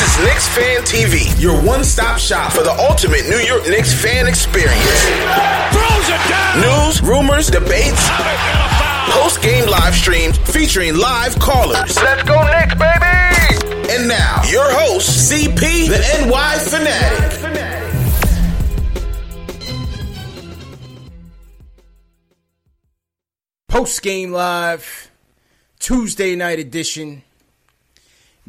[0.00, 4.26] This is Knicks Fan TV, your one-stop shop for the ultimate New York Knicks fan
[4.26, 4.80] experience.
[5.74, 6.60] Throws it down.
[6.62, 8.08] News, rumors, debates,
[9.10, 11.94] post-game live streams featuring live callers.
[12.02, 13.92] Let's go Knicks, baby.
[13.92, 17.36] And now, your host, CP, the NY Fanatic.
[23.68, 25.10] Post game live,
[25.78, 27.22] Tuesday night edition.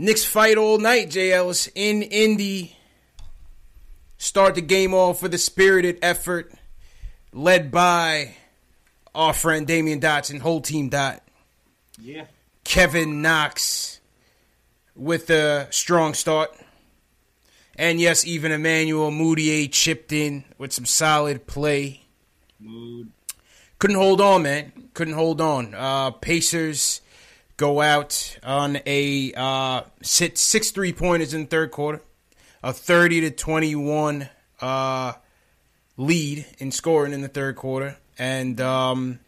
[0.01, 1.31] Knicks fight all night, J.
[1.31, 2.75] Ellis, in Indy.
[4.17, 6.51] Start the game off with a spirited effort
[7.31, 8.33] led by
[9.13, 11.21] our friend Damyean Dotson, whole team dot.
[11.99, 12.25] Yeah.
[12.63, 13.99] Kevin Knox
[14.95, 16.49] with a strong start.
[17.75, 22.01] And yes, even Emmanuel Mudiay chipped in with some solid play.
[22.59, 23.11] Mood.
[23.77, 24.89] Couldn't hold on, man.
[24.95, 25.75] Couldn't hold on.
[25.75, 27.01] Uh, Pacers
[27.61, 32.01] go out on a uh, six, six three pointers in the third quarter,
[32.63, 34.27] a thirty to twenty one
[34.59, 35.13] uh,
[35.95, 39.19] lead in scoring in the third quarter, and um,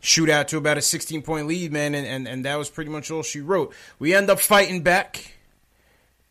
[0.00, 2.90] shoot out to about a sixteen point lead, man, and, and, and that was pretty
[2.90, 3.74] much all she wrote.
[3.98, 5.32] We end up fighting back.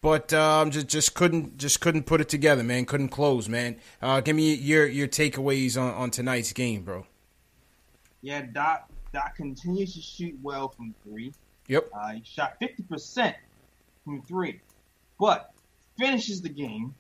[0.02, 2.85] But um, just just couldn't just couldn't put it together, man.
[2.85, 3.78] Couldn't close, man.
[4.02, 7.06] Uh, give me your your takeaways on, on tonight's game, bro.
[8.22, 11.31] Yeah, Doc Doc continues to shoot well from three.
[11.73, 11.89] Yep.
[11.91, 13.34] Uh, he shot 50%
[14.06, 14.61] from three,
[15.19, 15.51] but
[15.97, 16.94] finishes the game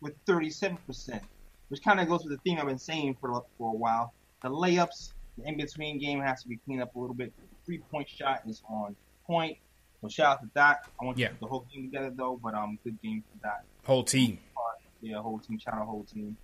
[0.00, 1.20] with 37%,
[1.68, 4.14] which kind of goes with the theme I've been saying for for a while.
[4.42, 7.30] The layups, the in between game has to be cleaned up a little bit.
[7.36, 8.96] The three point shot is on
[9.26, 9.58] point.
[10.00, 10.90] So shout out to Doc.
[11.00, 11.28] I want Yeah.
[11.28, 13.64] to put the whole team together though, but um, good game for Doc.
[13.84, 14.38] Whole team.
[15.02, 15.58] Yeah, whole team.
[15.58, 16.36] Shout out whole team.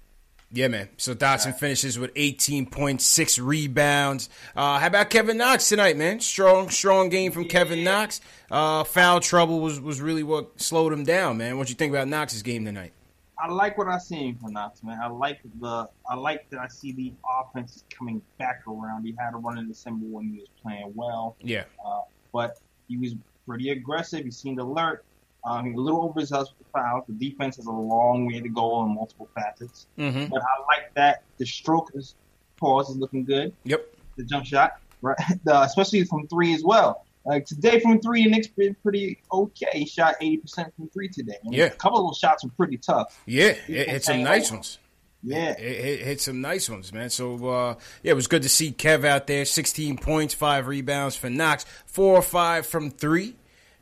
[0.55, 0.91] Yeah, man.
[0.99, 4.29] So Dotson finishes with 18.6 rebounds.
[4.55, 6.21] Uh, how about Kevin Knox tonight, man?
[6.21, 8.21] Strong, strong game from Kevin Knox.
[8.51, 11.57] Uh, foul trouble was, was really what slowed him down, man.
[11.57, 12.93] What you think about Knox's game tonight?
[13.39, 15.01] I like what I seen from Knox, man.
[15.03, 19.05] I like the I like that I see the offense is coming back around.
[19.05, 21.65] He had a run in December when he was playing well, Yeah.
[21.85, 22.03] uh,
[22.33, 22.59] but
[22.89, 23.15] he was
[23.49, 24.25] pretty aggressive.
[24.25, 25.05] He seemed alert.
[25.45, 27.05] Um, he a little overzealous with the fouls.
[27.09, 30.27] The defense has a long way to go on multiple facets, Mm-hmm.
[30.27, 32.15] but I like that the stroke is
[32.57, 33.53] pause is looking good.
[33.65, 33.85] Yep.
[34.17, 35.17] The jump shot, right?
[35.45, 37.05] The, especially from three as well.
[37.25, 39.67] Like today from three, the Knicks been pretty okay.
[39.73, 41.35] He shot eighty percent from three today.
[41.45, 41.67] I mean, Yeah.
[41.67, 43.21] a couple of those shots were pretty tough.
[43.27, 44.79] Yeah, it hit some nice ones.
[45.25, 45.51] Yeah.
[45.53, 47.11] It, it hit some nice ones, man.
[47.11, 49.45] So uh, yeah, it was good to see Kev out there.
[49.45, 53.37] 16 points, five rebounds for Knox, four or five from three.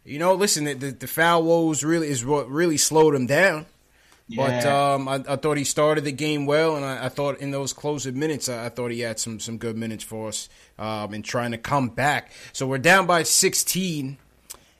[0.05, 3.67] You know, listen, the, the, the foul woes really is what really slowed him down.
[4.35, 7.51] But um, I, I thought he started the game well, and I, I thought in
[7.51, 11.13] those closing minutes, I, I thought he had some some good minutes for us um,
[11.13, 12.31] in trying to come back.
[12.53, 14.19] So we're down by 16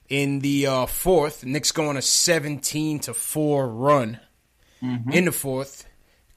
[0.09, 1.45] in the uh, fourth.
[1.45, 4.21] Knicks going a 17 to four run
[5.13, 5.85] in the fourth.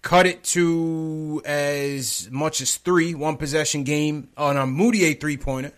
[0.01, 5.71] Cut it to as much as three, one possession game on a Mudiay three pointer.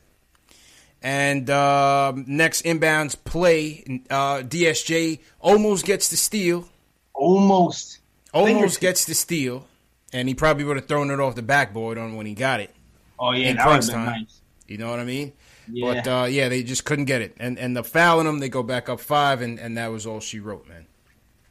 [1.05, 6.67] And um next inbounds play, uh, DSJ almost gets the steal.
[7.13, 7.99] Almost.
[8.33, 9.67] Almost gets the steal,
[10.11, 12.73] and he probably would have thrown it off the backboard on when he got it.
[13.19, 14.05] Oh yeah, In that would have crunch time.
[14.21, 14.41] nice.
[14.67, 15.31] You know what I mean?
[15.71, 15.93] Yeah.
[15.93, 18.63] But uh, yeah, they just couldn't get it, and and the fouling them, they go
[18.63, 20.87] back up five, and, and that was all she wrote, man.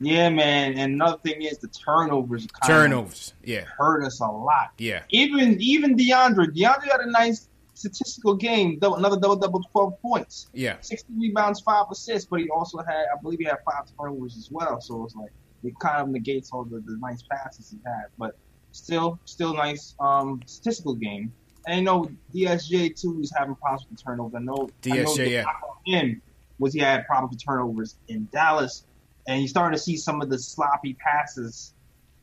[0.01, 0.73] Yeah, man.
[0.77, 2.49] And another thing is the turnovers.
[2.49, 4.73] Kind Turnovers, yeah, hurt us a lot.
[4.79, 10.01] yeah, Even even DeAndre, DeAndre had a nice statistical game, double, another double double, twelve
[10.01, 10.77] points, Yeah.
[10.81, 12.29] sixty rebounds, five assists.
[12.29, 14.81] But he also had, I believe, he had five turnovers as well.
[14.81, 15.31] So it's like
[15.63, 18.07] it kind of negates all the, the nice passes he had.
[18.19, 18.37] But
[18.73, 21.33] still, still nice um, statistical game.
[21.67, 24.35] And you know, DSJ too is having problems with turnovers.
[24.37, 25.45] I know I know DSJ, yeah.
[25.87, 26.21] him
[26.59, 28.85] was he had problems with turnovers in Dallas,
[29.27, 31.75] and he's starting to see some of the sloppy passes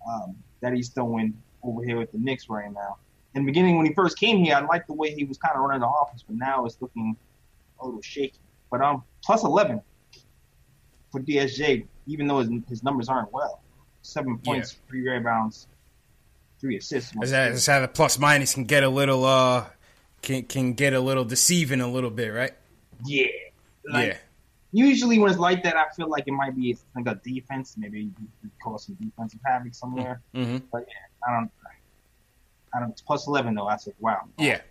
[0.07, 1.33] um, that he's throwing
[1.63, 2.97] over here with the Knicks right now.
[3.33, 5.55] In the beginning, when he first came here, I liked the way he was kind
[5.55, 7.15] of running the offense, but now it's looking
[7.79, 8.39] a little shaky.
[8.69, 9.81] But um, plus 11
[11.11, 13.61] for DSJ, even though his, his numbers aren't well.
[14.01, 15.67] Seven points, three rebounds,
[16.59, 17.13] three assists.
[17.21, 19.65] Is that, is how the plus minus can get a little uh
[20.23, 22.51] can can get a little deceiving a little bit, right?
[23.05, 23.27] yeah.
[23.87, 24.17] Like, yeah.
[24.73, 27.75] Usually when it's like that, I feel like it might be like a defense.
[27.77, 28.09] Maybe
[28.63, 30.21] cause some defensive havoc somewhere.
[30.33, 30.57] Mm-hmm.
[30.71, 31.51] But yeah, I don't.
[32.73, 32.91] I don't.
[32.91, 33.67] It's plus eleven though.
[33.67, 34.21] I said, wow.
[34.37, 34.61] Yeah,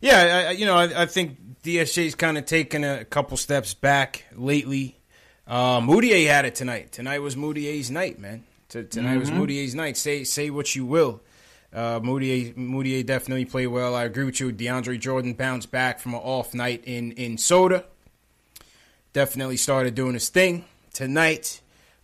[0.00, 0.46] yeah.
[0.48, 4.96] I, you know, I, I think DSJ's kind of taken a couple steps back lately.
[5.46, 6.92] Uh, Mudiay had it tonight.
[6.92, 8.44] Tonight was Mudiay's night, man.
[8.68, 9.96] T- tonight was Mudiay's night.
[9.96, 11.20] Say say what you will.
[11.72, 13.94] Uh, Mudiay, Mudiay definitely played well.
[13.94, 14.52] I agree with you.
[14.52, 17.84] DeAndre Jordan bounced back from an off night in in Soda.
[19.12, 21.60] Definitely started doing his thing tonight.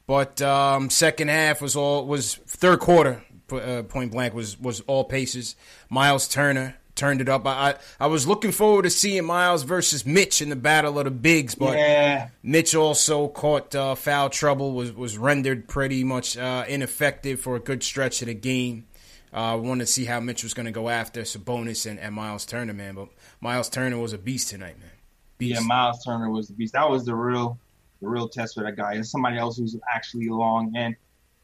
[0.07, 3.23] But um, second half was all was third quarter.
[3.51, 5.57] Uh, point blank was was all Pacers.
[5.89, 7.47] Miles Turner turned it up.
[7.47, 11.05] I, I I was looking forward to seeing Miles versus Mitch in the battle of
[11.05, 12.31] the bigs, but yeah.
[12.43, 14.73] Mitch also caught uh, foul trouble.
[14.73, 18.87] was was rendered pretty much uh, ineffective for a good stretch of the game.
[19.33, 22.47] Uh, wanted to see how Mitch was going to go after Sabonis and, and Miles
[22.47, 22.95] Turner, man.
[22.95, 23.09] But
[23.41, 24.91] Miles Turner was a beast tonight, man.
[25.37, 25.61] Beast.
[25.61, 26.73] Yeah, Miles Turner was the beast.
[26.73, 27.59] That was the real,
[28.01, 28.95] the real test for that guy.
[28.95, 30.97] And somebody else who's actually long and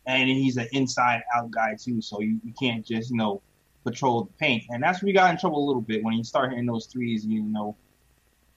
[0.06, 2.00] and he's an inside out guy too.
[2.00, 3.42] So you, you can't just you know
[3.84, 4.64] patrol the paint.
[4.70, 6.86] And that's where we got in trouble a little bit when you start hitting those
[6.86, 7.24] threes.
[7.26, 7.76] You know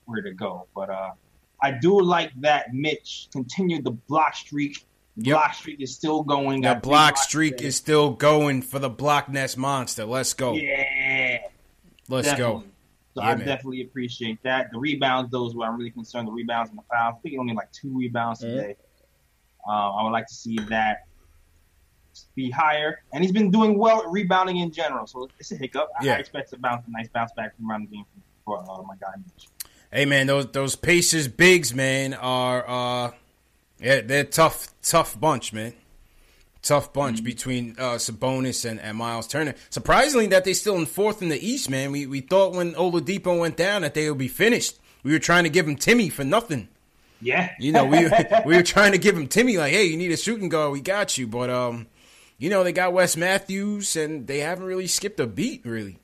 [0.06, 0.66] where to go.
[0.74, 1.10] But uh,
[1.62, 4.84] I do like that Mitch continued the block streak.
[5.18, 5.34] Yep.
[5.34, 6.60] Block streak is still going.
[6.60, 7.68] The block streak today.
[7.68, 10.04] is still going for the block nest monster.
[10.04, 10.52] Let's go.
[10.54, 11.38] yeah.
[12.08, 12.62] Let's go.
[13.14, 13.46] So Yeah, I man.
[13.46, 14.70] definitely appreciate that.
[14.70, 16.28] The rebounds, those were I'm really concerned.
[16.28, 17.14] The rebounds and the fouls.
[17.18, 18.50] I think he only like two rebounds Mhm.
[18.50, 18.76] today.
[19.66, 21.05] Um, I would like to see that
[22.34, 23.00] be higher.
[23.12, 25.06] And he's been doing well at rebounding in general.
[25.06, 25.90] So it's a hiccup.
[26.00, 26.14] I- Yeah.
[26.14, 28.04] I expect a bounce, a nice bounce back from around the game
[28.44, 29.48] for uh, my guy Mitch.
[29.92, 33.10] Hey man, those those Pacers bigs, man, are uh
[33.80, 35.74] yeah, they're tough, tough bunch, man.
[36.62, 39.54] Tough bunch between uh Sabonis and, and Miles Turner.
[39.70, 41.92] Surprisingly that they still in fourth in the East, man.
[41.92, 44.76] We we thought when Oladipo went down that they would be finished.
[45.04, 46.66] We were trying to give him Timmy for nothing.
[47.22, 47.50] Yeah.
[47.60, 48.08] You know, we
[48.46, 50.80] we were trying to give him Timmy like, hey, you need a shooting guard, we
[50.80, 51.28] got you.
[51.28, 51.86] But um,
[52.38, 55.98] you know, they got Wes Matthews and they haven't really skipped a beat, really.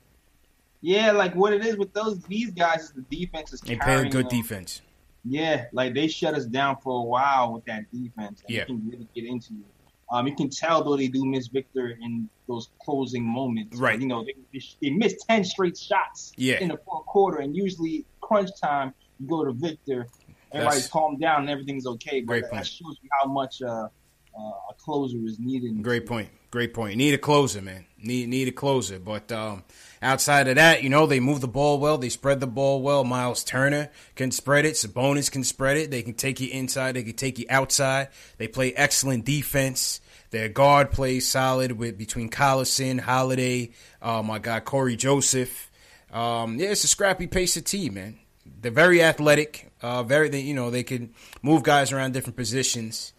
[0.81, 3.84] yeah, like what it is with those these guys is the defense is They play
[3.87, 4.40] carrying a good them.
[4.40, 4.81] defense.
[5.25, 8.40] Yeah, like they shut us down for a while with that defense.
[8.43, 8.61] And Yeah.
[8.62, 9.67] They can really get into it.
[10.11, 13.79] Um, you can tell though they do miss Victor in those closing moments.
[13.79, 13.99] Right.
[14.00, 14.34] You know, they,
[14.82, 16.58] they missed ten straight shots Yeah.
[16.61, 20.08] in the fourth quarter, and usually crunch time you go to Victor.
[20.52, 22.20] Everybody's That's- calmed down and everything's okay.
[22.20, 22.67] But Great that point.
[22.67, 23.88] shows you how much uh,
[24.37, 25.82] uh, a closer is needed.
[25.82, 26.29] Great point.
[26.50, 26.96] Great point.
[26.96, 27.87] Need a closer, man.
[27.99, 28.99] Need need a closer.
[28.99, 29.64] But um,
[30.02, 31.96] outside of that, you know, they move the ball well.
[31.96, 33.05] They spread the ball well.
[33.05, 34.75] Miles Turner can spread it.
[34.75, 35.91] Sabonis can spread it.
[35.91, 36.93] They can take you inside.
[36.93, 38.08] They can take you outside.
[38.36, 40.01] They play excellent defense.
[40.31, 43.70] Their guard plays solid with between Collison, Holiday,
[44.01, 45.70] uh, my guy Cory Joseph.
[46.10, 48.19] Um, yeah, it's a scrappy pace of team, man.
[48.60, 49.72] They're very athletic.
[49.81, 53.12] Uh, very, they, you know, they can move guys around different positions.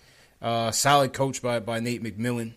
[0.44, 2.54] Uh, solid coach by by Nate McMillan.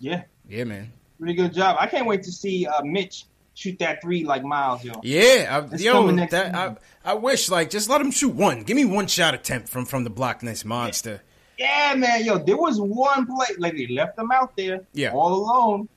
[0.00, 0.92] Yeah, Yeah, man.
[1.18, 1.76] pretty good job.
[1.78, 4.94] I can't wait to see uh, Mitch shoot that three like Miles, yo.
[5.02, 6.76] Yeah, I, yo, that, I.
[7.04, 8.62] I wish like just let him shoot one.
[8.62, 11.20] Give me one shot attempt from from the block nest monster.
[11.58, 15.12] Yeah, man, yo, there was one play like they left him out there, Yeah.
[15.12, 15.88] all alone,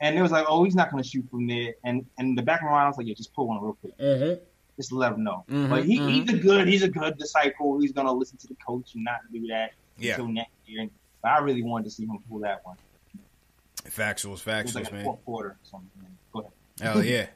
[0.00, 1.74] and it was like, oh, he's not gonna shoot from there.
[1.84, 3.78] And and the back of my mind, I was like, yeah, just pull one real
[3.80, 4.44] quick, Mm-hmm.
[4.76, 5.44] Just let him know.
[5.50, 6.10] Mhm, But he, mhm.
[6.10, 7.78] he's a good, he's a good disciple.
[7.80, 10.12] He's gonna listen to the coach and not do that Yeah.
[10.12, 10.88] until next year.
[11.22, 12.76] But I really wanted to see him pull that one.
[13.84, 15.04] Factuals, factuals, like man.
[15.04, 15.90] fourth quarter or something.
[16.32, 16.52] Go ahead.
[16.80, 17.26] Hell yeah,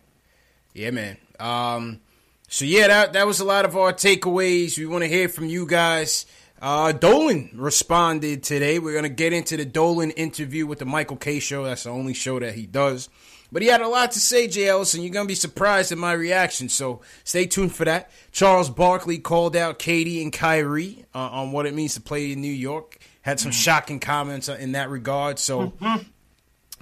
[0.75, 1.17] yeah, man.
[1.39, 2.01] Um,
[2.49, 4.77] so yeah, that that was a lot of our takeaways.
[4.77, 6.27] We want to hear from you guys.
[6.61, 8.79] Uh, Dolan responded today.
[8.79, 11.65] We're gonna get into the Dolan interview with the Michael Kay show.
[11.65, 13.09] That's the only show that he does.
[13.53, 15.03] But he had a lot to say, Jay Ellison.
[15.03, 16.69] You're gonna be surprised at my reaction.
[16.69, 18.11] So stay tuned for that.
[18.33, 22.41] Charles Barkley called out KD and Kyrie uh, on what it means to play in
[22.41, 22.99] New York.
[23.23, 25.39] Had some shocking comments in that regard.
[25.39, 25.73] So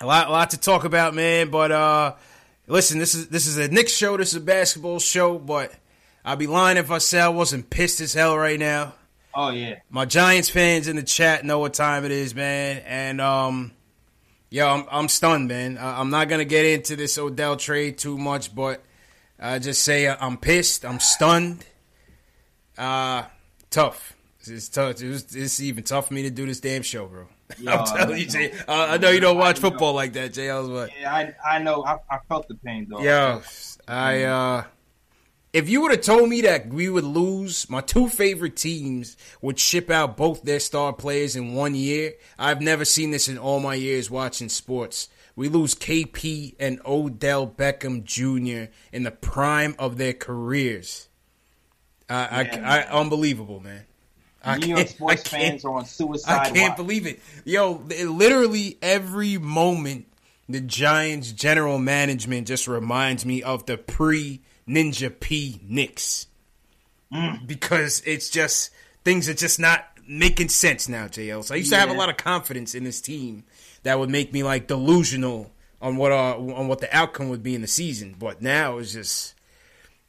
[0.01, 1.51] a lot, a lot to talk about, man.
[1.51, 2.15] But uh,
[2.67, 4.17] listen, this is this is a Knicks show.
[4.17, 5.73] This is a basketball show, but
[6.25, 8.95] I'd be lying if I said I wasn't pissed as hell right now.
[9.35, 9.77] Oh yeah.
[9.91, 13.73] My Giants fans in the chat know what time it is, man, and um,
[14.51, 15.79] yo, I'm I'm stunned, man.
[15.81, 18.83] I'm not gonna get into this Odell trade too much, but
[19.39, 20.85] I just say I'm pissed.
[20.85, 21.65] I'm stunned.
[22.77, 23.25] Uh,
[23.71, 24.15] tough.
[24.41, 25.03] It's tough.
[25.03, 27.27] It was, it's even tough for me to do this damn show, bro.
[27.59, 28.27] Yo, I'm telling I you.
[28.27, 28.53] Jay.
[28.67, 29.71] Uh, I know you don't watch know.
[29.71, 30.51] football like that, Jay.
[30.51, 30.91] I was what?
[31.01, 31.85] Yeah, I I know.
[31.85, 33.01] I, I felt the pain though.
[33.01, 33.43] Yo,
[33.87, 34.65] I uh
[35.53, 39.59] if you would have told me that we would lose, my two favorite teams would
[39.59, 42.15] ship out both their star players in one year.
[42.39, 45.09] I've never seen this in all my years watching sports.
[45.37, 48.73] We lose KP and Odell Beckham Jr.
[48.93, 51.09] in the prime of their careers.
[52.11, 53.85] I, Yeah, I, I, unbelievable, man.
[54.45, 56.49] I New York sports fans are on suicide.
[56.49, 56.77] I can't watch.
[56.77, 57.21] believe it.
[57.45, 60.07] Yo, it- literally every moment
[60.49, 66.27] the Giants general management just reminds me of the pre Ninja P Knicks.
[67.47, 68.71] Because it's just
[69.03, 71.43] things are just not making sense now, JL.
[71.43, 73.45] So I used to have a lot of confidence in this team
[73.83, 77.55] that would make me like delusional on what uh, on what the outcome would be
[77.55, 78.17] in the season.
[78.19, 79.35] But now it's just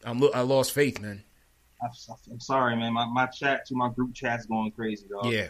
[0.03, 1.23] I'm I lost faith, man.
[1.81, 1.89] I'm,
[2.31, 2.93] I'm sorry, man.
[2.93, 5.31] My, my chat to my group chat's going crazy, dog.
[5.31, 5.47] Yeah.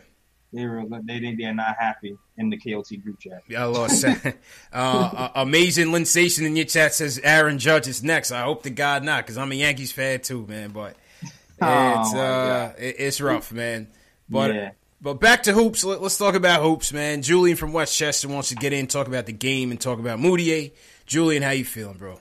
[0.53, 3.43] They were they think they're not happy in the KOT group chat.
[3.55, 4.03] I lost.
[4.05, 4.31] uh,
[4.73, 8.31] uh, amazing Linsation in your chat says Aaron Judge is next.
[8.31, 10.71] I hope to God not, because I'm a Yankees fan too, man.
[10.71, 13.87] But it's Oh, uh, it- it's rough, man.
[14.29, 14.71] But Yeah.
[15.01, 15.83] but back to hoops.
[15.83, 17.21] Let, us talk about hoops, man.
[17.21, 20.71] Julian from Westchester wants to get in, talk about the game, and talk about Mudiay.
[21.05, 22.19] Julian, how you feeling, bro?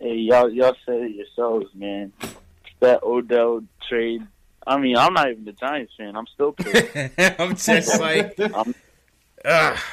[0.00, 2.12] Hey, y'all, y'all said it yourselves, man.
[2.80, 4.22] That Odell trade.
[4.66, 6.16] I mean, I'm not even the Giants fan.
[6.16, 6.96] I'm still pissed.
[7.38, 8.74] I'm just like, I'm,
[9.44, 9.84] ah,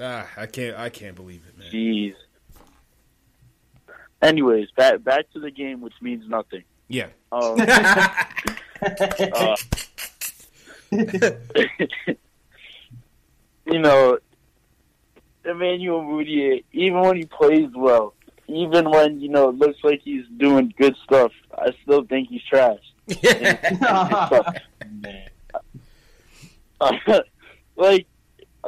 [0.00, 1.70] ah, I can't, I can't believe it, man.
[1.72, 2.14] jeez.
[4.22, 6.64] Anyways, back back to the game, which means nothing.
[6.88, 9.56] Yeah, Um, uh,
[13.66, 14.18] you know,
[15.44, 18.14] Emmanuel Mudiay, even when he plays well,
[18.48, 22.42] even when you know it looks like he's doing good stuff, I still think he's
[22.42, 22.80] trash.
[27.76, 28.06] like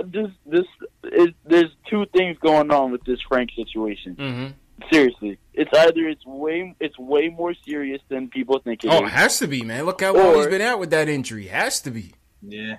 [0.04, 0.64] this, this
[1.04, 4.14] is there's two things going on with this Frank situation.
[4.14, 4.47] hmm
[4.92, 8.92] Seriously, it's either it's way it's way more serious than people think it is.
[8.95, 9.87] Oh, it has to be, man.
[9.87, 11.47] Look how long he's been out with that injury.
[11.47, 12.12] Has to be.
[12.42, 12.76] Yeah.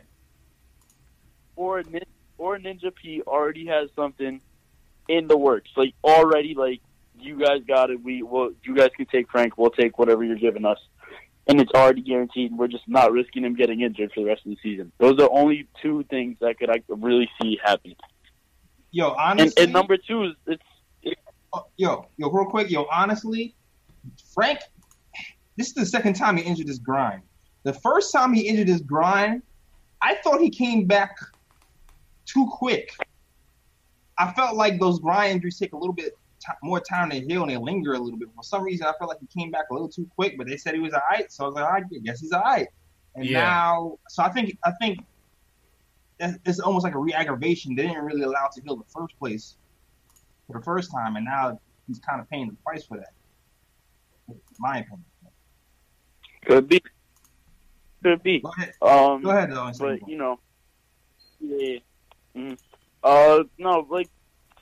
[1.55, 1.83] or
[2.37, 4.41] or Ninja P already has something
[5.09, 5.71] in the works.
[5.75, 6.81] Like already, like
[7.19, 8.03] you guys got it.
[8.03, 9.57] We well, you guys can take Frank.
[9.57, 10.79] We'll take whatever you're giving us,
[11.47, 12.55] and it's already guaranteed.
[12.55, 14.91] We're just not risking him getting injured for the rest of the season.
[14.99, 17.95] Those are only two things that could I could really see happen.
[18.91, 19.63] Yo, And, honestly.
[19.63, 20.63] and number two is it's
[21.53, 23.55] Oh, yo, yo, real quick, yo, honestly,
[24.33, 24.59] Frank,
[25.55, 27.21] this is the second time he injured his grind.
[27.63, 29.41] The first time he injured his grind,
[30.01, 31.17] I thought he came back
[32.25, 32.91] too quick.
[34.17, 37.41] I felt like those grind injuries take a little bit t- more time to heal
[37.43, 38.29] and they linger a little bit.
[38.35, 40.57] For some reason, I felt like he came back a little too quick, but they
[40.57, 42.67] said he was alright, so I was like, I guess he's alright.
[43.15, 43.41] And Yeah.
[43.41, 44.99] now, so I think, I think
[46.19, 47.75] it's almost like a re-aggravation.
[47.75, 49.57] They didn't really allow to heal in the first place
[50.47, 53.09] for the first time, and now he's kind of paying the price for that.
[54.29, 55.05] In my opinion.
[56.45, 56.81] could be
[58.03, 58.39] could be.
[58.39, 58.73] Go ahead.
[58.81, 59.71] Um, Go ahead, though.
[59.79, 60.39] but you know,
[61.39, 61.79] yeah.
[62.35, 62.57] mhm.
[63.03, 64.09] Uh, no, like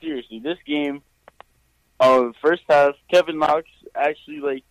[0.00, 1.02] seriously, this game,
[2.00, 4.64] uh, first half, Kevin Knox actually like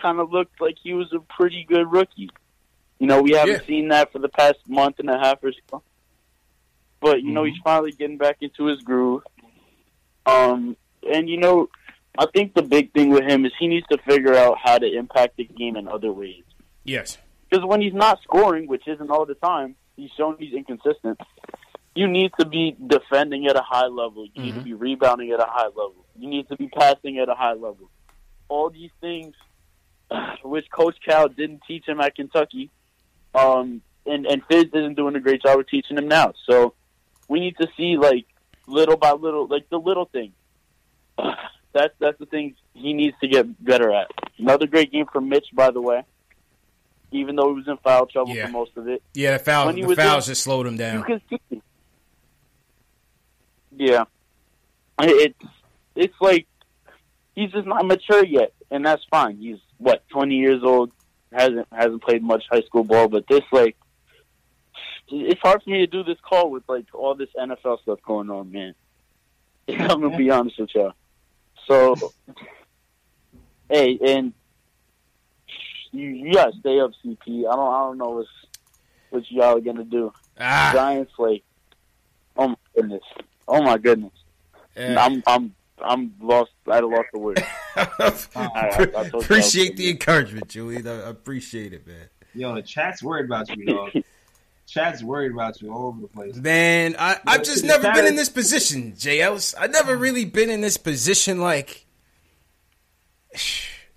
[0.00, 2.30] kind of looked like he was a pretty good rookie.
[2.98, 3.66] You know, we haven't Yeah.
[3.66, 5.82] seen that for the past month and a half or so.
[7.00, 7.48] But you know, Mhm.
[7.50, 9.22] he's finally getting back into his groove.
[10.26, 10.76] Um,
[11.10, 11.68] and you know,
[12.18, 14.86] I think the big thing with him is he needs to figure out how to
[14.86, 16.42] impact the game in other ways.
[16.84, 17.18] Yes.
[17.48, 21.20] Because when he's not scoring, which isn't all the time, he's shown he's inconsistent.
[21.94, 24.26] You need to be defending at a high level.
[24.34, 24.64] You need to Mhm.
[24.64, 26.04] be rebounding at a high level.
[26.18, 27.90] You need to be passing at a high level.
[28.48, 29.34] All these things,
[30.42, 32.70] which Coach Cal didn't teach him at Kentucky,
[33.34, 36.32] um, and and Fizz isn't doing a great job of teaching him now.
[36.46, 36.74] So
[37.28, 38.26] we need to see like
[38.66, 40.32] little by little, like the little things.
[41.72, 44.10] That's that's the things he needs to get better at.
[44.38, 46.02] Another great game from Mitch, by the way.
[47.12, 48.46] Even though he was in foul trouble Yeah.
[48.46, 50.78] for most of it, Yeah, the foul, When the fouls in- just slowed him you
[50.78, 51.02] down.
[51.04, 51.62] can see.
[53.80, 54.04] Yeah,
[54.98, 55.42] it's
[55.96, 56.46] it's like
[57.34, 59.38] he's just not mature yet, and that's fine.
[59.38, 60.92] He's what twenty years old,
[61.32, 63.78] hasn't hasn't played much high school ball, but this like
[65.08, 68.28] it's hard for me to do this call with like all this NFL stuff going
[68.28, 68.74] on, man.
[69.70, 70.92] I'm gonna be honest with y'all.
[71.66, 72.12] So,
[73.70, 74.34] hey, and
[75.90, 77.50] you, you gotta stay up, CP.
[77.50, 78.28] I don't, I don't know what's
[79.08, 80.12] what y'all are gonna do.
[80.38, 81.44] Ah, Giants, like,
[82.36, 83.04] oh my goodness,
[83.48, 84.12] oh my goodness.
[84.76, 85.02] yeah.
[85.04, 86.52] I'm, I'm, I'm lost.
[86.70, 87.42] I lost the word.
[87.76, 90.86] I- I I appreciate the encouragement, Julie.
[90.86, 92.08] I I appreciate it, man.
[92.34, 93.90] Yo, the chat's worried about you, dog.
[94.66, 96.36] chat's worried about you all over the place.
[96.36, 99.54] Man, I, I've Yeah, just never been status- in this position, Jay Ellis.
[99.54, 100.00] I've never mm.
[100.00, 101.86] really been in this position like.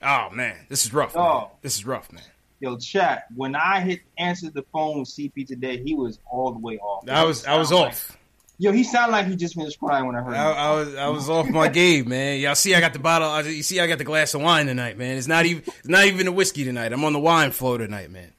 [0.05, 1.15] Oh man, this is rough.
[1.15, 1.45] Man.
[1.61, 2.23] This is rough, man.
[2.59, 3.23] Yo, chat.
[3.37, 7.07] When I hit answered the phone with CP today, he was all the way off.
[7.07, 8.17] I was I was Sound like- off.
[8.59, 10.51] Yo, he sounded like he just finished crying when I heard I.
[10.51, 12.39] I was I was off my game, man.
[12.39, 13.29] Y'all see, I got the bottle.
[13.29, 15.17] I- You see, I got the glass of wine tonight, man.
[15.17, 16.93] It's not even it's not even a whiskey tonight.
[16.93, 18.31] I'm on the wine flow tonight, man.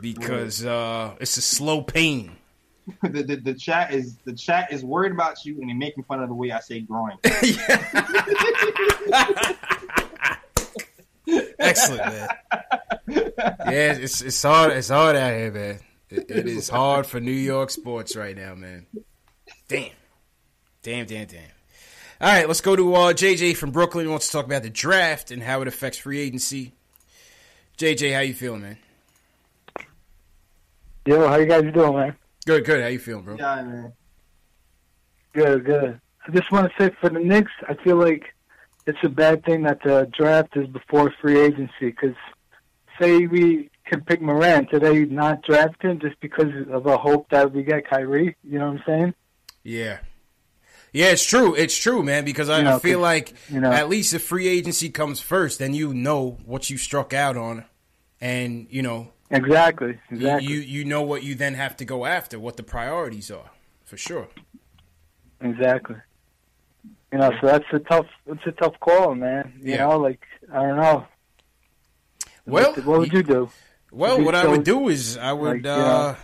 [0.00, 2.36] Because uh, it's a slow pain.
[3.02, 6.20] the, the, the chat is the chat is worried about you and they're making fun
[6.22, 7.16] of the way I say growing.
[11.58, 12.28] Excellent, man.
[13.08, 14.72] Yeah, it's it's hard.
[14.72, 15.78] It's hard out here, man.
[16.08, 18.86] It, it is hard for New York sports right now, man.
[19.70, 19.92] Damn,
[20.82, 21.42] damn, damn, damn.
[22.20, 24.04] All right, let's go to uh, JJ from Brooklyn.
[24.04, 26.72] He wants to talk about the draft and how it affects free agency.
[27.78, 28.78] JJ, how you feeling, man?
[31.06, 32.16] Yo, how you guys doing, man?
[32.46, 32.82] Good, good.
[32.82, 33.36] How you feeling, bro?
[33.36, 33.92] yeah, man.
[35.34, 36.00] Good, good.
[36.26, 38.24] I just want to say for the Knicks, I feel like
[38.86, 41.70] it's a bad thing that the draft is before free agency.
[41.80, 42.16] Because
[43.00, 47.52] say we can pick Morant today, not draft him just because of a hope that
[47.52, 48.36] we get Kyrie.
[48.42, 49.14] You know what I'm saying?
[49.62, 49.98] Yeah.
[50.92, 51.54] Yeah, it's true.
[51.54, 52.24] It's true, man.
[52.24, 55.20] Because I, You know, I feel like you know- at least if free agency comes
[55.20, 57.64] first, then you know what you struck out on,
[58.20, 62.06] and you know Exactly, you- exactly, you you know what you then have to go
[62.06, 63.50] after, what the priorities are,
[63.84, 64.26] for sure.
[65.40, 65.96] exactly.
[67.12, 69.52] You know, so that's a tough, it's a tough call, man.
[69.62, 69.86] You Yeah.
[69.86, 70.20] know, like
[70.52, 71.06] I don't know.
[72.46, 73.50] Well, what, what would you do?
[73.92, 75.76] Well, what I would do is I would like, you uh
[76.12, 76.16] know-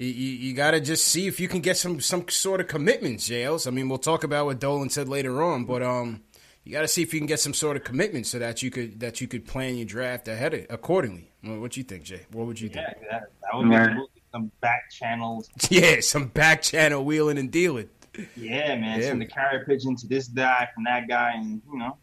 [0.00, 2.68] you, you, you got to just see if you can get some some sort of
[2.68, 3.66] commitments, jails.
[3.66, 6.22] I mean, we'll talk about what Dolan said later on, but um
[6.64, 8.70] you got to see if you can get some sort of commitment so that you
[8.70, 11.30] could that you could plan your draft ahead of, accordingly.
[11.42, 12.26] What, what you think, Jay?
[12.32, 12.86] What would you think?
[12.86, 14.10] Yeah, that, that would be cool.
[14.32, 15.48] some back channels.
[15.70, 17.88] Yeah, some back channel wheeling and dealing.
[18.36, 19.00] Yeah, man.
[19.00, 21.96] Yeah, Send the carrier pigeon to this guy from that guy, and you know,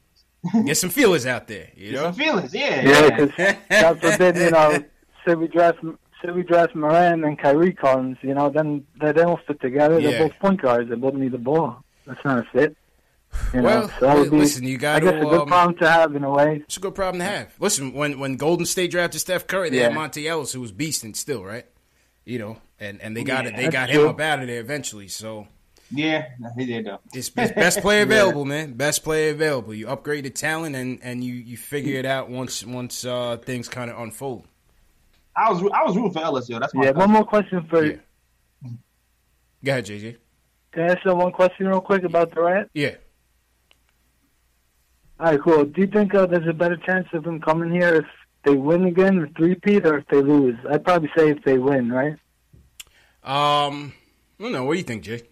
[0.66, 2.54] Get some feelers out there, you get some feelings.
[2.54, 3.54] Yeah, Yeah, yeah.
[3.54, 4.84] 'cause God forbid, you know,
[5.26, 5.80] say we draft,
[6.22, 10.00] say we draft Morant and Kyrie comes, you know, then they don't fit together.
[10.00, 10.12] Yeah.
[10.12, 10.90] They're both point guards.
[10.90, 11.84] They both need the ball.
[12.06, 12.76] That's not a fit.
[13.54, 15.20] You Well, know, so that would be, listen, you I got guess, to.
[15.20, 16.62] a good Um, problem to have in a way.
[16.64, 17.54] it's a good problem to have.
[17.60, 19.98] Listen, when when Golden State drafted Steph Curry, they had Yeah.
[19.98, 21.66] Monta Ellis, who was beasting still, right?
[22.26, 23.56] You know, and and they got it.
[23.56, 24.04] They got true.
[24.04, 25.08] him up out of there eventually.
[25.10, 25.48] So
[25.92, 26.26] yeah.
[26.58, 27.00] He did though.
[27.14, 28.74] it's, it's best player available, man.
[28.74, 29.74] Best player available.
[29.74, 33.68] You upgrade the talent, and and you you figure it out once once uh, things
[33.68, 34.46] kind of unfold.
[35.38, 36.60] I was I was rooting for Ellis, yo.
[36.60, 37.98] That's my Yeah, one more question for Yeah.
[39.64, 40.18] Go ahead, JJ.
[40.72, 42.70] Can I ask you one question real quick about Durant?
[42.74, 42.96] Yeah.
[45.20, 45.66] All right, cool.
[45.66, 48.06] Do you think uh, there's a better chance of him coming here if
[48.44, 50.56] they win again, the three-peat, or if they lose?
[50.70, 52.16] I'd probably say if they win, right?
[53.24, 53.94] Um.
[54.40, 54.66] I don't know.
[54.66, 55.24] What do you think, Jay?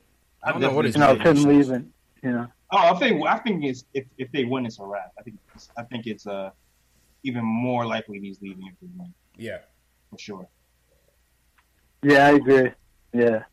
[0.43, 2.47] I don't know what his You know, if him leaving, you know.
[2.71, 5.11] Oh, I think I think it's if, if they win, it's a wrap.
[5.19, 6.49] I think it's, I think it's uh
[7.23, 9.59] even more likely he's leaving if they win Yeah.
[10.15, 10.47] For sure.
[12.03, 12.71] Yeah, I agree.
[13.13, 13.43] Yeah.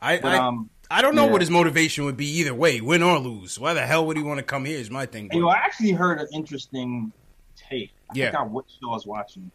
[0.00, 1.32] I But I, um, I don't know yeah.
[1.32, 3.58] what his motivation would be either way, win or lose.
[3.58, 4.78] Why the hell would he want to come here?
[4.78, 5.30] Is my thing.
[5.32, 7.12] you know, I actually heard an interesting
[7.56, 7.92] take.
[8.10, 8.38] I Yeah.
[8.38, 9.50] I what show I was watching,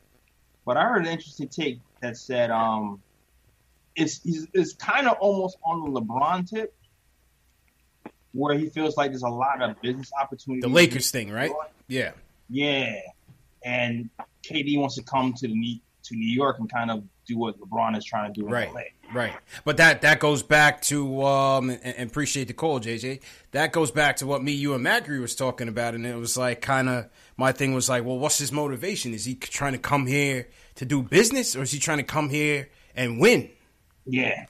[0.65, 3.02] but I heard an interesting take that said um,
[3.96, 6.74] it's it's, it's kind of almost on the LeBron tip,
[8.34, 10.62] where he feels like there's a lot of business opportunities.
[10.62, 11.52] the Lakers thing, right?
[11.88, 12.12] Yeah.
[12.50, 13.00] Yeah,
[13.63, 14.10] and
[14.44, 17.60] KD wants to come to the New- to New York and kind of do what
[17.60, 18.82] LeBron is trying to do in Right, LA.
[19.13, 19.34] right.
[19.63, 23.22] But that that goes back to um and, and appreciate the call, JJ.
[23.52, 26.38] That goes back to what me, you, and Macri was talking about, and it was
[26.38, 29.13] like kind of my thing was like, well, what's his motivation?
[29.13, 32.30] Is he trying to come here to do business, or is he trying to come
[32.30, 33.50] here and win?
[34.06, 34.46] Yeah,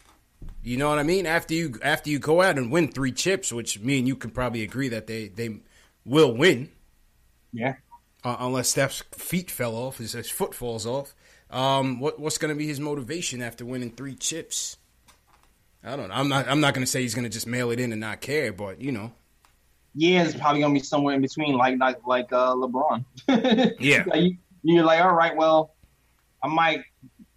[0.63, 1.25] You know what I mean?
[1.25, 4.31] After you after you go out and win three chips, which me and you can
[4.31, 5.61] probably agree that they they
[6.03, 6.69] will win,
[7.53, 7.75] yeah.
[8.23, 11.15] uh, unless Steph's feet fell off, his, his foot falls off.
[11.55, 14.75] Um, what what's going to be his motivation after winning three chips?
[15.81, 16.15] I don't know.
[16.15, 16.49] I'm not.
[16.49, 18.51] I'm not going to say he's going to just mail it in and not care,
[18.51, 19.13] but you know,
[19.93, 23.05] Yeah, it's probably gonna be somewhere in between, like like like uh, LeBron.
[23.79, 24.03] Yeah.
[24.05, 25.75] Like, you, you're like, all right, well,
[26.43, 26.83] I might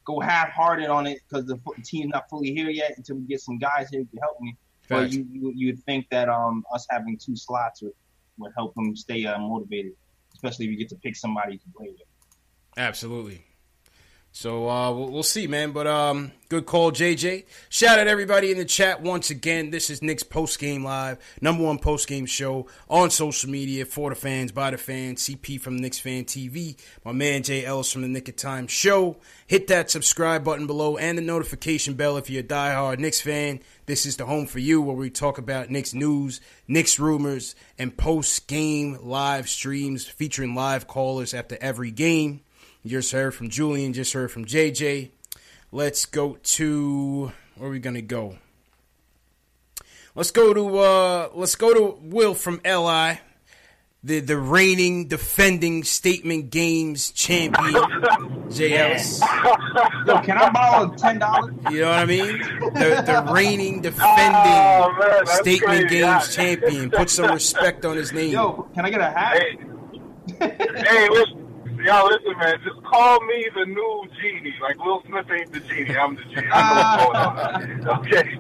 [0.04, 3.59] go half-hearted on it because the team's not fully here yet until we get some
[3.59, 4.57] guys here to help me.
[4.88, 7.92] But you, you you'd think that um us having two slots would,
[8.38, 9.92] would help them stay uh, motivated,
[10.35, 12.09] especially if you get to pick somebody to play with.
[12.76, 13.44] Absolutely.
[14.38, 15.72] So uh, we'll, we'll see, man.
[15.72, 17.46] But um, good call, JJ.
[17.70, 19.70] Shout out everybody in the chat once again.
[19.70, 24.11] This is Knicks post game live, number one post game show on social media for
[24.11, 25.29] the fans, by the fans.
[25.29, 29.16] CP from Knicks Fan TV, my man Jay Ellis from the Nick of Time Show.
[29.48, 33.59] Hit that subscribe button below and the notification bell if you're a diehard Knicks fan.
[33.87, 37.96] This is the home for you where we talk about Knicks news, Knicks rumors, and
[37.96, 42.42] post game live streams featuring live callers after every game.
[42.82, 45.10] You just heard from Julian, just heard from JJ.
[45.72, 48.38] Let's go to where are we gonna go?
[50.14, 53.20] Let's go to uh let's go to Will from LI.
[54.04, 57.74] The the reigning defending statement games champion
[58.50, 59.20] J Ellis.
[60.06, 61.52] Yo, can I borrow ten dollars?
[61.70, 62.38] You know what I mean?
[62.38, 65.88] The the reigning defending Oh, man, statement crazy.
[65.88, 66.44] games Yeah.
[66.56, 66.90] champion.
[66.90, 68.30] Put some respect on his name.
[68.30, 69.36] Yo, can I get a hat?
[69.36, 69.58] Hey,
[70.40, 71.47] hey, listen,
[71.84, 72.60] yo, listen, man.
[72.64, 74.54] Just call me the new genie.
[74.60, 75.96] Like Will Smith ain't the genie.
[75.96, 76.48] I'm the genie.
[76.52, 77.98] I know what's going on.
[77.98, 78.38] Okay.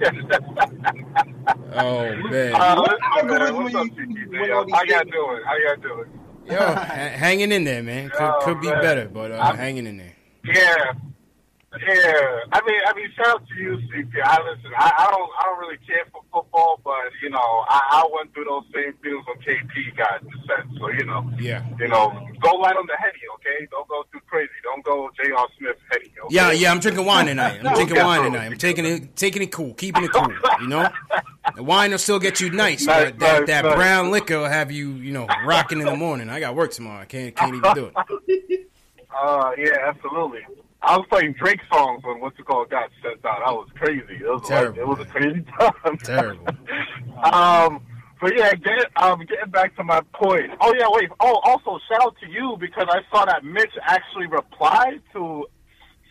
[1.74, 2.54] Oh man.
[2.54, 4.26] uh, listen, How good man, what's up, you- Gigi?
[4.28, 5.42] when Yo, all these How y'all doing?
[5.44, 6.10] How y'all doing?
[6.46, 8.10] Yo, ha- hanging in there, man.
[8.10, 8.82] Could, Oh, could be man.
[8.82, 10.14] better, but uh, I'm- hanging in there.
[10.44, 10.92] Yeah.
[11.70, 14.08] Yeah, I mean, I mean, shout out to you, CP.
[14.24, 14.70] I listen.
[14.76, 18.32] I, I don't, I don't really care for football, but you know, I, I went
[18.32, 20.78] through those same feelings when KP got descent.
[20.78, 21.62] So you know, Yeah.
[21.78, 22.08] you know,
[22.40, 23.66] go light on the heady, okay?
[23.70, 24.50] Don't go too crazy.
[24.64, 25.46] Don't go J.R.
[25.58, 26.06] Smith heady.
[26.24, 26.34] Okay?
[26.34, 27.60] Yeah, yeah, I'm drinking wine tonight.
[27.62, 28.46] I'm drinking wine tonight.
[28.46, 30.88] I'm taking it taking it cool, keeping it cool, you know?
[31.54, 33.74] The wine will still get you nice, Nice, but that, nice, that nice.
[33.74, 36.30] brown liquor will have you, you know, rocking in the morning.
[36.30, 37.02] I got work tomorrow.
[37.02, 38.70] I can't can't even do it.
[39.20, 40.40] Uh, yeah, absolutely.
[40.80, 43.42] I was playing Drake songs when what's it called got sent out.
[43.44, 44.14] I was crazy.
[44.20, 45.98] It was like, it was a crazy time.
[45.98, 46.46] Terrible.
[47.32, 47.82] um,
[48.20, 50.50] but yeah, get, um, getting back to my point.
[50.60, 51.10] Oh yeah, wait.
[51.20, 55.46] Oh, also shout out to you because I saw that Mitch actually replied to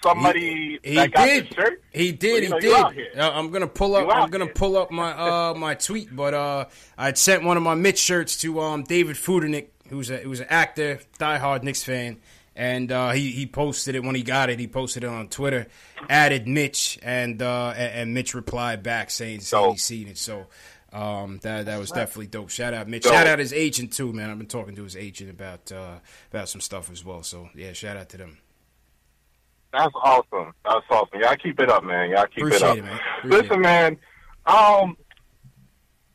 [0.03, 1.49] somebody He that got did.
[1.49, 1.81] the shirt.
[1.91, 2.43] He did.
[2.43, 3.17] You know, he did.
[3.19, 4.07] I'm gonna pull up.
[4.13, 4.53] I'm gonna here.
[4.53, 6.65] pull up my uh my tweet, but uh,
[6.97, 10.47] I'd sent one of my Mitch shirts to um David Fudernick, who's a who's an
[10.49, 12.17] actor, diehard Knicks fan,
[12.57, 14.59] and uh, he he posted it when he got it.
[14.59, 15.67] He posted it on Twitter,
[16.09, 20.17] added Mitch, and uh, and, and Mitch replied back saying, saying he's seen it.
[20.17, 20.47] So.
[20.93, 22.49] Um, that that was definitely dope.
[22.49, 23.03] Shout out Mitch.
[23.03, 23.11] Dope.
[23.11, 24.29] Shout out his agent too, man.
[24.29, 25.97] I've been talking to his agent about uh,
[26.31, 27.23] about some stuff as well.
[27.23, 28.37] So yeah, shout out to them.
[29.73, 30.53] That's awesome.
[30.63, 31.19] That's awesome.
[31.19, 32.09] Y'all keep it up, man.
[32.11, 32.77] Y'all keep Appreciate it up.
[32.77, 32.99] it, man.
[33.19, 33.97] Appreciate listen, man.
[34.45, 34.97] Um,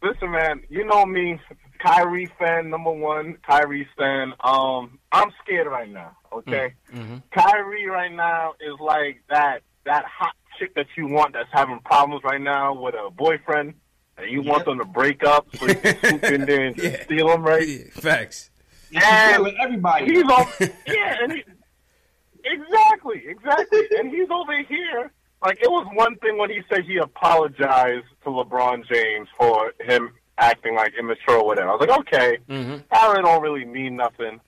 [0.03, 0.63] listen, man.
[0.71, 1.39] You know me,
[1.79, 3.37] Kyrie fan number one.
[3.47, 4.33] Kyrie fan.
[4.41, 6.17] Um, I'm scared right now.
[6.33, 7.17] Okay, Mm-hmm.
[7.33, 12.23] Kyrie right now is like that that hot chick that you want that's having problems
[12.25, 13.75] right now with a boyfriend,
[14.17, 17.03] and you want them to break up so you can swoop in there and Yeah.
[17.05, 17.67] steal them, right?
[17.69, 18.51] Yeah, facts.
[18.91, 20.05] You should play And with everybody.
[20.07, 20.47] he's on.
[20.87, 21.43] yeah, and he,
[22.45, 23.81] exactly, exactly.
[23.99, 25.11] And he's over here.
[25.45, 30.11] Like it was one thing when he said he apologized to LeBron James for him
[30.39, 31.69] acting like immature or whatever.
[31.71, 32.77] I was like, okay, Mm-hmm.
[32.91, 34.41] that don't really mean nothing.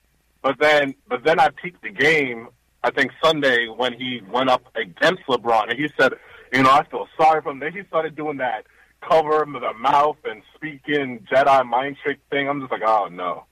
[0.45, 2.49] But then, but then I peeked the game.
[2.83, 6.13] I think Sunday when he went up against LeBron, and he said,
[6.53, 7.57] you know, I feel sorry for him.
[7.57, 8.65] Then he started doing that
[9.01, 12.47] cover him the mouth and speaking Jedi mind trick thing.
[12.47, 13.45] I'm just like, oh no,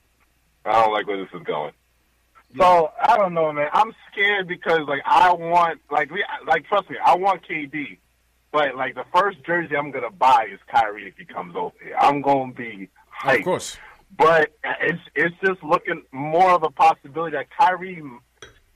[0.66, 1.74] I don't like where this is going.
[2.58, 3.70] So I don't know, man.
[3.74, 7.98] I'm scared because like I want like we like trust me, I want KD,
[8.52, 11.96] but like the first jersey I'm gonna buy is Kyrie if he comes over here.
[12.00, 12.90] I'm gonna be
[13.24, 13.40] hyped.
[13.40, 13.78] Of course.
[14.18, 18.02] But it's it's just looking more of a possibility that Kyrie.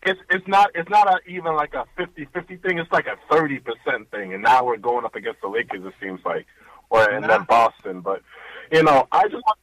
[0.03, 2.79] It's it's not it's not a, even like a 50-50 thing.
[2.79, 5.85] It's like a thirty percent thing, and now we're going up against the Lakers.
[5.85, 6.45] It seems like,
[6.89, 8.01] or and then Boston.
[8.01, 8.21] But
[8.71, 9.57] you know, I just want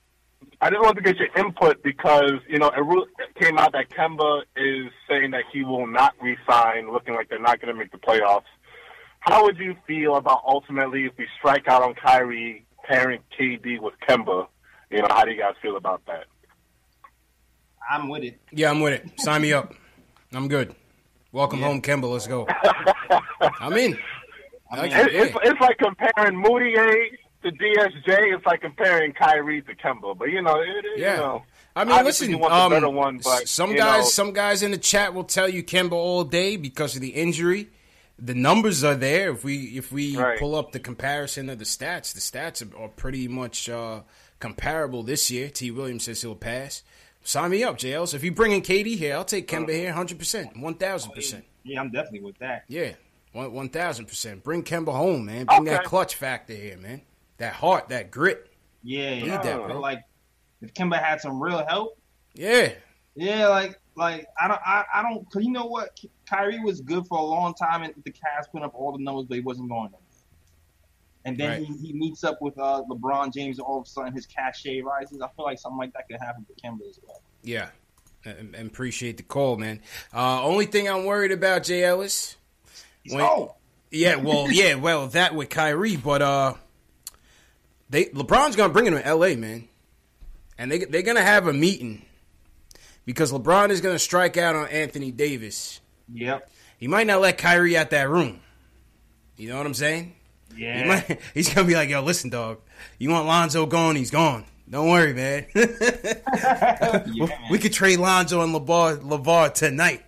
[0.60, 4.42] I just wanted to get your input because you know it came out that Kemba
[4.56, 7.98] is saying that he will not resign, looking like they're not going to make the
[7.98, 8.44] playoffs.
[9.20, 13.94] How would you feel about ultimately if we strike out on Kyrie pairing KD with
[14.08, 14.46] Kemba?
[14.90, 16.24] You know, how do you guys feel about that?
[17.90, 18.40] I'm with it.
[18.52, 19.20] Yeah, I'm with it.
[19.20, 19.74] Sign me up.
[20.32, 20.74] I'm good.
[21.32, 22.10] Welcome home, Kemba.
[22.10, 22.46] Let's go.
[23.60, 23.98] I'm in.
[24.70, 25.06] I- It, yeah.
[25.24, 27.10] it's, it's like comparing Mudiay
[27.42, 28.34] to DSJ.
[28.36, 30.16] It's like comparing Kyrie to Kemba.
[30.16, 31.14] But you know, it, it, Yeah.
[31.14, 31.42] you know,
[31.76, 32.30] I mean, obviously listen.
[32.30, 35.12] you want the um, better one, but some guys, know, some guys in the chat
[35.12, 37.68] will tell you Kemba all day because of the injury.
[38.16, 39.30] The numbers are there.
[39.32, 40.38] If we if we Right.
[40.38, 44.00] pull up the comparison of the stats, the stats are, are pretty much uh,
[44.38, 45.48] comparable this year.
[45.48, 45.70] T.
[45.70, 46.82] Williams says he'll pass.
[47.22, 48.06] Sign me up, JL.
[48.06, 51.42] So if you bring in KD here, I'll take Kemba here 100%, 1000%.
[51.62, 52.64] Yeah, I'm definitely with that.
[52.68, 52.92] Yeah,
[53.34, 54.42] 1000%.
[54.42, 55.46] Bring Kemba home, man.
[55.46, 57.00] Bring that clutch factor here, man.
[57.38, 58.50] That heart, that grit.
[58.82, 59.42] Yeah, Need yeah.
[59.42, 59.76] that.
[59.76, 60.02] Like,
[60.60, 61.98] if Kemba had some real help,
[62.34, 62.72] Yeah.
[63.14, 67.06] yeah, like, like I don't, I, I don't, cause you know what, Kyrie was good
[67.06, 69.68] for a long time, and the Cavs put up all the numbers, but he wasn't
[69.70, 70.00] going anywhere.
[71.26, 71.66] And then Right.
[71.66, 74.82] he, he meets up with uh, LeBron James, and all of a sudden his cachet
[74.82, 75.20] rises.
[75.22, 77.22] I feel like something like that could happen to Kemba as well.
[77.42, 77.68] Yeah.
[78.26, 79.80] And appreciate the call, man.
[80.12, 82.36] Uh, only thing I'm worried about, Jay Ellis.
[83.02, 83.52] He's When- old.
[83.90, 86.54] Yeah, well, yeah, well, that with Kyrie, but uh,
[87.90, 89.68] they LeBron's gonna bring him to L.A., man,
[90.58, 92.04] and they they're gonna have a meeting
[93.04, 95.80] because LeBron is gonna strike out on Anthony Davis.
[96.12, 96.50] Yep.
[96.78, 98.40] He might not let Kyrie out that room.
[99.36, 100.16] You know what I'm saying?
[100.56, 100.86] He Yeah.
[101.08, 102.58] might, he's gonna be like, "Yo, listen, dog.
[102.98, 103.96] You want Lonzo gone?
[103.96, 104.44] He's gone.
[104.70, 105.46] Don't worry, man.
[107.14, 110.02] Yeah, we could trade Lonzo and Levar, Levar tonight.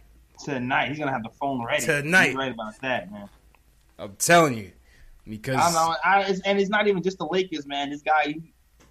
[0.45, 1.85] Tonight, he's gonna have the phone ready.
[1.85, 2.29] Tonight.
[2.29, 3.29] He's right about that, man.
[3.99, 4.73] I'm telling you,
[5.29, 5.95] because I know.
[6.05, 7.91] I, it's, and it's not even just the Lakers, man.
[7.91, 8.43] This guy, he,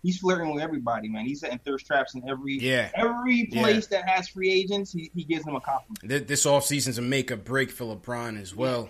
[0.04, 1.26] he's flirting with everybody, man.
[1.26, 2.90] He's setting thirst traps in every Yeah.
[2.96, 4.92] every place that has free agents.
[4.92, 6.10] He, he gives them a compliment.
[6.10, 8.90] Th- this offseason's a make or break for LeBron as well,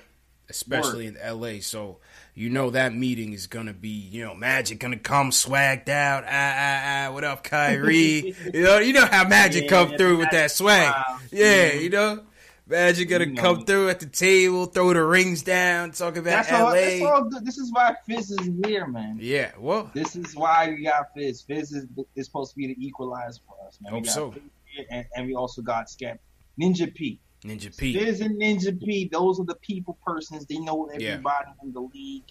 [0.49, 1.59] especially in LA.
[1.61, 1.97] So
[2.33, 6.23] you know that meeting is gonna be, you know, Magic gonna come swagged out.
[6.25, 8.35] Ah ah ah, what up, Kyrie?
[8.53, 10.89] you know, you know how Magic Yeah, come through with that swag.
[10.91, 11.19] style.
[11.31, 11.81] Yeah, Mhm.
[11.81, 12.23] you know.
[12.67, 16.69] Magic gonna come through at the table, throw the rings down, talk about That's all.
[16.69, 16.73] LA.
[16.73, 17.45] That's all good.
[17.45, 19.19] This is why Fizz is here, man.
[19.21, 21.43] Yeah, well, This is why we got Fizz.
[21.43, 23.93] Fizz is, is supposed to be the equalizer for us, man.
[23.93, 24.31] We Hope got so.
[24.31, 26.17] Fizz here, and, and we also got Scap
[26.59, 27.19] Ninja P.
[27.45, 27.93] Ninja P.
[27.93, 30.45] Fizz and Ninja P, those are the people persons.
[30.45, 32.23] They know everybody in the league.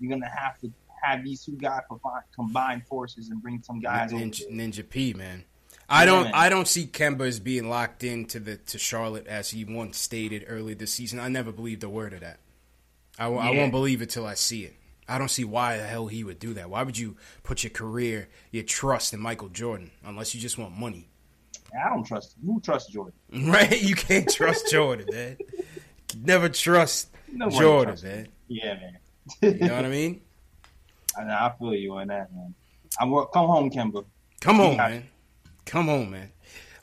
[0.00, 4.12] You're gonna have to have these two guys combine, combine forces and bring some guys
[4.12, 4.50] Ninja.
[4.50, 5.44] Ninja P, man.
[5.88, 6.28] I don't.
[6.32, 10.44] I don't see Kemba as being locked into the to Charlotte as he once stated
[10.48, 11.20] earlier this season.
[11.20, 12.38] I never believed a word of that.
[13.18, 13.50] I, Yeah.
[13.50, 14.74] won't believe it till I see it.
[15.06, 16.70] I don't see why the hell he would do that.
[16.70, 20.78] Why would you put your career, your trust in Michael Jordan, unless you just want
[20.78, 21.08] money?
[21.74, 22.36] I don't trust.
[22.44, 23.12] Who trusts Jordan?
[23.50, 23.80] Right?
[23.82, 25.36] You can't trust Jordan, man.
[26.22, 28.28] Never trust Nobody Jordan, trusts man.
[28.48, 28.98] Yeah, man.
[29.40, 30.20] You know what I mean?
[31.18, 32.54] I, I feel you on that, man.
[33.00, 34.04] I'm come home, Kemba.
[34.40, 34.88] Come on, Yeah.
[34.88, 35.04] man.
[35.64, 36.30] Come on, man.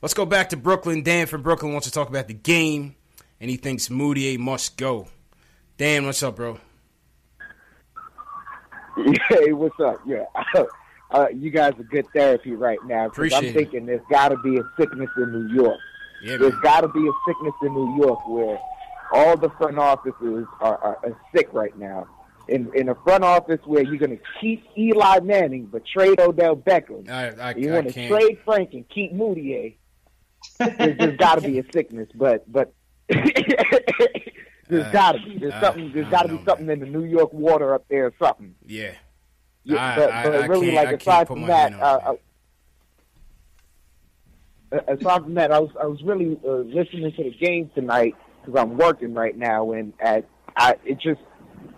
[0.02, 1.02] Let's go back to Brooklyn.
[1.02, 2.96] Dan from Brooklyn wants to talk about the game,
[3.40, 5.06] and he thinks Mudiay must go.
[5.76, 6.58] Dan, what's up, bro?
[9.28, 10.00] Hey, what's up?
[10.06, 10.24] Yeah,
[11.12, 13.04] uh, you guys are good therapy right now.
[13.08, 13.54] 'cause Appreciate I'm it.
[13.54, 15.78] thinking there's got to be a sickness in New York.
[16.22, 16.60] Yeah, There's man.
[16.62, 18.58] got to be a sickness in New York where
[19.12, 22.06] all the front offices are, are, are sick right now.
[22.48, 26.56] In in a front office where you're going to keep Eli Manning but trade Odell
[26.56, 27.08] Beckham.
[27.08, 29.76] I, I, you want to trade Frank and keep Mudiay.
[30.58, 32.72] There's, there's got to be a sickness, but but
[34.68, 35.38] there's Uh, got to be.
[35.38, 35.92] There's uh, something.
[35.92, 38.54] there's got to be something in the New York water up there or something.
[38.66, 38.92] Yeah.
[39.74, 42.14] Yeah, I- but, I- but I really, can't- like aside from that, uh,
[44.72, 48.14] uh, aside from that, I was I was really uh, listening to the game tonight
[48.44, 50.24] because I'm working right now, and at
[50.56, 51.20] I it just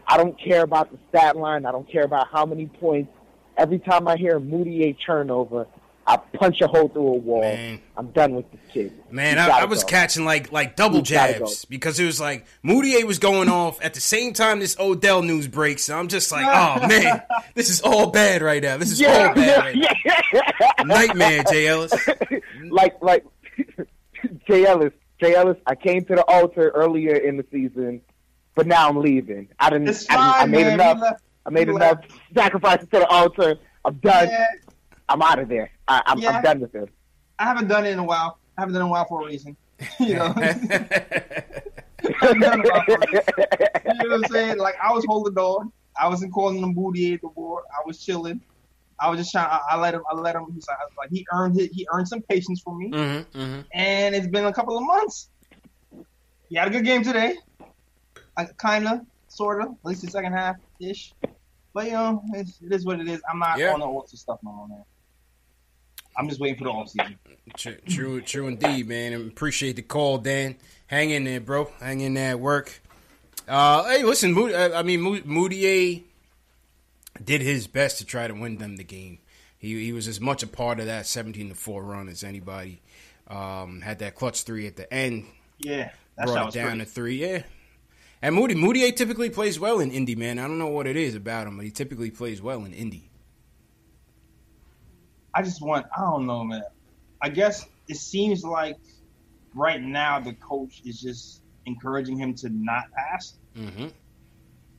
[0.07, 1.65] I don't care about the stat line.
[1.67, 3.11] I don't care about how many points.
[3.57, 5.67] Every time I hear a Mudiay turnover,
[6.07, 7.43] I punch a hole through a wall.
[7.43, 7.81] Man.
[7.97, 8.93] I'm done with this kid.
[9.11, 9.91] Man, I, I was go.
[9.91, 13.83] catching like like double He's gotta jabs because it was like Mudiay was going off
[13.85, 15.89] at the same time this Odell news breaks.
[15.89, 17.23] And I'm just like, oh man,
[17.55, 18.79] this is all bad right now.
[18.79, 20.13] This is all bad right now.
[20.33, 20.85] yeah.
[20.85, 21.93] Nightmare, Jay Ellis.
[22.69, 23.25] like like
[24.49, 24.93] Jay Ellis.
[25.21, 28.01] Jay Ellis, I came to the altar earlier in the season,
[28.57, 29.49] but now I'm leaving.
[29.61, 29.89] I didn't.
[29.89, 30.73] It's I, fine, I made man.
[30.75, 31.21] enough.
[31.47, 31.99] I made enough
[32.35, 33.57] sacrifices to the altar.
[33.85, 34.29] I'm done.
[35.09, 35.71] Yeah, I'm out of there.
[35.89, 36.31] I, I'm, Yeah.
[36.31, 36.89] I'm done with it.
[37.39, 38.39] I haven't done it in a while.
[38.57, 39.57] I haven't done it in a while for a reason.
[40.01, 40.35] you know.
[42.03, 42.59] you know
[44.09, 44.59] what I'm saying?
[44.59, 45.73] Like I was holding on.
[46.01, 47.63] I wasn't calling him booty at the war.
[47.71, 48.41] I was chilling.
[49.01, 49.49] I was just trying.
[49.49, 50.03] I, I let him.
[50.11, 50.47] I let him.
[50.55, 51.73] He's like, like he earned it.
[51.73, 53.61] He earned some patience from me, mm-hmm, mm-hmm.
[53.73, 55.29] and it's been a couple of months.
[56.49, 57.37] He had a good game today.
[58.37, 61.13] I, kinda, sorta, at least the second half ish.
[61.75, 63.21] But you know, it's, it is what it is.
[63.31, 63.73] I'm not Yeah.
[63.73, 64.85] on the ultra stuff no more, man.
[66.17, 67.19] I'm just waiting for the off season.
[67.57, 69.13] True, true, true indeed, man.
[69.13, 70.57] And appreciate the call, Dan.
[70.87, 71.71] Hang in there, bro.
[71.81, 72.81] Hang in there at work.
[73.49, 76.03] Uh, hey, listen, Moody, uh, I mean, Mo- Mudiay
[77.23, 79.19] did his best to try to win them the game.
[79.59, 82.81] He he was as much a part of that seventeen to four run as anybody.
[83.29, 85.25] Um, had that clutch three at the end,
[85.59, 86.85] Yeah, that brought it down pretty.
[86.85, 87.17] to three.
[87.17, 87.43] Yeah.
[88.21, 90.39] And Moody Mudiay typically plays well in Indy, man.
[90.39, 93.09] I don't know what it is about him, but he typically plays well in Indy.
[95.35, 95.87] I just want.
[95.97, 96.63] I don't know, man.
[97.21, 98.77] I guess it seems like
[99.55, 103.89] right now the coach is just encouraging him to not pass, Mm-hmm.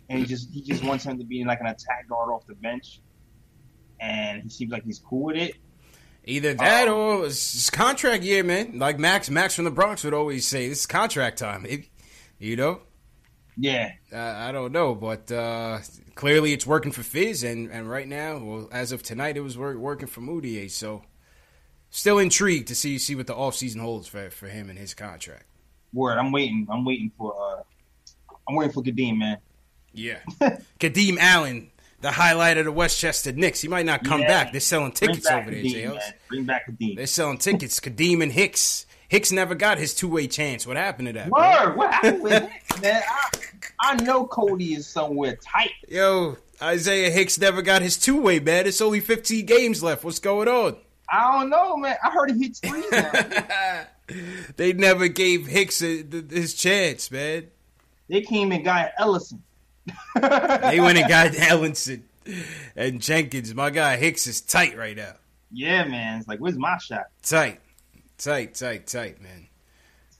[0.09, 2.55] and he just he just wants him to be like an attack guard off the
[2.55, 2.99] bench,
[3.99, 5.55] and he seems like he's cool with it.
[6.25, 8.79] Either that or it's, it's contract year, man.
[8.79, 11.87] Like Max, Max from the Bronx would always say, "This is contract time." It-
[12.39, 12.81] you know,
[13.57, 15.79] Yeah, uh, I don't know, but uh,
[16.15, 19.57] clearly it's working for Fizz, and, and right now, well, as of tonight, it was
[19.57, 20.71] work, working for Mudiay.
[20.71, 21.03] So,
[21.91, 25.45] still intrigued to see see what the offseason holds for for him and his contract.
[25.93, 26.17] word.
[26.17, 26.67] I'm waiting.
[26.71, 27.33] I'm waiting for.
[27.39, 27.61] uh
[28.49, 29.37] I'm waiting for Kadeem, man.
[29.93, 30.17] Yeah,
[30.79, 31.69] Kadeem Allen,
[32.01, 33.61] the highlight of the Westchester Knicks.
[33.61, 34.27] He might not come Yeah.
[34.27, 34.51] back.
[34.51, 35.93] They're selling tickets over there, Kadeem, JLs.
[35.95, 36.13] man.
[36.27, 36.95] Bring back Kadeem.
[36.97, 37.79] They're selling tickets.
[37.79, 38.87] Kadeem and Hicks.
[39.13, 40.65] Hicks never got his two way chance.
[40.65, 41.29] What happened to that?
[41.29, 41.39] bro?
[41.39, 41.77] Word.
[41.77, 43.03] What happened with it, man?
[43.07, 43.29] I,
[43.79, 45.69] I know Cody is somewhere tight.
[45.87, 48.65] Yo, Isaiah Hicks never got his two way, man.
[48.65, 50.03] It's only 15 games left.
[50.03, 50.77] What's going on?
[51.11, 51.95] I don't know, man.
[52.03, 53.85] I heard he hit three now.
[54.57, 57.47] They never gave Hicks a, th- his chance, man.
[58.09, 59.39] they came and got Ellenson.
[60.15, 62.01] They went and got Ellenson
[62.75, 63.53] and Jenkins.
[63.53, 65.13] My guy Hicks is tight right now.
[65.51, 66.17] Yeah, man.
[66.17, 67.05] It's like, where's my shot?
[67.21, 67.59] Tight,
[68.17, 69.47] tight, tight, tight, man.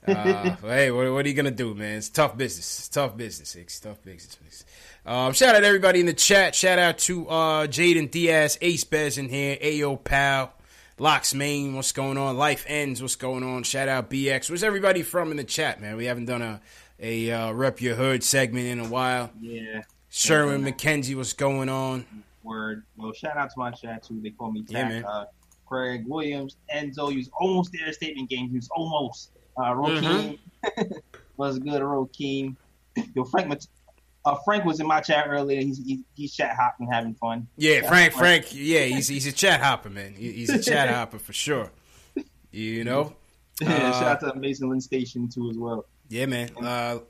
[0.06, 1.96] Uh, hey, what, what are you gonna do, man?
[1.96, 2.78] It's tough business.
[2.78, 3.80] It's tough business, Hicks.
[3.80, 4.64] Tough business.
[5.06, 6.54] Um, shout out to everybody in the chat.
[6.54, 10.52] Shout out to uh, Jaden Diaz, Ace Bez in here, Ayo Pal,
[10.98, 11.74] Locks Main.
[11.74, 12.36] What's going on?
[12.36, 13.00] Life Ends.
[13.00, 13.62] What's going on?
[13.62, 14.50] Shout out BX.
[14.50, 15.96] Where's everybody from in the chat, man?
[15.96, 16.60] We haven't done a
[17.00, 19.30] a uh, rep your hood segment in a while.
[19.40, 19.82] Yeah.
[20.10, 22.06] Sherwin McKenzie, what's going on?
[22.42, 22.84] Word.
[22.96, 24.20] Well, shout out to my chat too.
[24.22, 24.88] They call me Yeah, Tack.
[24.90, 25.04] man.
[25.74, 27.10] Uh, Craig Williams, Enzo.
[27.10, 27.92] He was almost there.
[27.92, 28.48] Statement game.
[28.50, 29.30] He was almost.
[29.56, 30.38] Uh, Mhm.
[31.36, 31.82] Was good.
[31.82, 32.56] Rokeem.
[33.14, 33.48] Yo, Frank.
[33.48, 33.66] Mat-
[34.24, 35.60] Uh, Frank was in my chat earlier.
[35.60, 37.46] He's he, he's chat hopping, having fun.
[37.56, 38.12] Yeah, Frank.
[38.14, 38.46] Frank.
[38.54, 40.14] Yeah, he's he's a chat hopper, man.
[40.14, 41.70] He- He's a chat hopper for sure.
[42.52, 43.14] You know.
[43.62, 43.68] shout
[44.02, 45.84] Uh, out to Mason Lynn Station too as well.
[46.08, 46.50] Yeah, man.
[46.56, 47.00] Uh,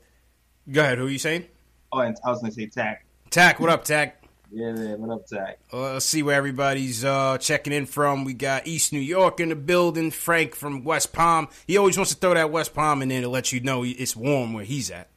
[0.71, 0.97] go ahead.
[0.97, 1.45] Who are you saying?
[1.93, 3.05] Oh, and I was gonna say Tack.
[3.29, 3.59] Tack.
[3.59, 4.24] What up, Tack?
[4.51, 5.01] Yeah, man.
[5.01, 5.59] What up, Tack?
[5.73, 8.23] Uh, let's see where everybody's uh, checking in from.
[8.23, 10.11] We got East New York in the building.
[10.11, 11.47] Frank from West Palm.
[11.67, 14.15] He always wants to throw that West Palm in there to let you know it's
[14.15, 15.09] warm where he's at.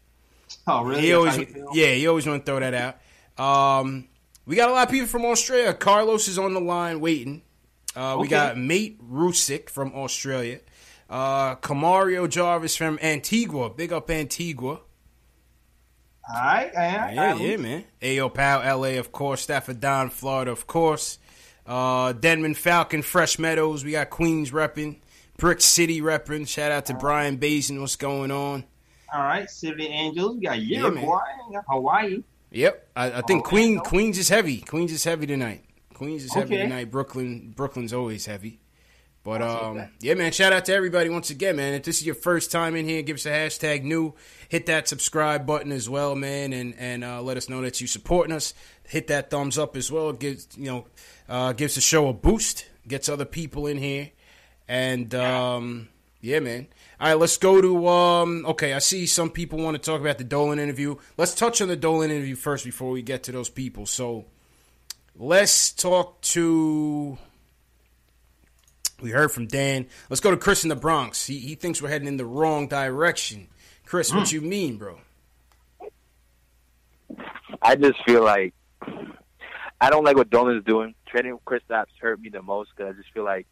[0.66, 1.02] Oh, really?
[1.02, 1.38] He always,
[1.72, 3.82] yeah, he always want to throw that out.
[3.82, 4.08] Um,
[4.46, 5.74] we got a lot of people from Australia.
[5.74, 7.42] Carlos is on the line waiting.
[7.94, 8.30] Uh, we Okay.
[8.30, 10.60] got Mate Rusick from Australia.
[11.08, 13.70] Uh, Camario Jarvis from Antigua.
[13.70, 14.80] Big up Antigua.
[16.30, 17.84] All right, all right, Yeah, all yeah, man.
[18.02, 19.40] Ayo Pal, LA, of course.
[19.42, 21.18] Stafford Don, Florida, of course.
[21.66, 23.84] Uh, Denman Falcon, Fresh Meadows.
[23.84, 24.98] We got Queens repping.
[25.38, 26.46] Brick City repping.
[26.48, 27.80] Shout out to Brian Basin.
[27.80, 28.64] What's going on?
[29.14, 30.36] All right, City Angels.
[30.36, 30.92] We got Yeah, man.
[30.94, 31.18] Uruguay.
[31.52, 32.22] got Hawaii.
[32.50, 33.78] Yep, I, I think Oh, Queen.
[33.78, 34.60] Queens is heavy.
[34.60, 35.64] Queens is heavy tonight.
[35.94, 36.64] Queens is heavy Okay.
[36.64, 36.90] tonight.
[36.90, 38.60] Brooklyn Brooklyn's always heavy.
[39.28, 40.32] But um, yeah, man.
[40.32, 41.74] Shout out to everybody once again, man.
[41.74, 44.14] If this is your first time in here, give us a hashtag new.
[44.48, 47.88] Hit that subscribe button as well, man, and and uh, let us know that you're
[47.88, 48.54] supporting us.
[48.84, 50.14] Hit that thumbs up as well.
[50.14, 50.86] Gives you know
[51.28, 52.70] uh, gives the show a boost.
[52.86, 54.12] Gets other people in here,
[54.66, 55.90] and um,
[56.22, 56.66] yeah, man.
[56.98, 58.46] All right, let's go to um.
[58.46, 60.96] Okay, I see some people want to talk about the Dolan interview.
[61.18, 63.84] Let's touch on the Dolan interview first before we get to those people.
[63.84, 64.24] So
[65.14, 67.18] let's talk to.
[69.00, 69.86] We heard from Dan.
[70.10, 71.26] Let's go to Chris in the Bronx.
[71.26, 73.48] He he thinks we're heading in the wrong direction.
[73.86, 74.98] Chris, what you mean, bro?
[77.62, 78.54] I just feel like
[79.80, 80.94] I don't like what Dolan's doing.
[81.06, 83.46] Trading Kristaps hurt me the most because I just feel like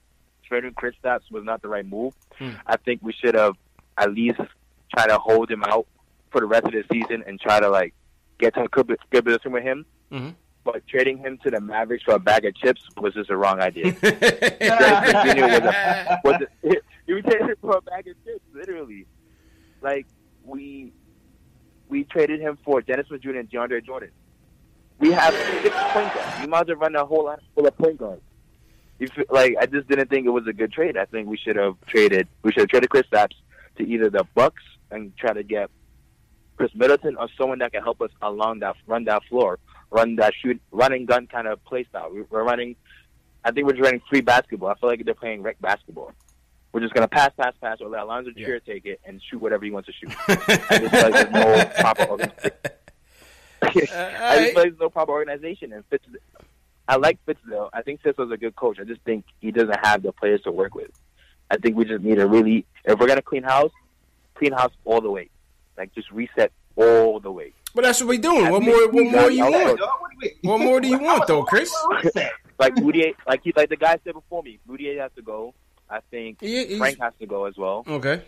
[0.47, 2.15] trading Kristaps was not the right move.
[2.39, 2.51] Hmm.
[2.67, 3.55] I think we should have
[3.97, 4.41] at least
[4.95, 5.87] try to hold him out
[6.31, 7.95] for the rest of the season and try to like
[8.39, 9.87] get to a good, good position with him.
[10.13, 10.35] Mhm.
[10.67, 13.61] But trading him to the Mavericks for a bag of chips was just a wrong
[13.61, 13.93] idea.
[14.01, 15.41] Dennis Jr.
[15.41, 16.77] was a, was a,
[17.07, 19.07] you traded him for a bag of chips, literally.
[19.81, 20.07] Like
[20.45, 20.93] we
[21.89, 23.31] we traded him for Dennis Jr.
[23.31, 24.11] and DeAndre Jordan.
[24.99, 26.41] We have six point guards.
[26.43, 28.23] You might as well run a whole lot full of point guards.
[28.99, 30.97] You feel, like I just didn't think it was a good trade.
[30.97, 32.27] I think we should have traded.
[32.43, 33.37] We should have traded Kristaps
[33.79, 35.71] to either the Bucks and try to get
[36.57, 39.61] Khris Middleton or someone that can help us along that run that floor,
[39.91, 42.11] run that shoot, running gun kind of play style.
[42.13, 42.77] We- We're running.
[43.45, 44.71] I think we're just running free basketball.
[44.71, 46.13] I feel like they're playing rec basketball.
[46.73, 48.47] We're just gonna pass, pass, pass, or let Alonzo Yeah.
[48.47, 50.15] Trier take it and shoot whatever he wants to shoot.
[50.29, 52.53] I just feel like there's no proper organization.
[53.63, 54.05] Uh, I just feel
[54.37, 55.73] like there's no proper organization.
[55.73, 56.05] And Fitz,
[56.89, 57.69] I like Fitz though.
[57.73, 58.79] I think Fitz was a good coach.
[58.81, 60.91] I just think he doesn't have the players to work with.
[61.51, 63.73] I think we just need to really, if we're gonna clean house,
[64.35, 65.31] clean house all the way.
[65.77, 67.53] Like just reset all the way.
[67.77, 68.51] But that's what we doing.
[68.51, 68.89] What more?
[68.89, 69.81] What more got- you want?
[70.43, 71.71] What do more do you want, though, Chris?
[71.89, 72.33] What was that?
[72.59, 75.53] Like Mudiay, like he, like the guy said before me, Mudiay has to go.
[75.91, 77.85] I think He- Frank has to go as well.
[77.87, 78.23] Okay.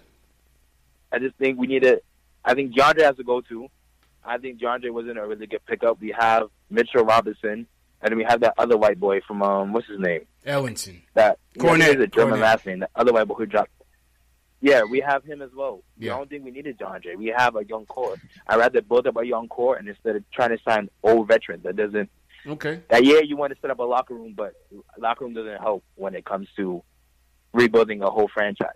[1.11, 2.03] I just think we need to.
[2.45, 3.69] I think DeAndre has to go too.
[4.23, 5.99] I think DeAndre wasn't a really good pickup.
[5.99, 7.67] We have Mitchell Robinson,
[8.03, 10.27] and then we have that other white boy from um, what's his name?
[10.45, 11.01] Ellington.
[11.15, 11.77] That Cornette.
[11.79, 12.43] He has a German Cornette.
[12.43, 12.81] last name.
[12.81, 13.71] The other white boy who dropped.
[14.61, 15.83] Yeah, we have him as well.
[15.99, 16.15] Yeah.
[16.15, 17.17] I don't think we needed DeAndre.
[17.17, 18.17] We have a young core.
[18.47, 21.63] I'd rather build up a young core and instead of trying to sign old veterans
[21.63, 22.11] that doesn't.
[22.47, 22.81] Okay.
[22.89, 24.55] That yeah, you want to set up a locker room, but
[24.99, 26.83] locker room doesn't help when it comes to
[27.53, 28.71] rebuilding a whole franchise.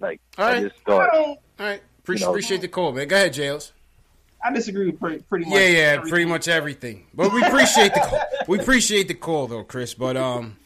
[0.00, 1.08] Like All I just thought.
[1.14, 1.82] All right.
[2.00, 3.06] Appreciate, You know- appreciate the call, man.
[3.08, 3.72] Go ahead, Jails.
[4.44, 5.54] I disagree with pretty, pretty much.
[5.54, 6.10] Yeah, yeah, everything.
[6.10, 7.06] pretty much everything.
[7.12, 8.20] But we appreciate the call.
[8.46, 9.94] we appreciate the call though, Chris.
[9.94, 10.56] But um,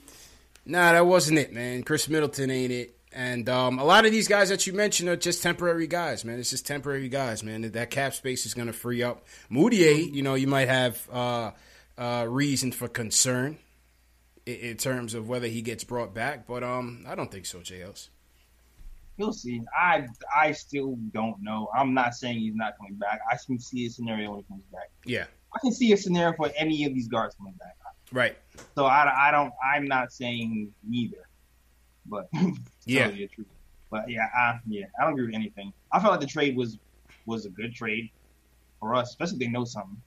[0.66, 1.83] nah, that wasn't it, man.
[1.83, 2.95] Khris Middleton ain't it.
[3.15, 6.39] And um, a lot of these guys that you mentioned are just temporary guys, man.
[6.39, 7.63] It's just temporary guys, man.
[7.63, 9.27] That cap space is going to free up.
[9.51, 11.51] Mudiay, you know, you might have uh,
[11.99, 13.59] uh, reason for concern
[14.47, 17.59] in, in terms of whether he gets brought back, but um, I don't think so,
[17.59, 18.09] JLs.
[19.19, 19.61] We'll see.
[19.77, 21.69] I I still don't know.
[21.77, 23.21] I'm not saying he's not coming back.
[23.31, 24.91] I can see a scenario when he comes back.
[25.05, 27.77] Yeah, I can see a scenario for any of these guards coming back.
[28.11, 28.37] right.
[28.75, 29.53] So I, I don't.
[29.63, 31.29] I'm not saying neither.
[32.07, 32.31] But
[32.85, 33.07] Yeah.
[33.09, 33.47] tell you the truth.
[33.91, 35.72] But yeah, I, yeah, I don't agree with anything.
[35.93, 36.78] I felt like the trade was
[37.26, 38.11] was a good trade
[38.80, 40.01] for us, especially if they know something.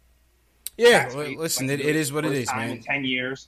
[0.78, 2.82] Yeah, well, listen, like, it, it is what it is, man.
[2.82, 3.48] Ten years.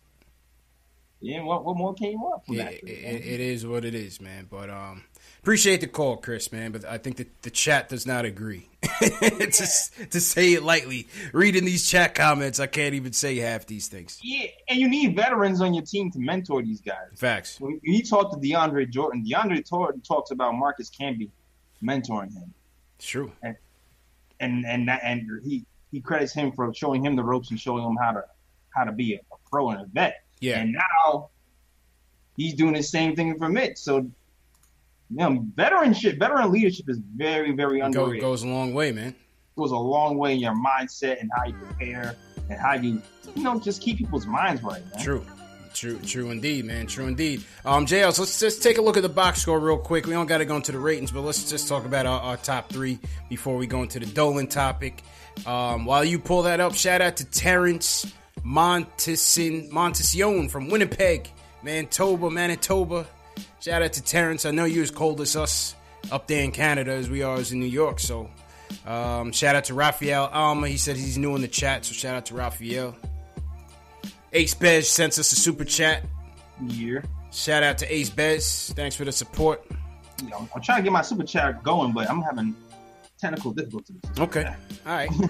[1.20, 2.84] Yeah, what what more can you want from Yeah, that?
[2.84, 4.48] it, it is what it is, man.
[4.50, 5.04] But um,
[5.48, 6.74] appreciate the call, Chris, man.
[6.74, 8.68] But I think that the chat does not agree.
[9.00, 13.88] to, to say it lightly, reading these chat comments, I can't even say half these
[13.88, 14.20] things.
[14.22, 17.08] Yeah, and you need veterans on your team to mentor these guys.
[17.16, 17.62] Facts.
[17.62, 21.30] When you talk to DeAndre Jordan, DeAndre Jordan talks about Marcus Camby
[21.82, 22.54] mentoring him,
[22.98, 23.32] It's true.
[23.42, 23.56] and
[24.66, 27.96] and that, and he he credits him for showing him the ropes and showing him
[27.96, 28.26] how to
[28.76, 30.26] how to be a, a pro and a vet.
[30.42, 30.60] Yeah.
[30.60, 31.30] And now
[32.36, 33.78] he's doing the same thing for Mitch.
[33.78, 34.10] So,
[35.10, 38.22] you know, veteranship, veteran leadership is very, very Go, underrated.
[38.22, 39.10] goes a long way, man.
[39.10, 39.16] It
[39.58, 42.16] goes a long way in your mindset and how you prepare
[42.50, 43.02] and how you,
[43.36, 45.04] you know, just keep people's minds right, man.
[45.04, 45.26] True.
[45.74, 46.88] True, true indeed, man.
[46.88, 47.44] True indeed.
[47.64, 50.08] Um, JLs, let's just take a look at the box score real quick.
[50.08, 52.38] We don't got to go into the ratings, but let's just talk about our, our
[52.38, 52.98] top three
[53.30, 55.04] before we go into the Dolan topic.
[55.46, 58.12] Um, while you pull that up, shout out to Terrence
[58.44, 61.30] Montesin Montesione from Winnipeg,
[61.62, 63.06] Manitoba, Manitoba.
[63.60, 64.46] Shout out to Terrence.
[64.46, 65.76] I know you're as cold as us
[66.12, 68.00] up there in Canada as we are as in New York.
[68.00, 68.30] So,
[68.86, 70.68] um, shout out to Raphael Alma.
[70.68, 72.96] He said he's new in the chat, so shout out to Raphael.
[74.34, 76.04] Ace Bez sends us a super chat.
[76.66, 77.00] Yeah.
[77.32, 78.74] Shout out to Ace Bez.
[78.76, 79.66] Thanks for the support.
[80.22, 82.56] You know, I'm trying to get my super chat going, but I'm having
[83.18, 83.98] technical difficulties.
[84.20, 84.46] Okay.
[84.86, 85.10] All right.
[85.12, 85.30] All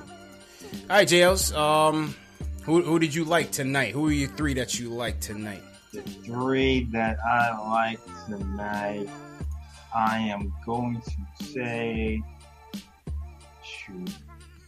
[0.90, 1.56] right, JLs.
[1.56, 2.16] Um,
[2.64, 3.94] who, who did you like tonight?
[3.94, 5.64] Who are your three that you like tonight?
[5.94, 9.08] The three that I like tonight,
[9.96, 12.22] I am going to say,
[13.64, 14.10] shoot,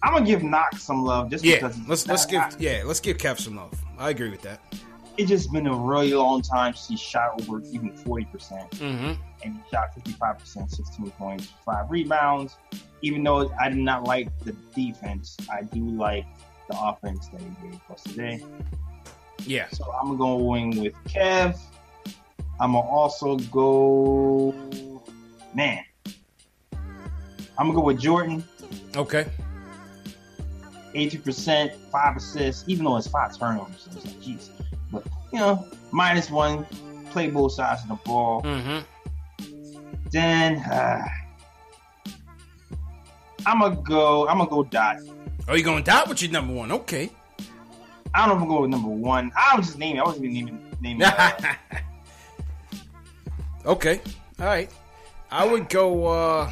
[0.02, 3.00] I'm gonna give Knox some love just Yeah, because let's let's I- give yeah let's
[3.00, 3.74] give Kev some love.
[3.98, 4.62] I agree with that.
[5.18, 8.72] it's just been a really long time since he shot over even 40%.
[8.72, 9.22] Mm-hmm.
[9.44, 12.58] And he shot 55%, 16 points, 5 rebounds.
[13.02, 16.26] Even though I did not like the defense, I do like
[16.70, 18.42] the offense that he gave us today.
[19.46, 19.68] Yeah.
[19.70, 21.58] So I'm going with Kev.
[22.60, 24.54] I'm to also go.
[25.54, 25.84] Man.
[27.58, 28.44] I'm going to go with Jordan.
[28.96, 29.26] Okay.
[30.96, 33.88] 80%, 5 assists, even though it's 5 turnovers.
[33.90, 34.50] So it's like, jeez.
[34.92, 36.66] But, you know, minus one,
[37.12, 38.42] play both sides of the ball.
[38.44, 38.80] Mm-hmm.
[40.10, 41.06] Then, uh,
[43.46, 44.98] I'm going to go, I'm going to go Dot.
[45.48, 46.72] Oh, you going to dot with your number one?
[46.72, 47.10] Okay.
[48.14, 49.32] I don't know if I'm going with number one.
[49.38, 51.32] I was just naming, I wasn't even naming, naming uh,
[53.66, 54.02] Okay.
[54.40, 54.72] All right.
[55.32, 56.52] I would go uh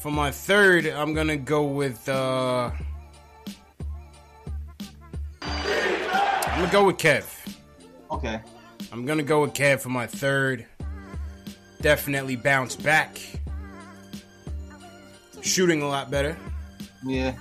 [0.00, 2.70] for my third, I'm gonna go with uh
[5.42, 7.24] I'm gonna go with Kev.
[8.10, 8.40] Okay.
[8.92, 10.66] I'm gonna go with Kev for my third.
[11.80, 13.18] Definitely bounce back.
[15.40, 16.36] Shooting a lot better.
[17.04, 17.34] Yeah.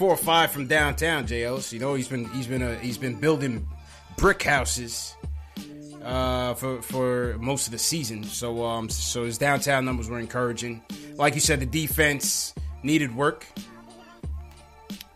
[0.00, 1.74] Four or five from downtown, JLs.
[1.74, 3.68] You know he's been he's been a, he's been building
[4.16, 5.14] brick houses
[6.02, 8.24] uh, for for most of the season.
[8.24, 10.80] So um so his downtown numbers were encouraging.
[11.16, 13.46] Like you said, the defense needed work.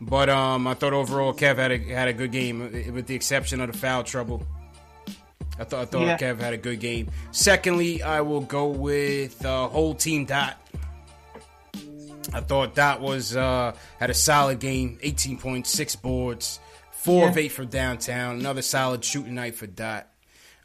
[0.03, 3.15] But um, I thought overall Kev had a had a good game, uh, with the
[3.15, 4.47] exception of the foul trouble.
[5.59, 6.19] I thought I thought Yeah.
[6.19, 7.11] Kev had a good game.
[7.31, 10.59] Secondly, I will go with uh, whole team dot.
[12.35, 16.59] I thought Dot was uh, had a solid game, eighteen point six boards,
[16.93, 17.31] four Yeah.
[17.31, 18.41] of eight from downtown.
[18.41, 20.09] Another solid shooting night for Dot.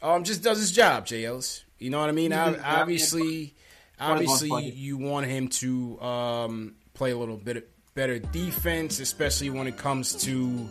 [0.02, 1.62] Um, just does his job, JLs.
[1.78, 2.32] You know what I mean?
[2.32, 3.54] Ob- been obviously,
[3.98, 9.76] obviously, you want him to um, play a little bit better defense, especially when it
[9.76, 10.68] comes to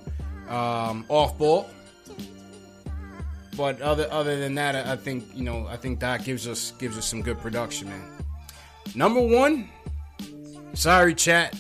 [0.50, 1.70] um, off ball.
[3.58, 6.72] But other other than that, I I think you know I think Dot gives us
[6.80, 8.02] gives us some good production, man.
[8.96, 9.70] Number one,
[10.74, 11.60] sorry chat,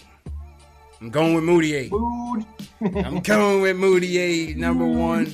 [1.01, 1.89] I'm going with Mudiay.
[1.89, 2.45] Food.
[3.05, 5.33] I'm going with Moody Mudiay, number one.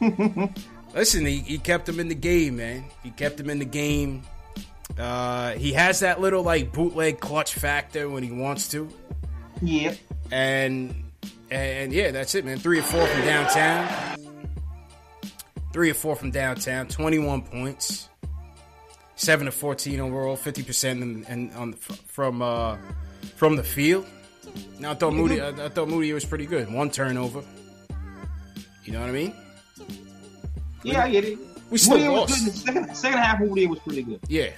[0.94, 2.84] Listen, he, he kept him in the game, man.
[3.02, 4.22] He kept him in the game.
[4.98, 8.88] Uh, he has that little like bootleg clutch factor when he wants to,
[9.60, 9.96] Yep.
[10.30, 10.94] and
[11.50, 12.58] and yeah, that's it, man.
[12.58, 14.18] Three or four from downtown.
[15.72, 16.86] Three or four from downtown.
[16.88, 18.08] Twenty-one points.
[19.16, 20.36] Seven to fourteen overall.
[20.36, 22.76] Fifty percent and and on the, from uh,
[23.34, 24.06] from the field.
[24.78, 26.72] Now I thought Moody, I, I thought Moody was pretty good.
[26.72, 27.42] One turnover.
[28.84, 29.34] You know what I mean?
[30.82, 31.38] Yeah, I get it.
[31.70, 32.64] We still was lost.
[32.64, 34.20] second, second half Mudiay was pretty good.
[34.28, 34.50] Yeah,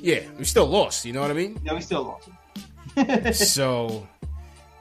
[0.00, 0.20] yeah.
[0.38, 1.04] We still lost.
[1.04, 1.60] You know what I mean?
[1.62, 2.18] No, we still
[2.96, 3.44] lost.
[3.50, 4.06] so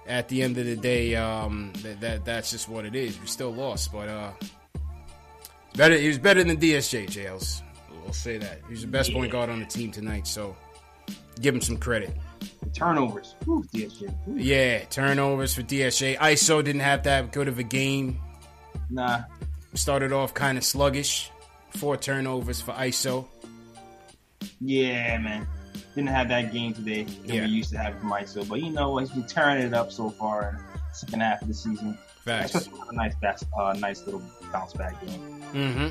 [0.07, 3.19] at the end of the day, um, that, that that's just what it is.
[3.19, 4.31] We still lost, but uh,
[5.75, 5.97] better.
[5.97, 7.63] He was better than DSJ Jails.
[8.03, 10.27] We'll say that He's the best point guard on the team tonight.
[10.27, 10.55] So
[11.39, 12.15] give him some credit.
[12.73, 13.35] Turnovers.
[13.47, 14.03] Ooh, DSJ.
[14.29, 14.35] Ooh.
[14.37, 16.17] Yeah, turnovers for DSJ.
[16.17, 18.19] ISO didn't have that good of a game.
[18.89, 19.21] Nah.
[19.73, 21.29] Started off kind of sluggish.
[21.71, 23.27] Four turnovers for ISO.
[24.59, 25.47] Yeah, man.
[25.95, 27.41] Didn't have that game today that Yeah.
[27.45, 28.47] we used to have from ISO.
[28.47, 31.47] But you know, he's been turning it up so far in the second half of
[31.47, 31.97] the season.
[32.25, 32.55] Facts.
[32.55, 34.21] Especially with a nice, bas- uh, nice little
[34.51, 35.41] bounce back game.
[35.53, 35.87] Mm-hmm.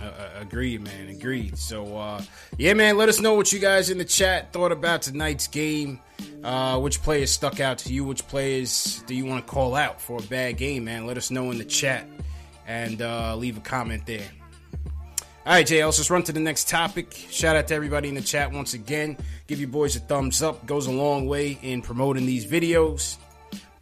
[0.00, 1.08] Uh, uh, agreed, man.
[1.08, 1.56] Agreed.
[1.58, 2.22] So, uh,
[2.58, 2.96] yeah, man.
[2.96, 6.00] Let us know what you guys in the chat thought about tonight's game.
[6.42, 8.04] Uh, which players stuck out to you?
[8.04, 11.06] Which players do you want to call out for a bad game, man?
[11.06, 12.06] Let us know in the chat
[12.66, 14.28] and uh, leave a comment there.
[15.44, 17.12] All right, Jay, let's just run to the next topic.
[17.30, 19.16] Shout out to everybody in the chat once again.
[19.48, 20.64] Give you boys a thumbs up.
[20.66, 23.16] Goes a long way in promoting these videos.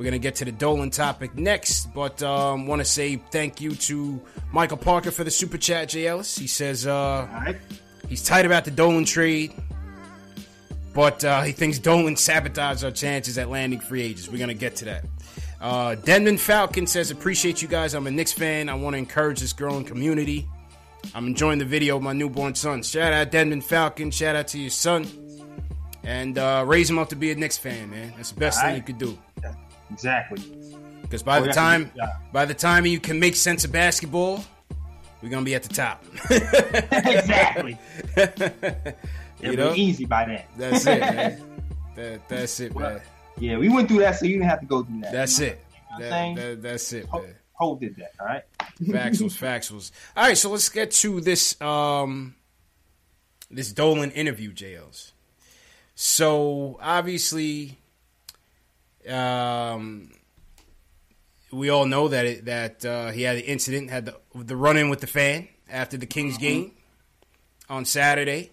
[0.00, 3.60] We're going to get to the Dolan topic next, but um, want to say thank
[3.60, 4.18] you to
[4.50, 6.38] Michael Parker for the super chat, Jay Ellis.
[6.38, 7.52] He says uh,
[8.08, 9.52] he's tight about the Dolan trade,
[10.94, 14.30] but uh, he thinks Dolan sabotaged our chances at landing free agents.
[14.30, 15.04] We're going to get to that.
[15.60, 17.92] Uh, Denman Falcon says, Appreciate you guys.
[17.92, 18.70] I'm a Knicks fan.
[18.70, 20.48] I want to encourage this growing community.
[21.14, 22.82] I'm enjoying the video of my newborn son.
[22.84, 24.10] Shout out Denman Falcon.
[24.12, 25.06] Shout out to your son.
[26.04, 28.14] And uh, raise him up to be a Knicks fan, man.
[28.16, 29.18] That's the best thing you could do.
[29.92, 30.42] Exactly.
[31.02, 31.90] Because by Oh, the time
[32.32, 34.44] by the time you can make sense of basketball,
[35.22, 36.04] we're gonna be at the top.
[36.30, 37.76] exactly.
[38.16, 40.42] you It'll know, be easy by then.
[40.56, 41.42] that's it, man.
[41.96, 43.00] That, that's it, man.
[43.38, 45.12] Yeah, we went through that, so you didn't have to go through that.
[45.12, 45.60] That's You know it.
[45.98, 47.34] That- that- that's it, man.
[47.54, 48.42] Ho did that, all right?
[48.80, 49.90] Factuals, factuals.
[50.16, 52.36] All right, so let's get to this um
[53.50, 55.10] this Dolan interview, JLs.
[55.96, 57.79] So obviously,
[59.10, 60.10] um,
[61.52, 64.76] we all know that it, that uh, he had the incident, had the the run
[64.76, 66.72] in with the fan after the Kings game
[67.68, 68.50] on Saturday.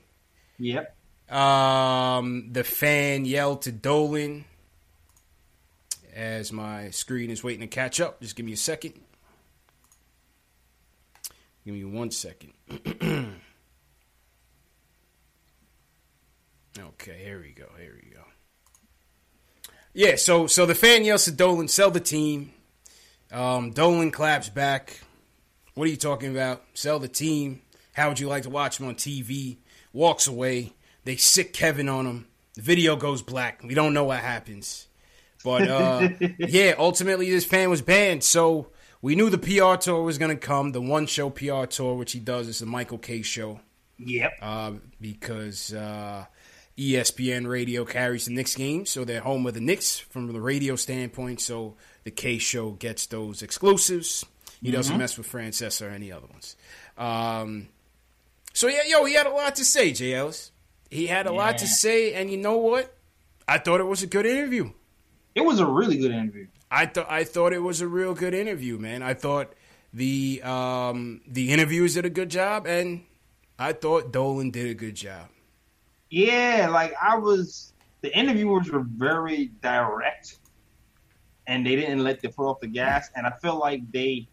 [0.60, 0.96] Yep.
[1.30, 4.46] Um, the fan yelled to Dolan
[6.14, 8.22] as my screen is waiting to catch up.
[8.22, 8.94] Just give me a second.
[11.66, 12.54] Give me one second.
[16.80, 17.68] okay, here we go.
[17.78, 18.07] Here we go.
[19.98, 22.54] Yeah, so so the fan yells to Dolan, sell the team.
[23.32, 25.02] Um, Dolan claps back.
[25.74, 26.62] What are you talking about?
[26.76, 27.64] Sell the team.
[27.94, 29.58] How would you like to watch him on TV?
[29.94, 30.74] Walks away.
[31.04, 32.28] They sick Kevin on him.
[32.54, 33.64] The video goes black.
[33.64, 34.86] We don't know what happens.
[35.44, 38.24] But uh, yeah, ultimately this fan was banned.
[38.24, 38.68] So
[39.02, 40.74] we knew the PR tour was going to come.
[40.74, 43.62] The one show PR tour, which he does, is the Michael Kay show.
[43.98, 44.34] Yep.
[44.44, 46.26] Uh, because uh,
[46.78, 50.76] ESPN Radio carries the Knicks game, so they're home of the Knicks from the radio
[50.76, 51.42] standpoint.
[51.42, 54.26] So the Kay show gets those exclusives.
[54.62, 55.00] He doesn't Mhm.
[55.00, 56.56] mess with Francesa or any other ones.
[56.98, 57.68] Um,
[58.54, 60.14] so yeah, yo, he had a lot to say, J.
[60.14, 60.52] Ellis.
[60.90, 62.96] He had a lot to say, and you know what?
[63.48, 64.72] I thought it was a good interview.
[65.36, 66.48] It was a really good interview.
[66.72, 69.02] I thought I thought it was a real good interview, man.
[69.04, 69.54] I thought
[69.94, 73.04] the um, the interviewers did a good job, and
[73.60, 75.30] I thought Dolan did a good job.
[76.10, 77.74] Yeah, like I was.
[78.02, 80.38] The interviewers were very direct,
[81.48, 83.10] and they didn't let the foot off the gas.
[83.16, 84.28] And I feel like they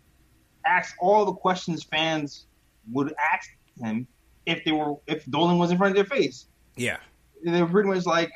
[0.66, 2.46] asked all the questions fans
[2.92, 3.48] would ask
[3.82, 4.06] him
[4.46, 6.46] if they were if Dolan was in front of their face.
[6.76, 6.98] Yeah.
[7.44, 8.30] they were pretty much like,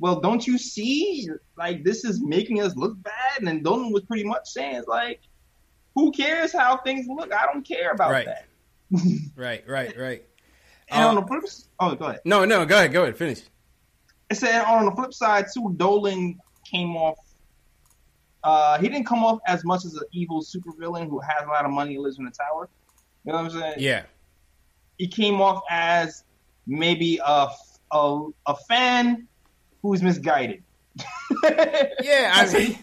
[0.00, 1.28] "Well, don't you see?
[1.56, 5.20] Like this is making us look bad." And Dolan was pretty much saying, "Like,
[5.94, 7.32] who cares how things look?
[7.32, 8.26] I don't care about Right.
[8.26, 8.46] that."
[9.36, 10.24] Right, right, right.
[10.94, 11.44] And Uh, on the flip,
[11.80, 12.20] oh, go ahead.
[12.24, 13.42] No, no, go ahead, go ahead, finish.
[14.30, 16.38] It said on the flip side too, Dolan
[16.70, 17.18] came off.
[18.42, 21.64] Uh, he didn't come off as much as an evil supervillain who has a lot
[21.64, 22.68] of money and lives in a tower.
[23.24, 23.74] You know what I'm saying?
[23.78, 24.02] Yeah.
[24.98, 26.24] He came off as
[26.66, 27.48] maybe a
[27.90, 29.26] a, a fan
[29.82, 30.62] who's misguided.
[32.02, 32.78] Yeah, I mean,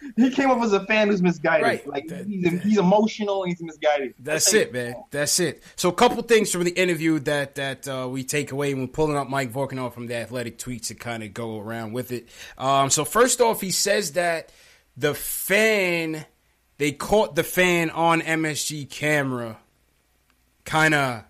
[0.16, 1.62] he came off as a fan who's misguided.
[1.64, 1.86] Right.
[1.86, 4.14] Like he's, he's emotional and he's misguided.
[4.18, 4.94] That's it, man.
[5.10, 5.62] That's it.
[5.76, 9.16] So, a couple things from the interview that that uh, we take away when pulling
[9.16, 12.28] up Mike Vorkunov from the Athletic tweets to kind of go around with it.
[12.58, 14.50] Um, so, first off, he says that
[14.96, 16.24] the fan
[16.78, 19.58] they caught the fan on MSG camera,
[20.64, 21.24] kind of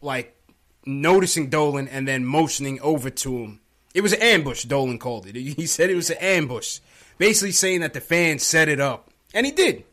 [0.00, 0.36] like
[0.86, 3.60] noticing Dolan and then motioning over to him.
[3.94, 4.64] It was an ambush.
[4.64, 5.36] Dolan called it.
[5.36, 6.80] He said it was an ambush,
[7.18, 9.84] basically saying that the fan set it up, and he did.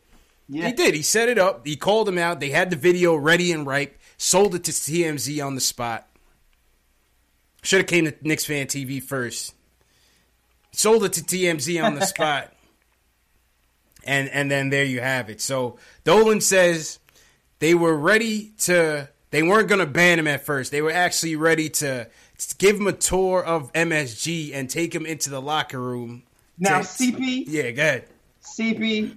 [0.48, 0.66] Yeah.
[0.66, 0.94] He did.
[0.94, 1.66] He set it up.
[1.66, 2.40] He called him out.
[2.40, 3.98] They had the video ready and ripe.
[4.18, 6.06] Sold it to TMZ on the spot.
[7.62, 9.54] Should have came to Knicks Fan TV first.
[10.72, 12.52] Sold it to TMZ on the spot.
[14.04, 15.40] And and then there you have it.
[15.40, 16.98] So Dolan says
[17.60, 20.72] they were ready to they weren't going to ban him at first.
[20.72, 22.08] They were actually ready to
[22.58, 26.24] give him a tour of MSG and take him into the locker room.
[26.58, 28.08] Now, to- CP, Yeah, go ahead.
[28.42, 29.16] CP,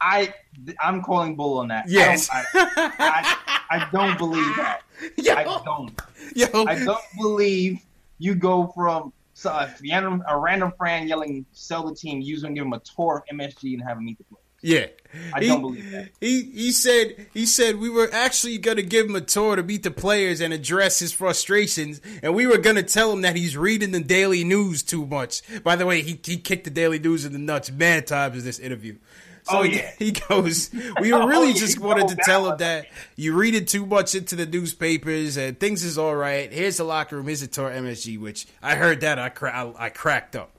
[0.00, 0.34] I
[0.82, 1.88] I'm calling bull on that.
[1.88, 2.28] Yes.
[2.32, 3.36] I don't, I,
[3.68, 4.80] I, I don't believe that.
[5.36, 5.92] I don't.
[6.34, 6.46] Yo.
[6.66, 7.80] I don't believe
[8.18, 12.54] you go from so a random, a random fan yelling "sell the team," you're gonna
[12.54, 14.39] give him a tour of MSG and have him meet the players.
[14.62, 14.86] Yeah,
[15.34, 16.10] I He- don't believe that.
[16.20, 19.82] He he said he said we were actually gonna give him a tour to meet
[19.82, 23.92] the players and address his frustrations, and we were gonna tell him that he's reading
[23.92, 25.40] the Daily News too much.
[25.62, 28.44] By the way, he he kicked the Daily News in the nuts mad times in
[28.44, 28.96] this interview.
[29.44, 29.90] So Oh, he- yeah.
[29.98, 30.68] he goes.
[31.00, 32.86] We Oh, really yeah, just he wanted to tell him that
[33.16, 36.52] you read it too much into the newspapers and things is all right.
[36.52, 37.26] Here's the locker room.
[37.26, 38.18] Here's the tour MSG.
[38.18, 40.50] Which I heard that I cra- I, I cracked up.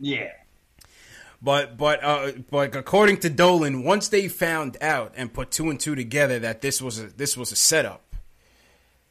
[0.00, 0.32] Yeah.
[1.44, 5.78] But but uh, but according to Dolan, once they found out and put two and
[5.78, 8.14] two together that this was a this was a setup,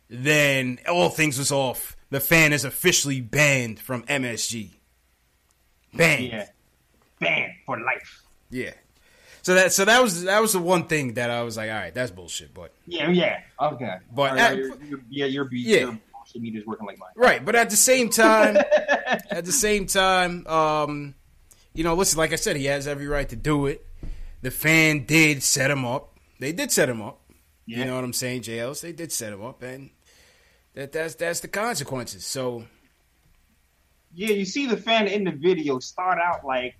[0.10, 1.96] then all things was off.
[2.10, 4.72] The fan is officially banned from MSG.
[5.94, 6.24] Banned.
[6.26, 6.48] Yeah.
[7.20, 8.24] Banned for life.
[8.50, 8.72] Yeah.
[9.44, 11.76] So that so that was that was the one thing that I was like, all
[11.76, 12.52] right, that's bullshit.
[12.52, 13.42] But Yeah, yeah.
[13.62, 13.98] Okay.
[14.12, 15.80] But right, at- your, your, yeah, your, Yeah.
[15.80, 16.00] your
[16.42, 17.12] media's working like mine.
[17.16, 18.58] Right, but at the same time,
[19.30, 21.14] at the same time, um,
[21.74, 23.86] you know, listen, like I said, he has every right to do it.
[24.42, 26.18] The fan did set him up.
[26.40, 27.20] They did set him up.
[27.66, 28.82] You know what I'm saying, JLs?
[28.82, 29.90] They did set him up, and
[30.74, 32.26] that that's that's the consequences.
[32.26, 32.66] So
[34.14, 36.76] Yeah, you see the fan in the video start out like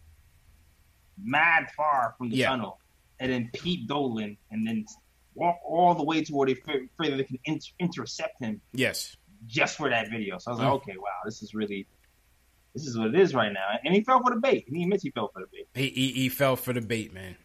[1.18, 2.50] mad far from the Yeah.
[2.50, 2.80] tunnel,
[3.20, 4.86] and then Pete Dolan, and then
[5.36, 6.88] walk all the way to where they feel
[7.18, 9.16] they can inter- intercept him yes,
[9.48, 10.38] just for that video.
[10.38, 10.76] So I was like, Mm.
[10.76, 11.88] okay, wow, this is really,
[12.74, 13.80] this is what it is right now.
[13.84, 14.66] And he fell for the bait.
[14.68, 15.68] He admits he fell for the bait.
[15.76, 17.38] he he, he fell for the bait, man.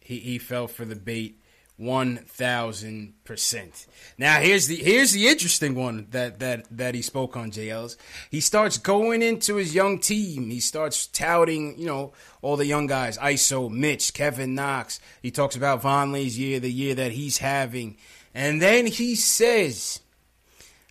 [0.00, 1.40] He he fell for the bait.
[1.76, 3.86] One thousand percent.
[4.18, 7.96] Now here's the here's the interesting one that that that he spoke on JL's.
[8.32, 10.50] He starts going into his young team.
[10.50, 14.98] He starts touting, you know, all the young guys, ISO, Mitch, Kevin Knox.
[15.22, 17.96] He talks about Vonleh's year, the year that he's having,
[18.34, 20.00] and then he says,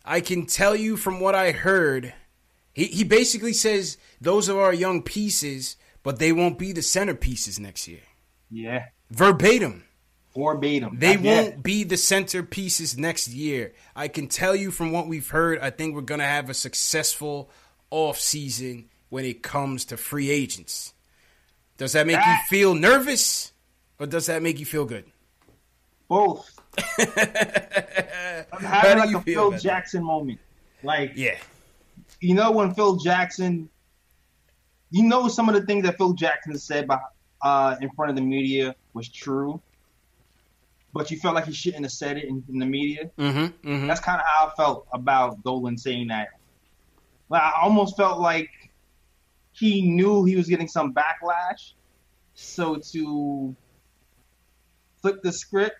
[0.05, 2.13] "I can tell you from what I heard."
[2.77, 7.59] He he basically says those are our young pieces, but they won't be the centerpieces
[7.59, 8.01] next year.
[8.51, 9.83] Yeah, Verbatim.
[10.35, 10.99] verbatim.
[10.99, 13.73] They won't be the centerpieces next year.
[13.95, 16.53] I can tell you from what we've heard, I think we're going to have a
[16.53, 17.49] successful
[17.91, 20.93] offseason when it comes to free agents.
[21.77, 23.51] Does that make you feel nervous
[23.99, 25.05] or does that make you feel good?
[26.07, 26.47] both.
[26.99, 29.61] I'm having like a feel Phil that?
[29.61, 30.39] Jackson moment.
[30.83, 31.37] Like, Yeah.
[32.19, 33.69] You know when Phil Jackson,
[34.91, 36.99] you know some of the things that Phil Jackson said by,
[37.41, 39.61] uh, in front of the media was true,
[40.93, 43.11] but you felt like he shouldn't have said it in, in the media.
[43.17, 43.69] Mm-hmm.
[43.69, 43.87] mm-hmm.
[43.87, 46.29] That's kind of how I felt about Dolan saying that.
[47.29, 48.49] Like, I almost felt like
[49.51, 51.73] he knew he was getting some backlash,
[52.33, 53.55] so to
[55.01, 55.75] flip the script,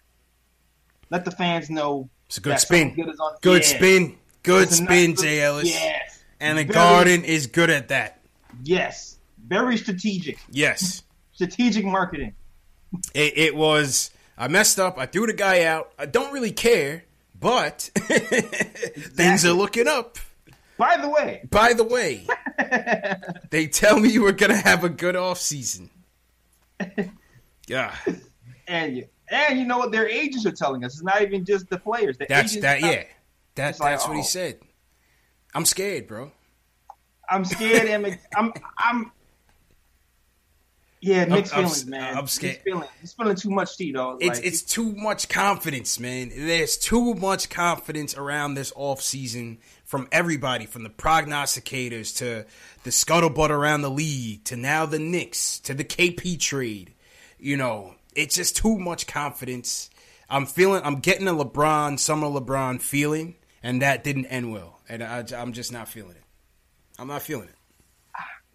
[1.10, 2.10] let the fans know.
[2.28, 2.94] It's a good spin.
[2.94, 3.78] Good, Good Yeah.
[3.78, 4.18] spin.
[4.44, 5.70] Good It's spin, nice- Jay Ellis.
[5.70, 6.16] Yes.
[6.40, 8.22] And the Very- Garden is good at that.
[8.64, 9.18] Yes.
[9.48, 10.40] Very strategic.
[10.52, 11.04] Yes.
[11.34, 12.34] Strategic marketing.
[13.14, 14.12] It, it was.
[14.38, 14.98] I messed up.
[14.98, 15.92] I threw the guy out.
[15.98, 17.06] I don't really care,
[17.40, 20.18] but things are looking up.
[20.78, 22.28] By the way, By the way,
[23.50, 25.90] they tell me we're gonna have a good off season.
[27.68, 27.94] Yeah,
[28.66, 30.94] and you, and you know what their agents are telling us?
[30.94, 32.18] It's not even just the players.
[32.18, 32.80] The that's that.
[32.80, 33.04] Yeah,
[33.56, 34.24] That It's like, that's what he oh.
[34.24, 34.60] said.
[35.58, 36.32] I'm scared, bro.
[37.28, 37.88] I'm scared.
[37.89, 39.12] and I'm, I'm, I'm,
[41.01, 42.16] yeah, mixed I'm- I'm feelings, man.
[42.16, 42.58] I'm scared.
[42.58, 44.20] He's feeling, he's feeling too much tea, dog.
[44.22, 46.30] It's Like, it's too much confidence, man.
[46.30, 52.45] There's too much confidence around this offseason from everybody, from the prognosticators to
[52.84, 56.93] the scuttlebutt around the league to now the Knicks to the KP trade.
[57.39, 59.89] You know, it's just too much confidence.
[60.30, 63.34] I'm feeling, I'm getting a LeBron, summer LeBron feeling,
[63.64, 64.77] and that didn't end well.
[64.90, 66.24] And I, I'm just not feeling it.
[67.00, 67.56] I'm not feeling it.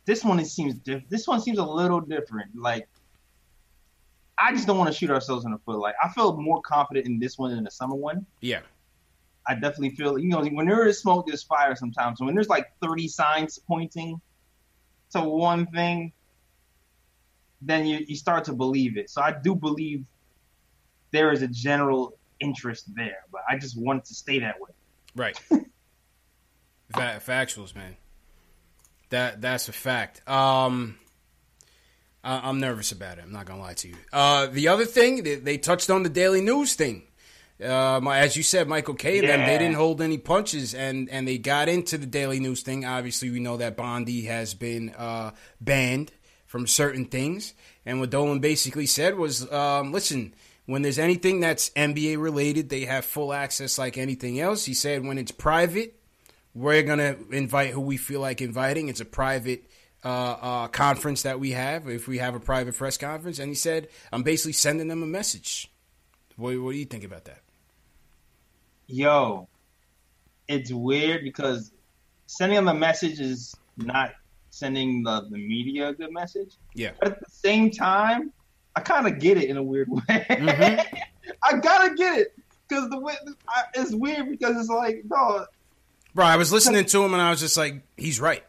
[0.05, 2.51] this one it seems diff- this one seems a little different.
[2.57, 2.89] Like
[4.39, 5.79] I just don't want to shoot ourselves in the foot.
[5.79, 8.27] Like I feel more confident in this one than the summer one.
[8.41, 8.61] Yeah.
[9.47, 12.19] I definitely feel you know when there is smoke, there's fire sometimes.
[12.19, 14.21] So when there's like 30 signs pointing
[15.11, 16.13] to one thing,
[17.61, 19.11] then you, you start to believe it.
[19.11, 20.05] So I do believe
[21.13, 24.71] there is a general interest there, but I just want it to stay that way.
[25.15, 25.39] Right.
[26.95, 27.97] Fa- factuals, man.
[29.11, 30.27] That that's a fact.
[30.29, 30.97] Um,
[32.25, 33.25] I, I'm nervous about it.
[33.25, 33.97] I'm not gonna lie to you.
[34.13, 37.03] Uh, the other thing they, they touched on the Daily News thing.
[37.63, 41.09] Uh, my, as you said, Michael Kay and them they didn't hold any punches, and
[41.11, 42.85] and they got into the Daily News thing.
[42.85, 46.13] Obviously, we know that Bondy has been uh, banned
[46.47, 47.55] from certain things,
[47.87, 50.35] and what Dolan basically said was, um, listen.
[50.65, 54.65] When there's anything that's NBA related, they have full access like anything else.
[54.65, 56.01] He said when it's private,
[56.55, 58.89] we're gonna invite who we feel like inviting.
[58.89, 59.65] It's a private
[60.05, 61.89] uh, uh, conference that we have.
[61.89, 65.07] If we have a private press conference, and he said, I'm basically sending them a
[65.07, 65.71] message.
[66.37, 67.43] What, what do you think about that?
[68.93, 69.49] yo,
[70.49, 71.73] it's weird because
[72.27, 74.13] sending them a message is not
[74.51, 76.57] sending the, the media a good message.
[76.75, 76.91] Yeah.
[77.01, 78.33] But at the same time,
[78.77, 80.03] I kind of get it in a weird way.
[80.09, 80.97] Mm-hmm.
[81.43, 82.35] I gotta get it
[82.69, 83.15] because the way
[83.49, 85.47] I, it's weird because it's like, no,
[86.15, 88.43] Bro, I was listening to him and I was just like, he's right.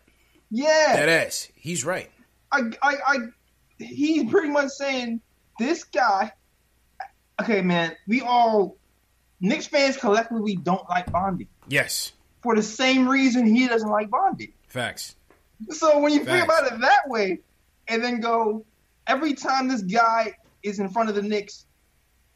[0.50, 1.50] yeah, That ass.
[1.56, 2.10] He's right.
[2.52, 3.18] I, I, I,
[3.80, 5.22] he's pretty much saying
[5.60, 6.32] this guy.
[7.42, 8.78] Okay, man, we all
[9.40, 12.12] Knicks fans collectively don't like Bondy Yes.
[12.42, 14.54] for the same reason he doesn't like Bondy.
[14.68, 15.16] Facts.
[15.70, 17.40] So when you think about it that way,
[17.88, 18.66] and then go
[19.08, 21.66] every time this guy is in front of the Knicks,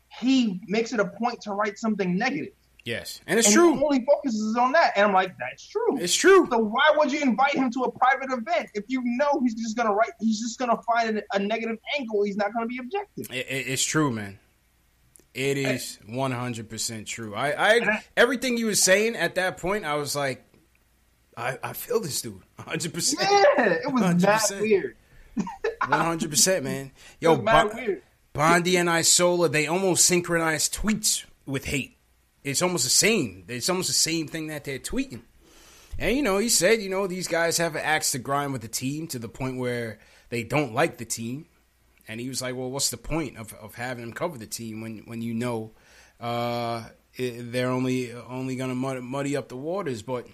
[0.10, 2.54] he makes it a point to write something negative.
[2.88, 3.20] Yes.
[3.28, 3.76] And it's and true.
[3.78, 6.00] He only focuses on that, and I'm like, that's true.
[6.00, 6.48] It's true.
[6.50, 9.76] So why would you invite him to a private event if you know he's just
[9.76, 10.12] gonna write?
[10.22, 12.24] He's just gonna find a, a negative angle.
[12.24, 13.28] He's not gonna be objective.
[13.30, 14.40] It, it- it's true, man.
[15.34, 17.36] It is one hundred percent true.
[17.36, 20.46] I, I everything you were saying at that point, I was like,
[21.36, 23.22] I, I feel this dude, hundred percent.
[23.30, 24.62] Yeah, it was that 100%.
[24.62, 24.96] weird.
[25.36, 26.92] One hundred percent, man.
[27.20, 27.98] Yo, was Bo-
[28.32, 31.97] Bondy and Isola, they almost synchronize tweets with hate.
[32.44, 33.46] It's almost the same.
[33.48, 35.22] It's almost the same thing that they're tweeting.
[36.00, 38.62] And you know, he said, you know, these guys have an axe to grind with
[38.62, 41.48] the team to the point where they don't like the team.
[42.08, 44.82] And he was like, well, what's the point of, of having them cover the team
[44.82, 45.72] when when you know
[46.20, 46.84] uh,
[47.18, 50.04] they're only only going to muddy, muddy up the waters?
[50.04, 50.28] But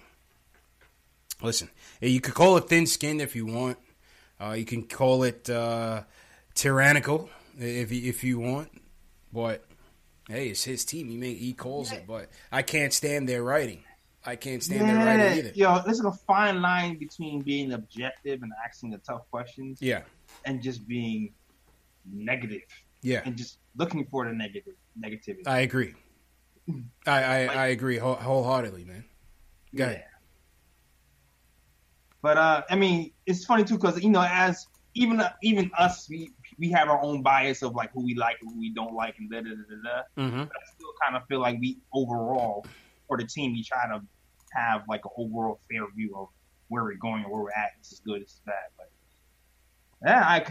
[1.42, 3.78] listen, you could call it thin skinned if you want.
[4.40, 6.02] Uh, you can call it uh,
[6.54, 7.28] tyrannical
[7.58, 8.70] if if you want.
[9.32, 9.64] But
[10.28, 11.08] hey, it's his team.
[11.08, 12.06] He may, he calls it.
[12.06, 13.84] But I can't stand their writing.
[14.26, 15.52] I can't stand their writing either.
[15.54, 19.80] yo, there's a fine line between being objective and asking the tough questions.
[19.80, 20.02] Yeah.
[20.44, 21.32] and just being
[22.10, 22.62] negative.
[23.02, 23.20] Yeah.
[23.24, 25.46] and just looking for the negative negativity.
[25.46, 25.94] I agree.
[27.06, 29.04] I I, I agree whole, wholeheartedly, man.
[29.74, 30.04] Go ahead.
[32.22, 36.30] But uh, I mean, it's funny too because you know, as even even us, we
[36.58, 39.16] we have our own bias of like who we like and who we don't like,
[39.18, 39.76] and da da da da.
[39.82, 40.22] da.
[40.22, 40.44] Mm-hmm.
[40.44, 42.66] But I still kind of feel like we overall
[43.06, 44.02] for the team, we try to
[44.52, 46.28] have like an overall fair view of
[46.68, 47.72] where we're going and where we're at.
[47.78, 48.54] This is good, this is bad.
[48.76, 48.90] But
[50.04, 50.44] yeah, I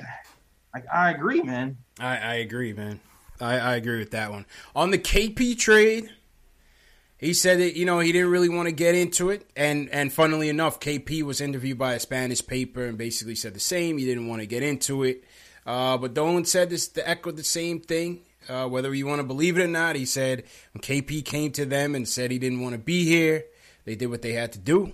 [0.76, 1.78] I, I agree, man.
[2.00, 3.00] I, I agree, man.
[3.40, 4.46] I, I agree with that one.
[4.76, 6.10] On the KP trade,
[7.18, 10.12] he said that you know he didn't really want to get into it, and and
[10.12, 13.98] funnily enough, KP was interviewed by a Spanish paper and basically said the same.
[13.98, 15.24] He didn't want to get into it,
[15.66, 18.22] uh, but Dolan said this to echo the same thing.
[18.50, 20.44] Uh, whether you want to believe it or not, he said
[20.74, 23.46] when KP came to them and said he didn't want to be here,
[23.86, 24.94] they did what they had to do,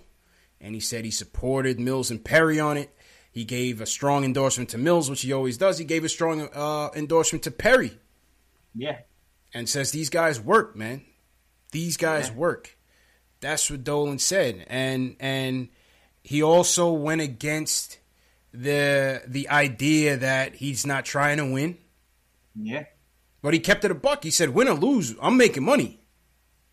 [0.61, 2.95] and he said he supported Mills and Perry on it.
[3.32, 5.78] He gave a strong endorsement to Mills, which he always does.
[5.78, 7.97] He gave a strong uh, endorsement to Perry
[8.76, 8.99] Yeah,
[9.53, 11.03] and says these guys work, man.
[11.72, 12.76] These guys work.
[13.39, 15.70] That's what Dolan said, and and
[16.24, 17.98] he also went against
[18.51, 21.77] the the idea that he's not trying to win,
[22.55, 22.85] yeah,
[23.41, 24.23] but he kept it a buck.
[24.23, 25.99] He said, "Win or lose, I'm making money."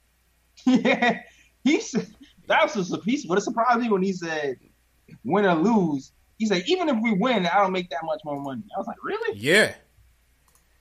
[0.67, 1.21] yeah,
[1.65, 2.07] he said
[2.47, 3.25] that was a piece.
[3.25, 4.59] But it surprised me when he said,
[5.25, 8.41] "Win or lose." He said, "Even if we win, I don't make that much more
[8.41, 9.75] money." I was like, "Really?" Yeah.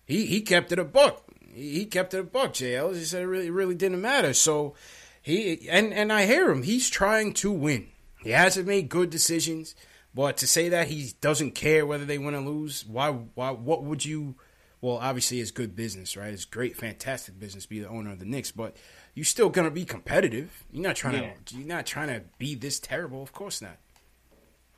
[0.05, 1.23] He he kept it a buck.
[1.53, 2.93] He he kept it a buck, JL.
[2.95, 4.33] He said it really really didn't matter.
[4.33, 4.75] So
[5.21, 6.63] he and and I hear him.
[6.63, 7.87] He's trying to win.
[8.21, 9.75] He hasn't made good decisions,
[10.15, 13.83] but to say that he doesn't care whether they win or lose, why why what
[13.83, 14.35] would you
[14.81, 16.31] well, obviously it's good business, right?
[16.31, 18.75] It's great, fantastic business to be the owner of the Knicks, but
[19.15, 20.63] you're still gonna be competitive.
[20.71, 21.33] You're not trying Yeah.
[21.45, 23.77] to you're not trying to be this terrible, of course not.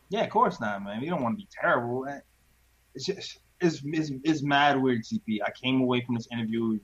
[0.10, 1.02] Yeah, of course not, man.
[1.02, 2.06] We don't want to be terrible.
[2.08, 2.20] Eh,
[2.96, 5.40] it's just it's, it's, it's mad weird, CP.
[5.46, 6.80] I came away from this interview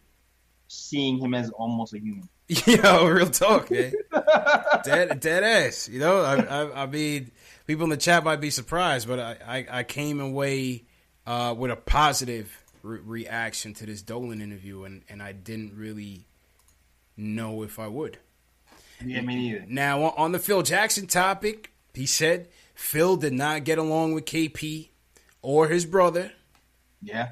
[0.68, 2.28] seeing him as almost a human.
[2.48, 3.94] Yo, real talk, man.
[4.84, 5.88] dead, dead ass.
[5.88, 7.32] You know, I, I, I mean,
[7.66, 10.86] people in the chat might be surprised, but I, I, I came away
[11.26, 16.28] uh, with a positive re- reaction to this Dolan interview, and, and I didn't really
[17.18, 18.18] know if I would.
[19.04, 19.66] Yeah, me neither.
[19.68, 24.90] Now, on the Phil Jackson topic, he said Phil did not get along with KP
[25.42, 26.32] or his brother.
[27.02, 27.30] Yeah.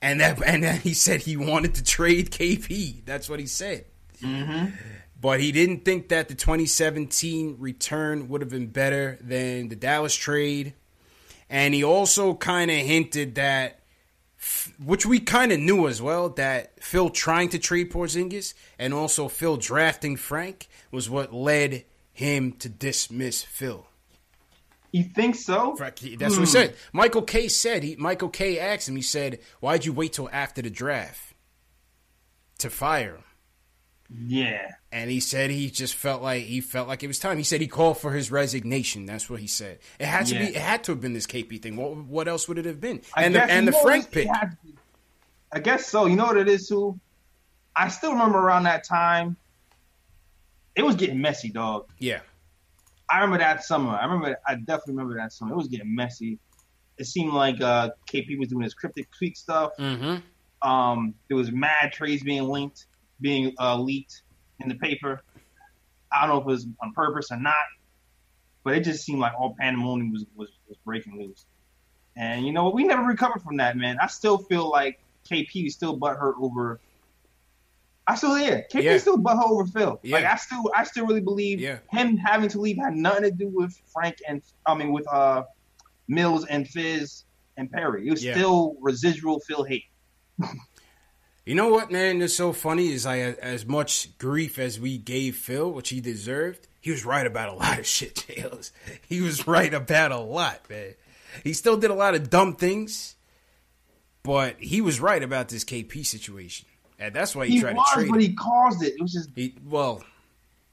[0.00, 3.04] And that and then he said he wanted to trade KP.
[3.04, 3.86] That's what he said.
[4.22, 4.66] Mm-hmm.
[5.20, 10.14] But he didn't think that the 2017 return would have been better than the Dallas
[10.14, 10.74] trade.
[11.50, 13.80] And he also kind of hinted that,
[14.84, 19.26] which we kind of knew as well, that Phil trying to trade Porzingis and also
[19.28, 23.86] Phil drafting Frank was what led him to dismiss Phil.
[24.92, 25.74] You think so?
[25.78, 26.44] That's what he Hmm.
[26.44, 26.76] said.
[26.92, 27.96] Michael Kay said he.
[27.96, 28.96] Michael Kay asked him.
[28.96, 31.34] He said, "Why'd you wait till after the draft
[32.58, 33.24] to fire him?"
[34.10, 34.70] Yeah.
[34.90, 37.36] And he said he just felt like he felt like it was time.
[37.36, 39.04] He said he called for his resignation.
[39.06, 39.78] That's what he said.
[39.98, 40.40] It had to Yeah.
[40.46, 40.56] be.
[40.56, 41.76] It had to have been this KP thing.
[41.76, 43.02] What what else would it have been?
[43.14, 44.26] I and the and the Frank pick.
[44.26, 44.74] It had to be-
[45.52, 46.06] I guess so.
[46.06, 46.98] You know what it is too.
[47.76, 49.36] I still remember around that time.
[50.74, 51.86] It was getting messy, dog.
[51.98, 52.20] Yeah.
[53.10, 53.90] I remember that summer.
[53.90, 54.38] I remember.
[54.46, 55.52] I definitely remember that summer.
[55.52, 56.38] It was getting messy.
[56.98, 59.72] It seemed like uh, KP was doing his cryptic tweet stuff.
[59.78, 60.68] Mm-hmm.
[60.68, 62.86] Um, there was mad trades being linked,
[63.20, 64.22] being uh, leaked
[64.60, 65.22] in the paper.
[66.10, 67.54] I don't know if it was on purpose or not,
[68.64, 71.44] but it just seemed like all pandemonium was, was, was breaking loose.
[72.16, 72.74] And you know what?
[72.74, 73.98] We never recovered from that, man.
[74.00, 75.00] I still feel like
[75.30, 76.80] KP is still butthurt over.
[78.06, 78.98] I still yeah, KP Yeah.
[78.98, 80.00] still butthurt over Phil.
[80.02, 80.16] Yeah.
[80.16, 81.78] Like I still I still really believe Yeah.
[81.90, 85.42] him having to leave had nothing to do with Frank and I mean with uh
[86.08, 87.24] Mills and Fizz
[87.58, 88.08] and Perry.
[88.08, 88.32] It was Yeah.
[88.34, 89.84] still residual Phil hate.
[91.48, 92.20] You know what, man?
[92.20, 92.92] It's so funny.
[92.92, 96.68] Is I as much grief as we gave Phil, which he deserved.
[96.78, 98.70] He was right about a lot of shit, Jails.
[99.08, 100.92] He was right about a lot, man.
[101.42, 103.16] He still did a lot of dumb things,
[104.22, 106.66] but he was right about this KP situation,
[106.98, 108.08] and that's why he, He tried was, to trade.
[108.10, 108.20] but him.
[108.28, 108.92] he caused it.
[108.98, 110.04] It was just He well,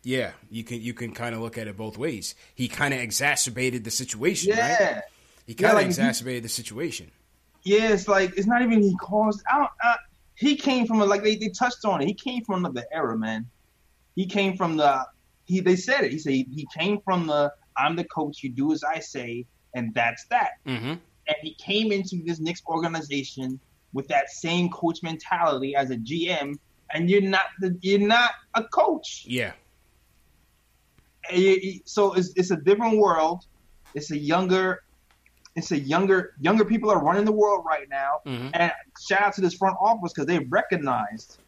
[0.03, 2.35] yeah, you can you can kind of look at it both ways.
[2.53, 4.93] He kind of exacerbated the situation, yeah.
[4.95, 5.03] right?
[5.47, 7.11] He kind of like, he- exacerbated the situation.
[7.63, 9.41] Yeah, it's like it's not even he caused.
[9.49, 9.69] I don't.
[9.81, 9.95] I,
[10.35, 12.05] he came from a, like they, they touched on it.
[12.07, 13.47] He came from another era, man.
[14.15, 15.05] He came from the.
[15.45, 16.11] He they said it.
[16.11, 17.51] He said he, he came from the.
[17.77, 18.43] I'm the coach.
[18.43, 20.51] You do as I say, and that's that.
[20.65, 20.91] Mm-hmm.
[21.27, 23.59] And he came into this Knicks organization
[23.93, 26.57] with that same coach mentality as a GM,
[26.93, 29.25] and you're not the you're not a coach.
[31.31, 33.45] Yeah, you- so it's it's a different world.
[33.93, 34.83] It's a younger.
[35.55, 38.19] It's a younger younger people are running the world right now.
[38.25, 38.51] Mhm.
[38.53, 41.39] And shout out to this front office because they recognized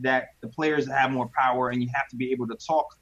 [0.00, 2.98] that the players have more power and you have to be able to talk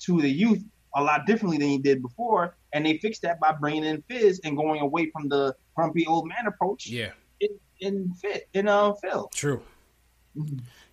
[0.00, 0.62] to the youth
[0.96, 2.56] a lot differently than you did before.
[2.72, 6.28] And they fixed that by bringing in Fizz and going away from the grumpy old
[6.28, 7.48] man approach yeah, in,
[7.80, 9.28] in fit in uh, Phil.
[9.34, 9.62] true.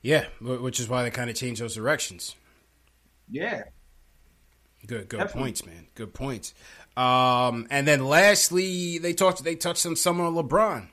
[0.02, 2.36] Yeah, which is why they kind of changed those directions.
[3.30, 3.64] Yeah.
[4.86, 5.42] Good, good Definitely.
[5.42, 5.88] points, man.
[5.96, 6.54] Good points.
[6.98, 9.44] Um, and then lastly, they talked.
[9.44, 10.90] They touched on some of LeBron,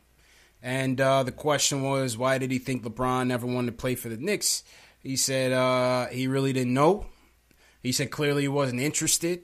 [0.63, 4.09] and uh, the question was, why did he think LeBron never wanted to play for
[4.09, 4.63] the Knicks?
[5.01, 7.07] He said uh, he really didn't know.
[7.83, 9.43] He said clearly he wasn't interested.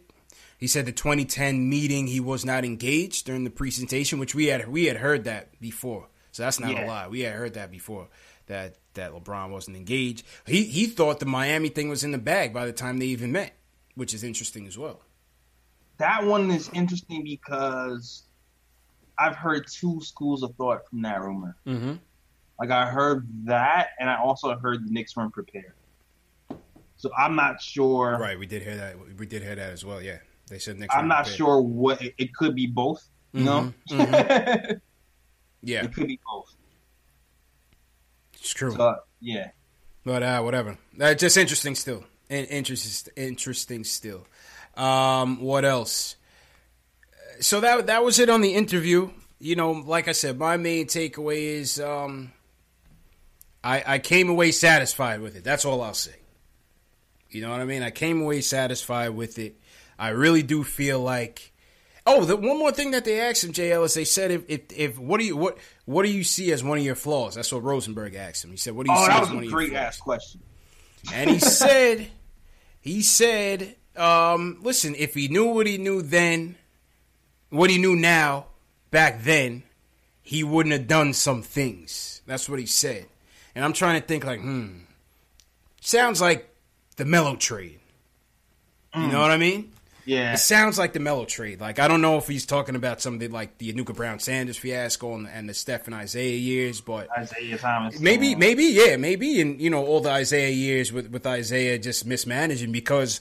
[0.59, 4.69] He said the 2010 meeting he was not engaged during the presentation, which we had
[4.69, 6.09] we had heard that before.
[6.33, 7.09] So that's not a lie.
[7.09, 8.09] We had heard that before
[8.47, 10.25] that that LeBron wasn't engaged.
[10.47, 13.33] He he thought the Miami thing was in the bag by the time they even
[13.33, 13.57] met,
[13.95, 15.01] which is interesting as well.
[15.99, 18.25] That one is interesting because
[19.19, 21.57] I've heard two schools of thought from that rumor.
[21.67, 21.95] Mm-hmm.
[22.59, 25.73] Like I heard that, and I also heard the Knicks weren't prepared.
[26.97, 28.17] So I'm not sure.
[28.21, 28.97] Right, we did hear that.
[29.19, 30.01] We did hear that as well.
[30.03, 30.19] Yeah,
[30.49, 30.95] they said Knicks.
[30.95, 31.37] I'm weren't prepared.
[31.37, 33.07] sure what it, it could be both.
[33.33, 34.81] You know, Mhm,
[35.63, 36.55] Yeah, it could be both.
[38.35, 38.73] it's true.
[38.77, 39.51] So yeah,
[40.05, 40.79] But uh, whatever.
[41.01, 42.05] Uh, just interesting still.
[42.31, 44.27] and interesting, interesting still.
[44.77, 46.17] Um, what else?
[47.41, 49.11] So that that was it on the interview.
[49.39, 52.33] You know, like I said, my main takeaway is um,
[53.63, 55.45] I I came away satisfied with it.
[55.45, 56.15] That's all I'll say.
[57.31, 57.83] You know what I mean?
[57.83, 59.57] I came away satisfied with it.
[59.99, 61.53] I really do feel like.
[62.07, 64.61] Oh, the one more thing that they asked him, JL, is they said if, if
[64.77, 65.57] if what do you what
[65.87, 67.35] what do you see as one of your flaws?
[67.35, 68.51] That's what Rosenberg asked him.
[68.51, 69.81] He said, "What do you Oh, see that as one a of your great flaws?"
[69.81, 70.43] ass question.
[71.15, 72.09] And he said,
[72.81, 76.57] he said, um, listen, if he knew what he knew then,
[77.51, 78.47] what he knew now,
[78.91, 79.63] back then,
[80.23, 82.23] he wouldn't have done some things.
[82.27, 83.07] That's what he said.
[83.55, 84.79] And I'm trying to think like, hmm,
[85.81, 86.49] sounds like
[86.97, 87.81] the Melo trade.
[88.97, 89.73] You know what I mean?
[90.05, 90.35] Yeah.
[90.35, 91.61] It sounds like the Melo trade.
[91.61, 95.15] Like I don't know if he's talking about something like the Anucha Browne Sanders fiasco
[95.15, 97.99] and, and the Stephen Isaiah years, but Isaiah Thomas.
[97.99, 102.07] Maybe, maybe, yeah, maybe, and you know, all the Isaiah years with with Isaiah just
[102.07, 103.21] mismanaging because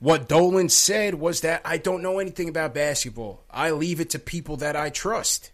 [0.00, 3.44] what Dolan said was that I don't know anything about basketball.
[3.50, 5.50] I leave it to people that I trust.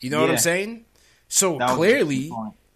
[0.00, 0.84] You know what I'm saying?
[1.28, 2.32] So That was a clearly,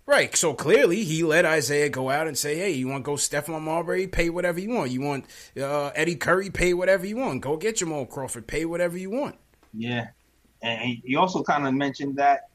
[0.07, 0.37] right?
[0.37, 3.63] So clearly, he let Isaiah go out and say, "Hey, you want to go Stephon
[3.63, 4.07] Marbury?
[4.07, 4.91] Pay whatever you want.
[4.91, 5.25] You want
[5.61, 6.51] uh, Eddie Curry?
[6.51, 7.41] Pay whatever you want.
[7.41, 8.47] Go get Jamal Crawford.
[8.47, 9.37] Pay whatever you want."
[9.73, 10.09] Yeah,
[10.63, 12.49] and he also kind of mentioned that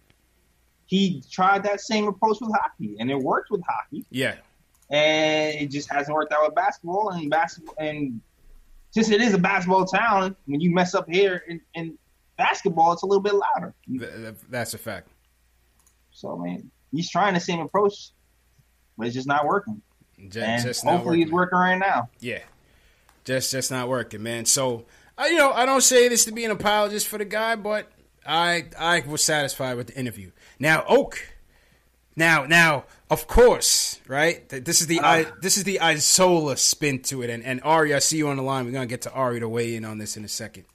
[0.85, 4.35] he tried that same approach with hockey, and it worked with hockey, Yeah,
[4.89, 7.09] and it just hasn't worked out with basketball.
[7.09, 8.21] And basketball, and
[8.91, 11.97] since it is a basketball town, when you mess up here in, in
[12.37, 13.73] basketball, it's a little bit louder.
[13.87, 15.07] th- th- that's a fact.
[16.11, 18.11] So I mean, he's trying the same approach,
[18.97, 19.81] but it's just not working.
[20.27, 22.09] Ju- and just not hopefully, he's working right now.
[22.19, 22.39] Yeah,
[23.23, 24.45] just just not working, man.
[24.45, 24.85] So
[25.17, 27.89] I, you know, I don't say this to be an apologist for the guy, but
[28.25, 30.31] I I was satisfied with the interview.
[30.59, 31.25] Now Oak,
[32.15, 34.47] now now of course, right?
[34.49, 37.99] This is the I, this is the Isola spin to it, and and Ari, I
[37.99, 38.65] see you on the line.
[38.65, 40.65] We're gonna get to Ari to weigh in on this in a second.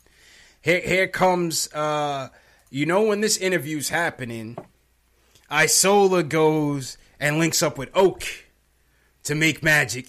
[0.61, 2.31] Here here comes, uh,
[2.71, 4.57] you know, when this interview's happening,
[5.51, 8.25] Isola goes and links up with Oak
[9.25, 10.09] to make magic.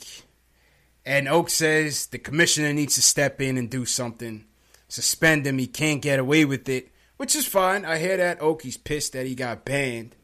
[1.05, 4.45] And Oak says the commissioner needs to step in and do something.
[4.87, 5.59] Suspend him.
[5.59, 7.85] He can't get away with it, which is fine.
[7.85, 8.41] I hear that.
[8.41, 10.15] Oak, he's pissed that he got banned.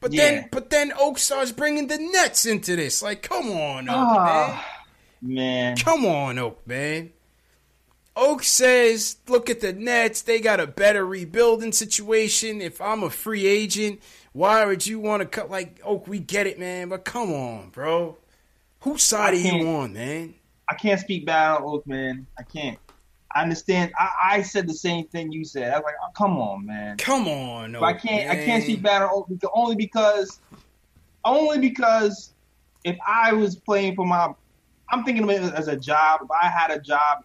[0.00, 0.22] But Yeah.
[0.22, 3.02] then, but then Oak starts bringing the Nets into this.
[3.02, 4.78] Like, come on, Oak, Ah,
[5.20, 5.76] man.
[5.76, 7.10] Come on, Oak, man.
[8.14, 10.22] Oak says, look at the Nets.
[10.22, 12.60] They got a better rebuilding situation.
[12.60, 14.00] If I'm a free agent,
[14.32, 15.50] why would you want to cut?
[15.50, 16.88] Like, Oak, we get it, man.
[16.88, 18.16] But come on, bro.
[18.80, 20.34] Whose side are you on, man?
[20.68, 22.26] I can't speak bad on Oak, man.
[22.38, 22.78] I can't.
[23.34, 23.92] I understand.
[23.98, 25.72] I, I said the same thing you said.
[25.72, 26.96] I was like, oh, come on, man.
[26.96, 27.76] Come on.
[27.76, 28.30] I can't.
[28.30, 28.62] I can't man.
[28.62, 30.40] speak bad on Oak because, only because,
[31.24, 32.32] only because,
[32.84, 34.32] if I was playing for my,
[34.88, 36.20] I'm thinking of it as a job.
[36.24, 37.24] If I had a job,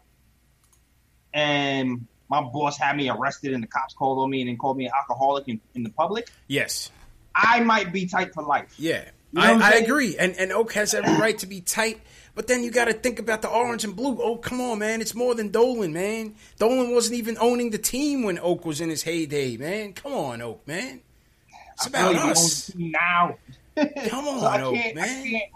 [1.34, 4.78] and my boss had me arrested, and the cops called on me and then called
[4.78, 6.92] me an alcoholic in, in the public, Yes.
[7.36, 8.76] I might be tight for life.
[8.78, 9.10] Yeah.
[9.32, 10.16] You know I, I agree.
[10.18, 12.00] And and Oak has every right to be tight.
[12.36, 14.20] But then you got to think about the orange and blue.
[14.22, 15.02] Oh, come on, man.
[15.02, 16.34] It's more than Dolan, man.
[16.58, 19.94] Dolan wasn't even owning the team when Oak was in his heyday, man.
[19.94, 21.02] Come on, Oak, man.
[21.74, 22.26] It's I about us.
[22.40, 23.38] owns the team now.
[24.10, 25.04] Come on, So I Oak, can't, man.
[25.26, 25.52] I can't.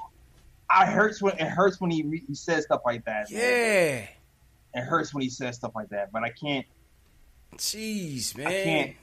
[0.70, 3.32] I hurts when it hurts when he re- he says stuff like that.
[3.32, 3.42] man.
[3.42, 4.08] Yeah.
[4.80, 6.66] It hurts when he says stuff like that, but I can't.
[7.56, 8.48] Jeez, man.
[8.48, 8.96] I can't.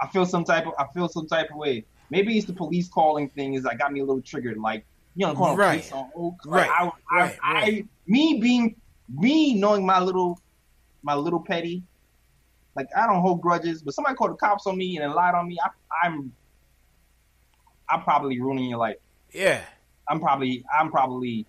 [0.00, 0.74] I feel some type of.
[0.78, 1.84] I feel some type of way.
[2.10, 3.54] Maybe it's the police calling thing.
[3.54, 4.56] Is that got me a little triggered.
[4.58, 5.80] Like you know, calling Right.
[5.80, 6.34] police on Oak.
[6.46, 6.68] Right.
[6.68, 8.76] Like, I, I, Right, I, me being
[9.08, 10.40] me knowing my little
[11.02, 11.82] my little petty.
[12.76, 15.34] Like I don't hold grudges, but somebody called the cops on me and then lied
[15.34, 15.58] on me.
[15.62, 16.32] I, I'm.
[17.90, 18.98] I'm probably ruining your life.
[19.32, 19.62] Yeah.
[20.08, 20.64] I'm probably.
[20.78, 21.46] I'm probably.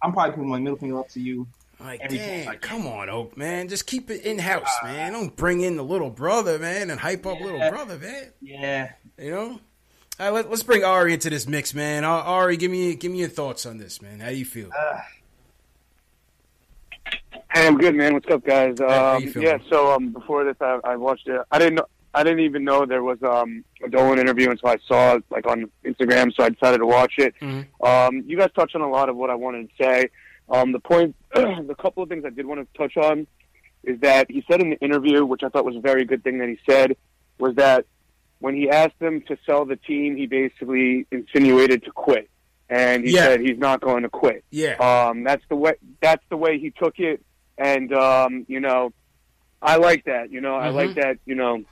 [0.00, 1.46] I'm probably putting my middle finger up to you.
[1.78, 3.68] Like, every chance I damn, come on, Oak, man.
[3.68, 5.12] Just keep it in house, uh, man.
[5.12, 8.32] Don't bring in the little brother, man, and hype up little brother, man.
[8.40, 8.92] Yeah.
[9.18, 9.60] You know?
[10.20, 12.04] All right, let, let's bring Ari into this mix, man.
[12.04, 14.20] Ari, give me give me your thoughts on this, man.
[14.20, 14.70] How do you feel?
[17.52, 18.14] Hey, I'm good, man.
[18.14, 18.80] What's up, guys?
[18.80, 21.40] Um, yeah, so um, before this, I, I watched it.
[21.50, 21.86] I didn't know.
[22.14, 25.46] I didn't even know there was um, a Dolan interview until I saw it like
[25.46, 27.34] on Instagram, so I decided to watch it.
[27.40, 27.84] Mm-hmm.
[27.84, 30.10] Um, you guys touched on a lot of what I wanted to say.
[30.50, 33.26] Um, the point, the couple of things I did want to touch on
[33.82, 36.38] is that he said in the interview, which I thought was a very good thing
[36.38, 36.96] that he said,
[37.38, 37.86] was that
[38.42, 42.28] when he asked them to sell the team, he basically insinuated to quit,
[42.68, 43.24] and he Yeah.
[43.26, 44.44] said he's not going to quit.
[44.50, 44.74] Yeah.
[44.88, 45.74] Um, that's the way.
[46.00, 47.22] That's the way he took it,
[47.56, 48.92] and um, you know,
[49.62, 50.32] I like that.
[50.32, 50.74] You know, I Mhm.
[50.74, 51.18] like that.
[51.24, 51.62] You know,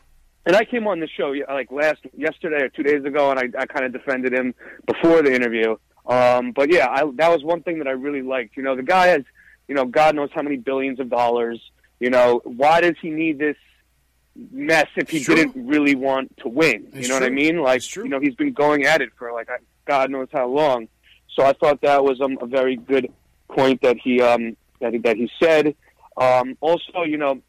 [0.47, 3.47] and I came on the show like last yesterday or two days ago, and I,
[3.63, 4.55] I kind of defended him
[4.87, 5.77] before the interview.
[6.07, 8.57] Um, but yeah, I, that was one thing that I really liked.
[8.57, 9.23] You know, the guy has,
[9.69, 11.61] you know, God knows how many billions of dollars.
[11.99, 13.57] You know, why does he need this
[14.51, 15.35] mess if he true.
[15.35, 16.89] didn't really want to win?
[16.93, 17.63] It's you know what I mean?
[17.63, 19.49] Like, you know, he's been going at it for like
[19.87, 20.89] God knows how long.
[21.37, 23.13] So I thought that was um, a very good
[23.49, 25.75] point that he um, that he, that he said.
[26.17, 27.41] Um, also, you know,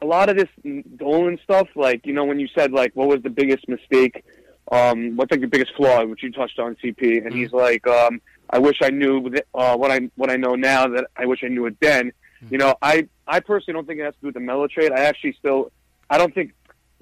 [0.00, 0.48] a lot of this
[0.96, 4.24] Dolan stuff, like you know, when you said like, what was the biggest mistake?
[4.70, 8.20] Um, what's like the biggest flaw, which you touched on, CP, and he's like, um,
[8.50, 11.48] I wish I knew uh, what I what I know now that I wish I
[11.48, 12.12] knew it then.
[12.50, 14.92] You know, I I personally don't think it has to do with the Melo trade.
[14.92, 15.72] I actually still,
[16.10, 16.52] I don't think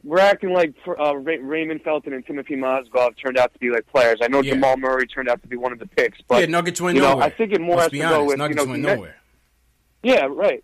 [0.05, 3.87] we're acting like uh, Ray- Raymond Felton and Timofey Mozgov turned out to be like
[3.89, 4.19] players.
[4.23, 4.55] I know Yeah.
[4.55, 7.03] Jamal Murray turned out to be one of the picks, but yeah, Nuggets went you
[7.03, 7.25] know, nowhere.
[7.25, 9.17] I think it more Let's has to honest, go with Nuggets you know, went nowhere.
[10.03, 10.63] yeah, right.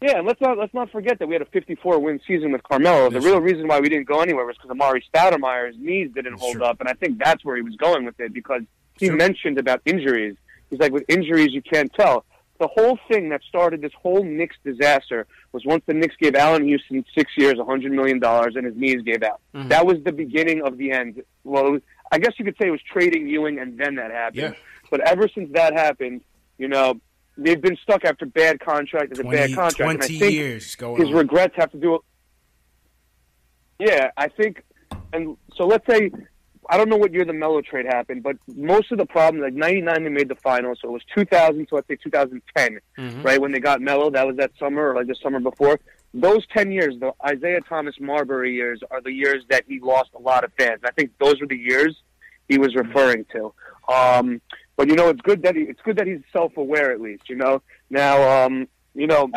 [0.00, 2.62] Yeah, and let's not let's not forget that we had a 54 win season with
[2.64, 3.04] Carmelo.
[3.08, 6.32] The That's real reason why we didn't go anywhere was because Amar'e Stoudemire's knees didn't
[6.32, 6.64] That's hold true.
[6.64, 8.62] up, and I think that's where he was going with it because
[8.98, 9.16] he True.
[9.16, 10.36] mentioned about injuries.
[10.68, 12.24] He's like, with injuries, you can't tell.
[12.60, 16.64] The whole thing that started this whole Knicks disaster was once the Knicks gave Allan
[16.64, 19.40] Houston six years, a $100 million, and his knees gave out.
[19.54, 19.68] Mhm.
[19.70, 21.22] That was the beginning of the end.
[21.42, 21.82] Well, was,
[22.12, 24.36] I guess you could say it was trading Ewing, and then that happened.
[24.42, 24.52] Yeah.
[24.90, 26.20] But ever since that happened,
[26.58, 27.00] you know,
[27.36, 29.80] they've been stuck after bad contract after 20, bad contract.
[29.80, 31.16] and I 20 think years going his on.
[31.16, 31.98] regrets have to do.
[33.80, 34.62] Yeah, I think,
[35.12, 36.12] and so let's say
[36.70, 39.54] I don't know what year the Melo trade happened, but most of the problems, like
[39.54, 43.24] '99, they made the finals, so it was 2000 to let's say 2010, Mhm.
[43.24, 44.10] right when they got Melo.
[44.10, 45.80] That was that summer or like the summer before.
[46.12, 50.20] Those 10 years, the Isaiah Thomas Marbury years, are the years that he lost a
[50.20, 50.80] lot of fans.
[50.84, 51.96] I think those were the years
[52.48, 53.52] he was referring to.
[53.92, 54.40] Um,
[54.76, 57.28] but you know, it's good that he, it's good that he's self-aware at least.
[57.28, 59.28] You know, now, um, you know,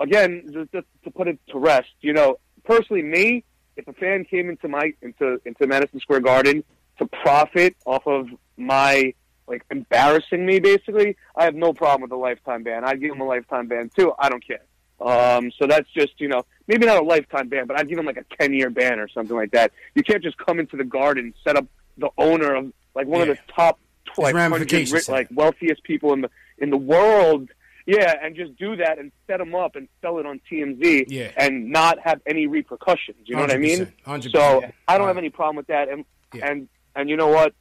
[0.00, 3.44] again, just, just to put it to rest, you know, personally, me,
[3.76, 6.64] if a fan came into my into into Madison Square Garden
[6.98, 9.14] to profit off of my
[9.46, 12.84] like embarrassing me, basically, I have no problem with a lifetime ban.
[12.84, 14.12] I'd give him a lifetime ban too.
[14.18, 14.62] I don't care.
[15.00, 18.06] Um, so that's just you know maybe not a lifetime ban, but I'd give him
[18.06, 19.72] like a ten year ban or something like that.
[19.94, 21.66] You can't just come into the garden, set up
[21.98, 23.78] the owner of like one of the top
[24.16, 27.50] like hundred ramifications rich, to like wealthiest people in the in the world.
[27.86, 31.30] Yeah, and just do that and set them up and sell it on TMZ Yeah.
[31.36, 33.18] and not have any repercussions.
[33.28, 33.86] You know what I mean?
[34.04, 34.32] 100%, 100%.
[34.32, 34.70] So Yeah.
[34.88, 36.04] I don't have any problem with that, and
[36.42, 37.54] and and you know what?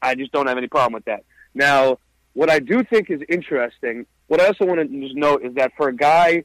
[0.00, 1.24] I- just don't have any problem with that.
[1.54, 1.98] Now,
[2.34, 4.06] what I do think is interesting.
[4.28, 6.44] What I also want to just note is that for a guy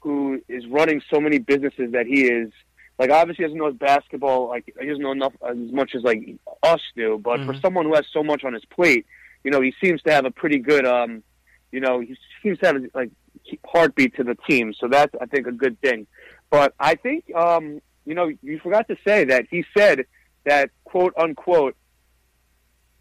[0.00, 2.50] who is running so many businesses that he is,
[2.98, 6.02] like obviously he doesn't know his basketball, like he doesn't know enough as much as
[6.02, 7.18] like us do.
[7.22, 7.60] But for Mhm.
[7.60, 9.04] someone who has so much on his plate,
[9.44, 11.22] you know, he seems to have a pretty good, um,
[11.72, 13.10] you know, he seems to have like
[13.64, 14.74] heartbeat to the team.
[14.78, 16.06] So that's I think a good thing.
[16.50, 20.06] But I think, um, you know, you forgot to say that he said
[20.44, 21.76] that quote unquote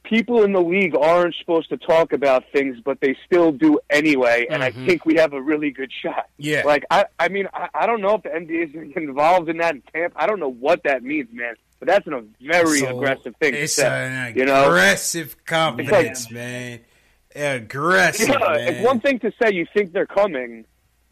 [0.04, 4.48] people in the league aren't supposed to talk about things, but they still do anyway.
[4.50, 4.86] And I Mhm.
[4.86, 6.28] think we have a really good shot.
[6.38, 6.64] Yeah.
[6.66, 9.76] Like I, I mean, I, I don't know if the NBA is involved in that
[9.76, 10.14] in camp.
[10.16, 11.56] I don't know what that means, man.
[11.80, 13.88] But that's a very So, aggressive thing to It's say.
[13.88, 16.82] an you know, aggressive confidence, man.
[17.36, 18.60] Aggressive, Yeah, man.
[18.74, 20.66] it's one thing to say you think they're coming.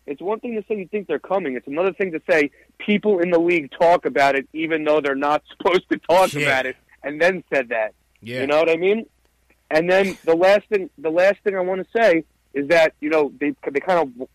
[0.05, 1.55] It's one thing to say you think they're coming.
[1.55, 5.15] It's another thing to say people in the league talk about it, even though they're
[5.15, 6.43] not supposed to talk Yeah.
[6.47, 7.93] about it, and then said that.
[8.21, 8.41] Yeah.
[8.41, 9.05] You know what I mean?
[9.69, 13.09] And then the last thing, the last thing I want to say is that you
[13.09, 14.27] know they they kind of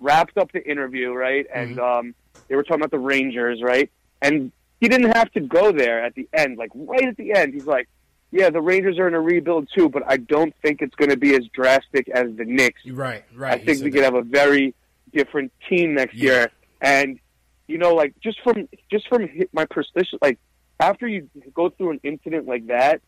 [0.00, 1.46] wrapped up the interview, right?
[1.54, 1.98] And Mm-hmm.
[2.08, 2.14] um,
[2.48, 3.90] they were talking about the Rangers, right?
[4.22, 4.50] And
[4.80, 7.52] he didn't have to go there at the end, like right at the end.
[7.52, 7.86] He's like,
[8.30, 11.16] "Yeah, the Rangers are in a rebuild too, but I don't think it's going to
[11.16, 13.54] be as drastic as the Knicks." Right, right.
[13.60, 13.96] I think we that.
[13.96, 14.74] could have a very
[15.12, 16.30] different team next Yeah.
[16.32, 16.50] year.
[16.80, 17.18] And
[17.66, 20.38] you know, like just from just from my perspective, like
[20.80, 23.00] after you go through an incident like that,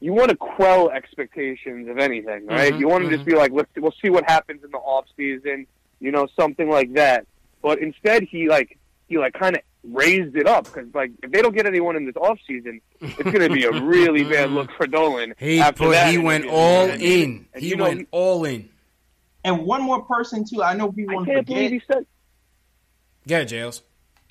[0.00, 2.72] you want to quell expectations of anything, right?
[2.72, 3.14] Mhm, you want to mhm.
[3.14, 5.66] just be like, let's we'll see what happens in the off season,
[6.00, 7.26] you know, something like that.
[7.62, 8.78] But instead, he like
[9.08, 12.04] he like kind of raised it up because like if they don't get anyone in
[12.06, 15.34] this off season, it's going to be a really bad look for Dolan.
[15.38, 16.58] He after put, that he went interview.
[16.58, 17.46] all And- in.
[17.54, 18.68] and He you know, went all in.
[19.44, 20.62] And one more person too.
[20.62, 21.72] I know people I want to can't believe forget.
[21.72, 22.06] he said.
[23.26, 23.82] Yeah, Jails.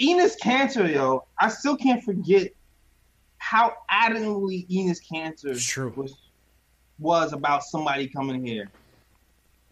[0.02, 2.52] Enes Kanter, yo, I still can't forget
[3.38, 6.16] how adamantly Enes Kanter was
[7.00, 8.70] was about somebody coming here,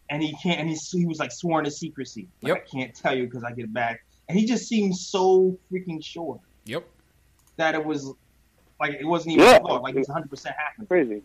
[0.09, 0.59] and he can't.
[0.61, 2.27] And he, he was like sworn to secrecy.
[2.41, 4.03] Like, I can't tell you because I get back.
[4.33, 6.87] And he just seemed so freaking sure Yep.
[7.57, 8.11] that it was
[8.79, 9.57] like it wasn't even Yeah.
[9.57, 9.83] a thought.
[9.83, 10.87] Like it was 100 percent happening.
[10.87, 11.21] Crazy.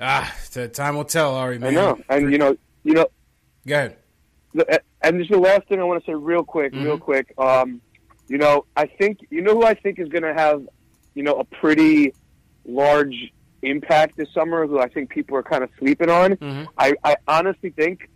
[0.00, 1.70] Ah, the time will tell, Ari, man.
[1.70, 3.06] I know, and you know, you know.
[3.66, 3.96] Go ahead.
[4.54, 7.00] The, and just the last thing I want to say, real quick, real Mhm.
[7.00, 7.34] quick.
[7.36, 7.80] Um,
[8.28, 10.62] you know, I think you know who I think is going to have,
[11.14, 12.14] you know, a pretty
[12.66, 13.32] large
[13.62, 16.36] impact this summer, who I think people are kind of sleeping on.
[16.36, 16.64] Mm-hmm.
[16.78, 18.08] I, I honestly think,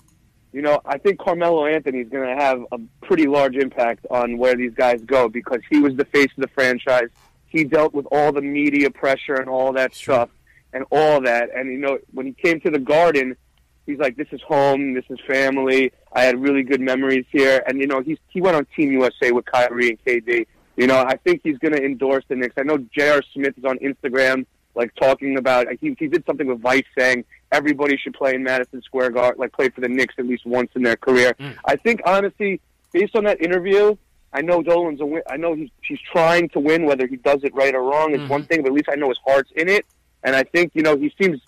[0.52, 4.36] you know, I think Carmelo Anthony is going to have a pretty large impact on
[4.36, 7.08] where these guys go because he was the face of the franchise.
[7.46, 10.28] He dealt with all the media pressure and all that stuff
[10.72, 11.50] and all that.
[11.54, 13.36] And you know, when he came to the Garden,
[13.86, 14.94] he's like, "This is home.
[14.94, 15.92] This is family.
[16.12, 19.32] I had really good memories here." And you know, he's he went on Team USA
[19.32, 20.46] with Kyrie and KD.
[20.76, 22.54] You know, I think he's going to endorse the Knicks.
[22.56, 23.22] I know J.R.
[23.34, 25.66] Smith is on Instagram, like talking about.
[25.81, 29.53] He he did something with Vice saying everybody should play in Madison Square Garden, like
[29.53, 31.35] play for the Knicks at least once in their career.
[31.39, 31.51] Hmm.
[31.65, 32.61] I think honestly,
[32.93, 33.97] based on that interview,
[34.32, 35.23] I know Dolan's a win.
[35.28, 36.86] I know he's he's trying to win.
[36.86, 38.49] Whether he does it right or wrong is one mm-hmm.
[38.49, 39.85] thing, but at least I know his heart's in it.
[40.24, 41.40] And I think you know he seems.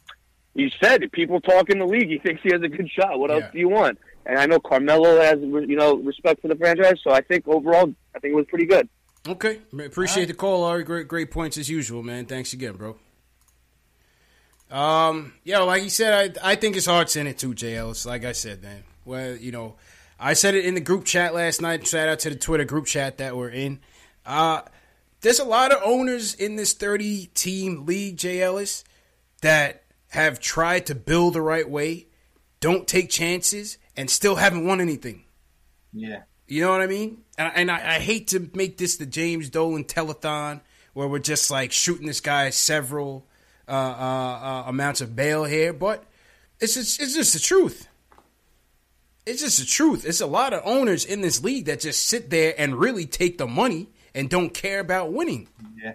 [0.55, 1.11] He said.
[1.11, 2.09] People talk in the league.
[2.09, 3.19] He thinks he has a good shot.
[3.19, 3.99] What else do you want?
[4.25, 7.01] And I know Carmelo has you know respect for the franchise.
[7.03, 8.89] So I think overall, I think it was pretty good.
[9.27, 10.85] Okay, appreciate the call, Ari.
[10.85, 12.27] Great, great points as usual, man.
[12.27, 12.99] Thanks again, bro.
[14.70, 18.07] Um, yeah, like you said, I I think his heart's in it too, Ellis.
[18.07, 18.85] Like I said, man.
[19.05, 19.77] Well, you know,
[20.19, 21.86] I said it in the group chat last night.
[21.86, 23.81] Shout out to the Twitter group chat that we're in.
[24.24, 24.62] Uh,
[25.20, 28.85] there's a lot of owners in this 30 team league, Jay Ellis,
[29.43, 32.07] that have tried to build the right way,
[32.61, 35.24] don't take chances, and still haven't won anything.
[35.93, 36.23] Yeah.
[36.47, 37.23] You know what I mean?
[37.39, 40.61] And, and I, I hate to make this the James Dolan telethon
[40.93, 43.27] where we're just like shooting this guy several
[43.69, 46.05] uh, uh, uh, amounts of bail here, but
[46.61, 47.89] it's just, it's just the truth.
[49.27, 50.05] It's just the truth.
[50.05, 53.39] It's a lot of owners in this league that just sit there and really take
[53.39, 55.49] the money and don't care about winning.
[55.82, 55.95] Yeah.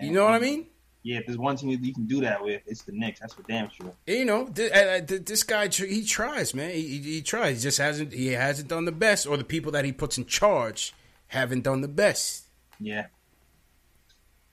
[0.00, 0.66] You know what I mean?
[1.02, 3.20] Yeah, if there's one team you can do that with, it's the Knicks.
[3.20, 3.92] That's for damn sure.
[4.06, 6.70] You know, uh, th- this guy tr- he tries, man.
[6.70, 7.56] He, he, he tries.
[7.56, 10.26] He just hasn't he hasn't done the best, or the people that he puts in
[10.26, 10.94] charge
[11.28, 12.44] haven't done the best.
[12.78, 13.06] Yeah.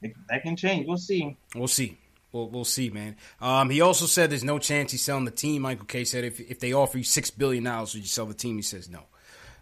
[0.02, 0.88] That can change.
[0.88, 1.38] We'll see.
[1.56, 1.98] We'll see.
[2.32, 3.15] We'll, we'll see, man.
[3.41, 5.61] Um, he also said there's no chance he's selling the team.
[5.64, 8.34] Michael Kay said if if they offer you six billion dollars, would you sell the
[8.34, 8.57] team?
[8.57, 8.99] He says no.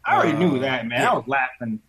[0.04, 1.02] I already Uh, knew that, man.
[1.02, 1.12] yeah.
[1.12, 1.80] I was laughing.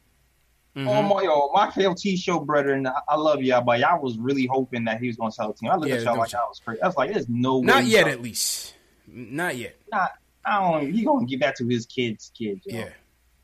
[0.77, 0.86] Mhm.
[0.89, 2.86] Oh my, yo, my KLT show, brethren.
[2.86, 5.48] I, I love y'all, but y'all was really hoping that he was going to sell
[5.48, 5.70] the team.
[5.70, 6.82] I looked Yeah, at y'all like I was crazy.
[6.82, 7.66] I was like, there's no way.
[7.66, 8.74] Not yet, at least.
[9.09, 9.74] Not yet.
[9.90, 10.10] Not,
[10.44, 10.93] I don't.
[10.93, 12.60] He gonna give that to his kids' kids.
[12.66, 12.78] yo.
[12.78, 12.89] Yeah.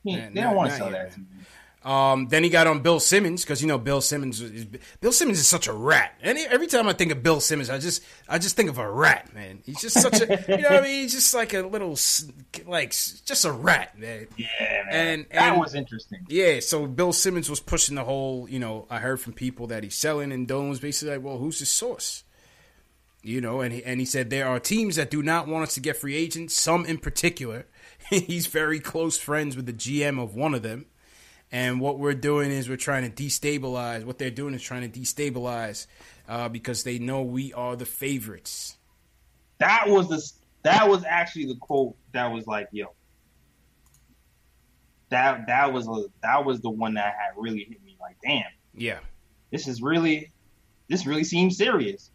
[0.05, 1.21] He- Man, they not- don't want to sell yet, that.
[1.85, 4.41] Um, then he got on Bill Simmons because you know Bill Simmons.
[4.41, 4.67] Is,
[5.01, 6.15] Bill Simmons is such a rat.
[6.23, 8.91] And every time I think of Bill Simmons, I just I just think of a
[8.91, 9.63] rat, man.
[9.65, 11.01] He's just such a you know what I mean.
[11.03, 11.99] He's just like a little
[12.67, 14.29] like just a rat, man.
[14.37, 14.87] Yeah, man.
[14.91, 16.25] And, that and- was interesting.
[16.29, 19.83] Yeah, so Bill Simmons was pushing the whole, you know, I heard from people that
[19.83, 22.25] he's selling, and Dolan was basically like, well, who's his source?
[23.25, 25.75] You know, and he, and he said there are teams that do not want us
[25.75, 27.67] to get free agents, some in particular.
[28.11, 30.87] he's very close friends with the GM of one of them.
[31.53, 34.05] And what we're doing is we're trying to destabilize.
[34.05, 35.87] What they're doing is trying to destabilize
[36.27, 38.79] uh, because they know we are the favorites.
[39.59, 40.21] That was the.
[40.63, 42.87] That was actually the quote that was like, yo.
[45.11, 47.97] That that was a that was the one that had really hit me.
[48.01, 49.01] Like, damn, Yeah.
[49.51, 50.33] this is really,
[50.89, 52.11] this really seems serious.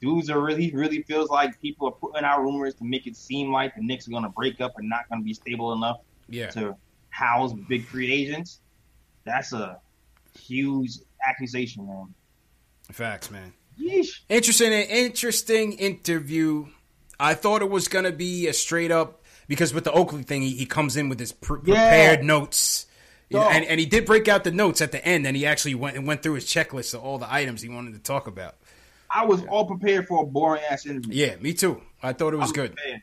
[0.00, 3.50] Dudes are really really feels like people are putting out rumors to make it seem
[3.52, 6.50] like the Knicks are gonna break up and not gonna be stable enough Yeah.
[6.50, 6.76] to
[7.12, 8.58] house big free agents.
[9.24, 9.78] That's a
[10.40, 12.12] huge accusation, man.
[12.90, 13.52] Facts, man.
[13.80, 14.20] Yeesh.
[14.28, 16.66] Interesting, interesting interview.
[17.20, 20.50] I thought it was gonna be a straight up because with the Oakley thing, he,
[20.56, 21.74] he comes in with his pre- Yeah.
[21.74, 22.86] prepared notes,
[23.30, 25.96] and and he did break out the notes at the end, and he actually went
[25.96, 28.56] and went through his checklist of all the items he wanted to talk about.
[29.08, 31.12] I was all prepared for a boring ass interview.
[31.14, 31.80] Yeah, me too.
[32.02, 32.74] I thought it was good.
[32.74, 33.02] prepared.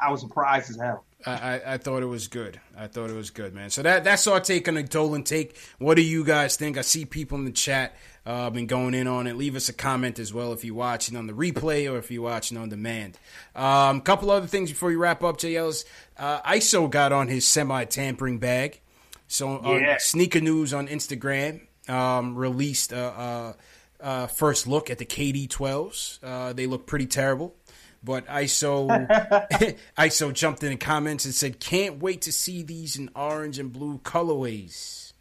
[0.00, 1.04] I was surprised as hell.
[1.26, 2.60] I, I, I thought it was good.
[2.76, 3.70] I thought it was good, man.
[3.70, 5.56] So that that's our take on the Dolan take.
[5.78, 6.76] What do you guys think?
[6.78, 7.94] I see people in the chat
[8.24, 9.36] uh, been going in on it.
[9.36, 12.22] Leave us a comment as well if you're watching on the replay or if you're
[12.22, 13.18] watching on demand.
[13.54, 15.84] A um, couple other things before we wrap up, JL's.
[16.16, 18.80] Uh, ISO got on his semi tampering bag.
[19.28, 19.96] So on Yeah.
[19.98, 23.56] Sneaker News on Instagram um, released a, a,
[24.00, 26.18] a first look at the KD 12s.
[26.22, 27.54] Uh, they look pretty terrible.
[28.04, 28.88] But ISO
[29.98, 33.72] ISO jumped in the comments and said, "Can't wait to see these in orange and
[33.72, 35.12] blue colorways."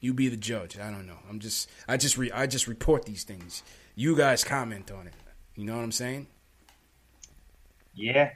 [0.00, 0.78] You be the judge.
[0.78, 1.18] I don't know.
[1.28, 3.62] I'm just I just re, I just report these things.
[3.94, 5.14] You guys comment on it.
[5.54, 6.26] You know what I'm saying?
[7.94, 8.30] Yeah.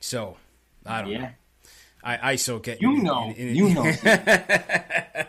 [0.00, 0.36] So
[0.86, 1.18] I don't Yeah.
[1.18, 1.28] know.
[2.06, 3.32] I ISO get You know.
[3.36, 3.82] You know.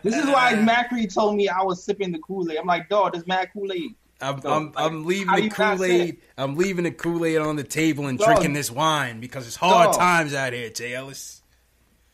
[0.04, 2.58] This is why Macri told me I was sipping the Kool Aid.
[2.60, 3.96] I'm like, dog, this mad Kool Aid.
[4.26, 6.18] I'm, So, I'm, like, I'm leaving the Kool Aid.
[6.38, 8.28] I'm leaving the Kool Aid on the table and Dog.
[8.28, 10.00] drinking this wine because it's hard Dog.
[10.00, 11.42] times out here, Jay Ellis.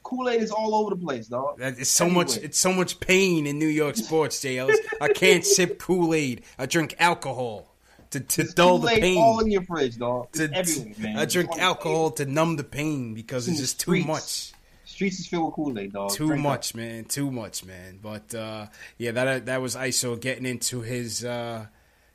[0.03, 1.57] Kool Aid is all over the place, dog.
[1.59, 2.35] That is so much.
[2.37, 4.77] It's so much pain in New York sports, Jay Ellis.
[4.99, 6.41] I can't sip Kool Aid.
[6.59, 7.73] I drink alcohol
[8.09, 9.17] to, to dull the Kool-Aid pain.
[9.17, 10.27] all in your fridge, dog.
[10.33, 11.17] It's To- man.
[11.17, 14.07] I drink It's alcohol to numb the pain because it's the just too streets.
[14.07, 14.51] much.
[14.83, 16.11] Streets is filled with Kool Aid, dog.
[16.11, 17.05] Too Drink much, man.
[17.05, 17.99] Too much, man.
[18.01, 18.65] But uh,
[18.97, 21.67] yeah, that that was ISO getting into his uh,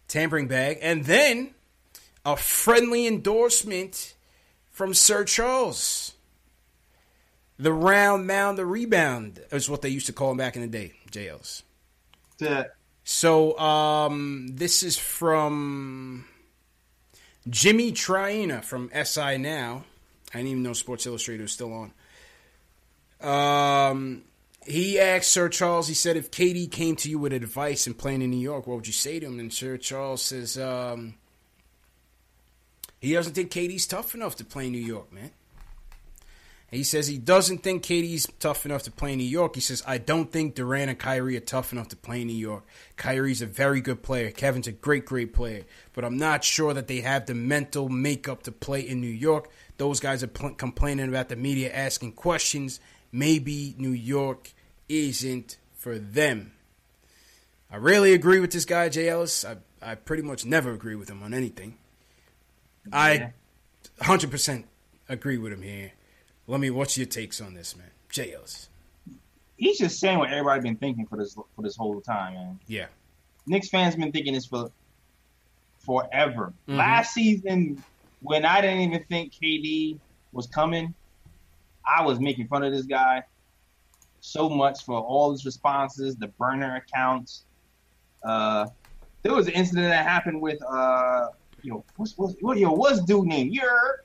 [0.08, 1.54] tampering bag, and then
[2.24, 4.14] a friendly endorsement
[4.70, 6.12] from Sir Charles.
[7.58, 10.68] The round mound, the rebound is what they used to call him back in the
[10.68, 10.92] day.
[11.10, 11.62] JLs.
[12.38, 12.70] To,
[13.04, 16.26] So um, this is from
[17.48, 19.84] Jimmy Traina from SI Now.
[20.34, 21.92] I didn't even know Sports Illustrated was still on.
[23.90, 24.22] Um,
[24.66, 25.88] he asked Sir Charles.
[25.88, 28.76] He said, "If KD came to you with advice and playing in New York, what
[28.76, 31.14] would you say to him?" And Sir Charles says, um,
[33.00, 35.30] "He doesn't think KD's tough enough to play in New York, man."
[36.70, 39.54] He says he doesn't think KD's tough enough to play in New York.
[39.54, 42.64] He says, I don't think Durant and Kyrie are tough enough to play New York.
[42.96, 44.32] Kyrie's a very good player.
[44.32, 45.62] Kevin's a great, great player.
[45.92, 49.48] But I'm not sure that they have the mental makeup to play in New York.
[49.76, 52.80] Those guys are pl- complaining about the media asking questions.
[53.12, 54.52] Maybe New York
[54.88, 56.52] isn't for them.
[57.70, 59.44] I really agree with this guy, Jay Ellis.
[59.44, 61.76] I, I pretty much never agree with him on anything.
[62.92, 63.32] I
[64.00, 64.64] 100%
[65.08, 65.92] agree with him here.
[66.46, 67.90] Let me, what's your takes on this, man?
[68.08, 68.68] Jay Ellis.
[69.56, 72.60] he's just saying what everybody's been thinking for this for this whole time, man.
[72.68, 72.86] Yeah.
[73.46, 74.70] Knicks fans been thinking this for
[75.80, 76.52] forever.
[76.68, 76.76] Mhm.
[76.76, 77.82] Last season,
[78.20, 79.98] when I didn't even think KD
[80.32, 80.94] was coming,
[81.86, 83.24] I was making fun of this guy
[84.26, 87.44] so much for all his responses, the burner accounts.
[88.24, 88.66] Uh,
[89.22, 91.28] there was an incident that happened with uh,
[91.62, 93.48] you know, what's what's what yo, what's dude name?
[93.50, 94.00] You're.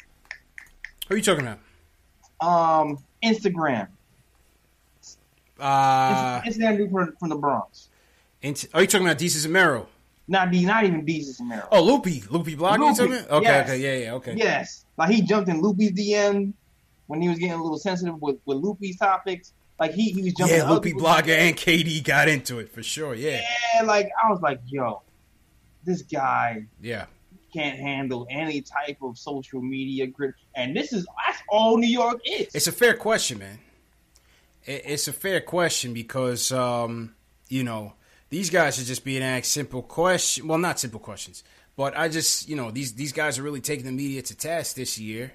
[1.08, 1.60] Who are you talking about?
[2.42, 3.88] um Instagram.
[5.60, 7.90] Uh, Instagram dude from, from the Bronx.
[8.42, 9.88] int- are you talking about Desus and Mero?
[10.28, 11.68] Not D, not even Desus and Mero.
[11.72, 12.24] Oh, Loopy.
[12.30, 13.02] Loopy you Loopy?
[13.30, 13.70] Okay, yes.
[13.70, 14.34] okay, yeah, yeah, okay.
[14.36, 16.54] Yes, like he jumped in Loopy's DM
[17.08, 19.54] when he was getting a little sensitive with, with Loopy's topics.
[19.82, 20.58] Like he, he was jumping.
[20.58, 23.42] Yeah, Loopy Blogger and KD got into it for sure, yeah.
[23.76, 25.02] Yeah, like I was like, yo,
[25.84, 27.08] this guy Yeah.
[27.52, 32.22] can't handle any type of social media grit, and this is that's all New York
[32.26, 32.54] is.
[32.54, 33.58] It's a fair question, man.
[34.66, 37.16] It- It's a fair question because, um,
[37.50, 37.94] you know,
[38.30, 40.48] these guys are just being asked simple question.
[40.48, 41.44] Well, not simple questions,
[41.76, 44.76] but I just, you know, these these guys are really taking the media to task
[44.76, 45.34] this year.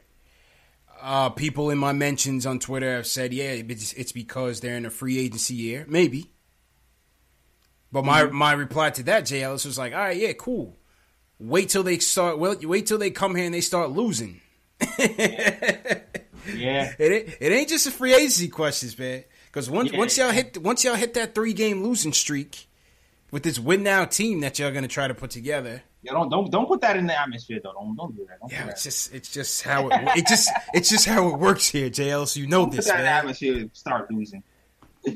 [1.00, 4.86] Uh, people in my mentions on Twitter have said, yeah, it's, it's because they're in
[4.86, 5.84] a free agency year.
[5.88, 6.30] Maybe.
[7.92, 10.76] But my, my reply to that, Jay Ellis, was like, all right, yeah, cool.
[11.38, 12.38] Wait till they start.
[12.38, 14.40] Well, wait till they come here and they start losing.
[16.54, 19.24] Yeah, It ain't, it ain't just a free agency questions, man.
[19.46, 19.98] Because once Yeah.
[19.98, 22.68] once y'all hit once y'all hit that three game losing streak
[23.32, 26.50] with this win now team that y'all gonna try to put together, Yo, don't don't
[26.50, 27.72] don't put that in the atmosphere though.
[27.72, 28.38] Don't don't do that.
[28.38, 31.68] Don't yeah, it's just it's just how it it just it's just how it works
[31.68, 32.28] here, JL.
[32.28, 33.18] So you know Don't put this, that in the man.
[33.18, 33.68] atmosphere.
[33.72, 34.42] Start losing.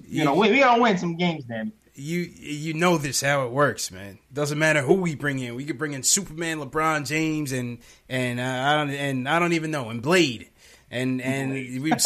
[0.08, 1.72] You know, we we gotta win some games, then.
[1.96, 4.18] You you know this how it works, man.
[4.32, 5.56] Doesn't matter who we bring in.
[5.56, 9.52] We could bring in Superman, LeBron James, and and uh, I don't and I don't
[9.52, 10.48] even know, and Blade,
[10.92, 12.00] and and we'd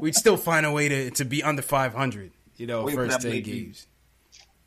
[0.00, 2.32] we'd still find a way to to be under five hundred.
[2.56, 3.86] You know, Wait first ten games.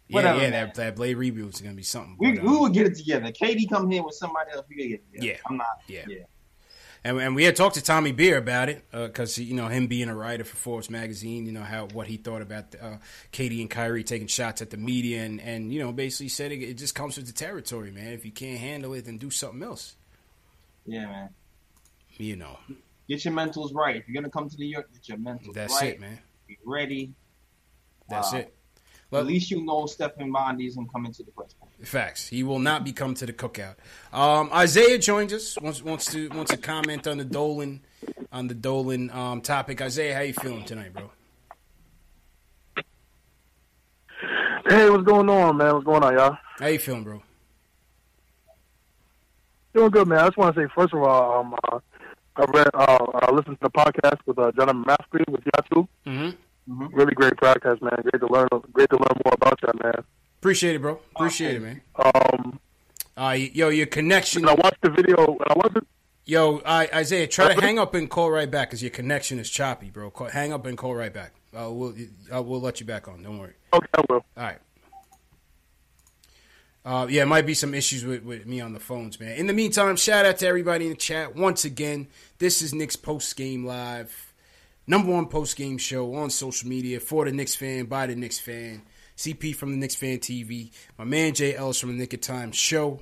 [0.08, 0.52] Yeah, Whatever, yeah, man.
[0.68, 2.16] that, that Blade reboot is gonna be something.
[2.20, 3.32] We, but, we um, would get it together.
[3.32, 4.66] KD come here with somebody else.
[4.70, 5.26] We get it together.
[5.28, 5.38] Yeah.
[5.50, 5.68] I'm not.
[5.88, 6.06] Yeah.
[6.08, 6.18] Yeah.
[7.04, 10.08] and, and we had talked to Tommy Beer about it because you know him being
[10.10, 12.98] a writer for Forbes magazine, you know how what he thought about uh,
[13.32, 16.62] KD and Kyrie taking shots at the media, and and you know basically said it,
[16.62, 18.14] it just comes with the territory, man.
[18.14, 19.96] If you can't handle it, then do something else.
[20.86, 21.30] Yeah, man.
[22.18, 22.60] You know,
[23.10, 23.96] Get your mentals right.
[23.96, 25.94] If you're gonna come to New York, get your mentals that's right.
[25.94, 26.20] it, man.
[26.48, 27.14] Be ready.
[28.10, 28.55] That's Uh, it.
[29.18, 31.56] At least you know Stefan Bondy isn't coming to the place.
[31.84, 32.28] Facts.
[32.28, 33.76] He will not be coming to the cookout.
[34.14, 35.58] Um, Isaiah joins us.
[35.60, 37.82] wants wants to wants to comment on the Dolan
[38.32, 39.82] on the Dolan um, topic.
[39.82, 41.12] Isaiah, how you feeling tonight, bro?
[44.68, 45.74] Hey, what's going on, man?
[45.74, 46.38] What's going on, y'all?
[46.60, 47.22] How you feeling, bro?
[49.76, 50.20] Doing good, man.
[50.20, 51.80] I just want to say, first of all, um, uh,
[52.38, 55.88] I read, uh, I listened to the podcast with uh, Jonathan Macri with Yatu.
[56.08, 56.30] Mm-hmm.
[56.68, 57.94] Really great podcast, man.
[58.04, 60.04] Great to learn, great to learn more about you, man.
[60.40, 61.00] Appreciate it, bro.
[61.16, 61.82] Appreciate it, man.
[61.96, 62.60] Um,
[63.18, 64.46] Uh, yo, your connection.
[64.48, 65.88] I watched the video, I wasn't.
[66.26, 69.50] Yo, I, Isaiah, try to hang up and call right back because your connection is
[69.50, 70.10] choppy, bro.
[70.10, 71.34] Call, hang up and call right back.
[71.56, 71.94] Uh, we'll
[72.34, 73.24] uh, we'll let you back on.
[73.24, 73.54] Don't worry.
[73.74, 74.16] Okay, I will.
[74.36, 74.58] All right.
[76.84, 79.38] Uh, yeah, it might be some issues with, with me on the phones, man.
[79.38, 81.36] In the meantime, shout out to everybody in the chat.
[81.36, 82.08] Once again,
[82.40, 84.34] this is Nick's post game live.
[84.88, 88.40] Number one post game show on social media for the Knicks fan, by the Knicks
[88.40, 88.84] fan.
[89.18, 90.72] CP from the Knicks fan TV.
[90.98, 93.00] My man Jay Ellis from the Knick of Time show.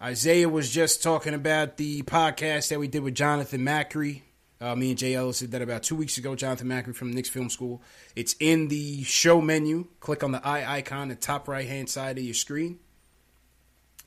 [0.00, 4.22] Isaiah was just talking about the podcast that we did with Jonathan Macri.
[4.60, 6.36] Uh, me and Jay Ellis did that about two weeks ago.
[6.36, 7.82] Jonathan Macri from the Knicks Film School.
[8.14, 9.88] It's in the show menu.
[9.98, 12.78] Click on the eye icon the top right hand side of your screen.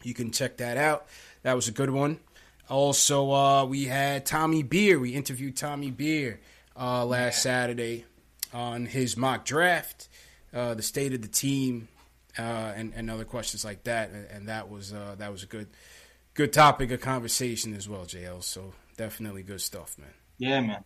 [0.02, 1.08] You can check that out.
[1.44, 2.20] That was a good one.
[2.70, 4.98] Also, uh, we had Tommy Beer.
[4.99, 6.40] We interviewed Tommy Beer
[6.80, 8.06] uh, last Saturday
[8.54, 10.08] on his mock draft,
[10.54, 11.88] uh, the state of the team,
[12.38, 12.41] uh,
[12.76, 14.12] and, and other questions like that.
[14.12, 15.68] And, and that was uh, that was a good
[16.34, 18.44] good topic of conversation as well, JL.
[18.44, 20.10] So definitely good stuff, man.
[20.38, 20.84] Yeah, man.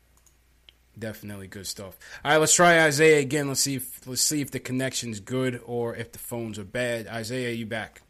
[0.98, 1.98] Definitely good stuff.
[2.24, 3.48] All right, let's try Isaiah again.
[3.48, 7.08] Let's see if let's see if the connection's good or if the phones are bad.
[7.08, 8.02] Isaiah, you back?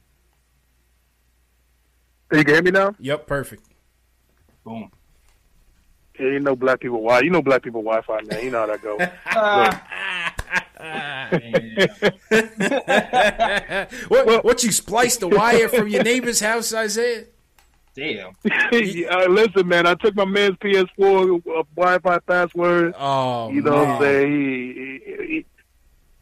[2.31, 2.95] Are you can hear me now?
[2.99, 3.63] Yep, perfect.
[4.63, 4.89] Boom.
[6.21, 7.21] Yeah, you know black people Wi.
[7.21, 8.43] You know black people Wi-Fi, man.
[8.43, 8.97] You know how that go.
[14.07, 17.23] what, what you spliced the wire from your neighbor's house, Isaiah?
[17.95, 18.35] Damn.
[18.45, 19.87] uh, listen, man.
[19.87, 22.93] I took my man's PS4 uh, Wi-Fi password.
[22.99, 24.31] Oh, you know what I'm saying?
[24.31, 25.45] He, he, he,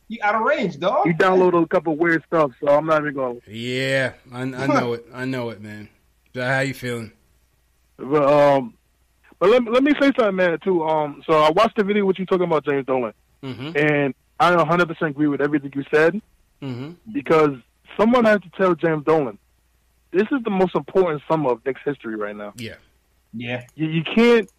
[0.08, 1.08] You out of range, dog.
[1.08, 3.42] he downloaded a couple of weird stuff, so I'm not even going.
[3.48, 5.06] Yeah, I, I know it.
[5.14, 5.90] I know it, man.
[6.34, 7.12] So how you feeling?
[7.98, 8.76] But um,
[9.40, 10.60] but let, let me say something, man.
[10.60, 10.84] Too.
[10.84, 13.14] Um, so I watched the video with you talking about James Dolan,
[13.44, 13.72] Mm-hmm.
[13.78, 16.22] and I 100 percent agree with everything you said
[16.62, 16.92] Mm-hmm.
[17.14, 17.52] because
[17.98, 19.38] someone has to tell James Dolan
[20.12, 22.52] this is the most important summer of Knicks history right now.
[22.58, 22.76] Yeah.
[23.32, 23.66] Yeah.
[23.76, 24.50] You, you can't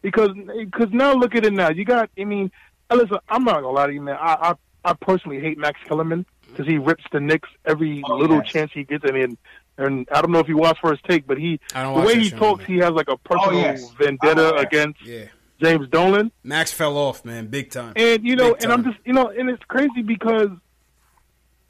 [0.00, 0.30] because
[0.68, 1.70] because now look at it now.
[1.70, 2.08] You got.
[2.18, 2.50] I mean,
[2.90, 3.18] listen.
[3.28, 4.16] I'm not gonna lie to you, man.
[4.20, 4.52] I
[4.84, 8.52] I, I personally hate Max Kellerman because he rips the Knicks every Oh, little yes.
[8.52, 9.04] chance he gets.
[9.06, 9.36] I mean,
[9.78, 12.60] and I don't know if you watch first take, but he the way he talks,
[12.68, 12.76] man.
[12.78, 13.90] he has like a personal Oh, yes.
[13.92, 15.24] vendetta against Yeah.
[15.62, 16.32] James Dolan.
[16.42, 17.92] Max fell off, man, big time.
[17.96, 20.50] And you know, Big and I'm just you know, and it's crazy because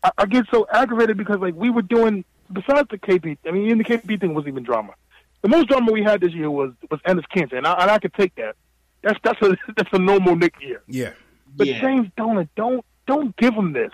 [0.03, 3.39] I, I get so aggravated because like we were doing besides the KP.
[3.47, 4.95] I mean, in the KP thing wasn't even drama.
[5.43, 7.99] The most drama we had this year was was Enes Kanter, and I, and I
[7.99, 8.57] could take that.
[9.03, 10.83] That's that's a that's a normal Nick year.
[10.87, 11.13] Yeah.
[11.57, 11.81] But Yeah.
[11.81, 13.93] James Dolan, don't don't give him this.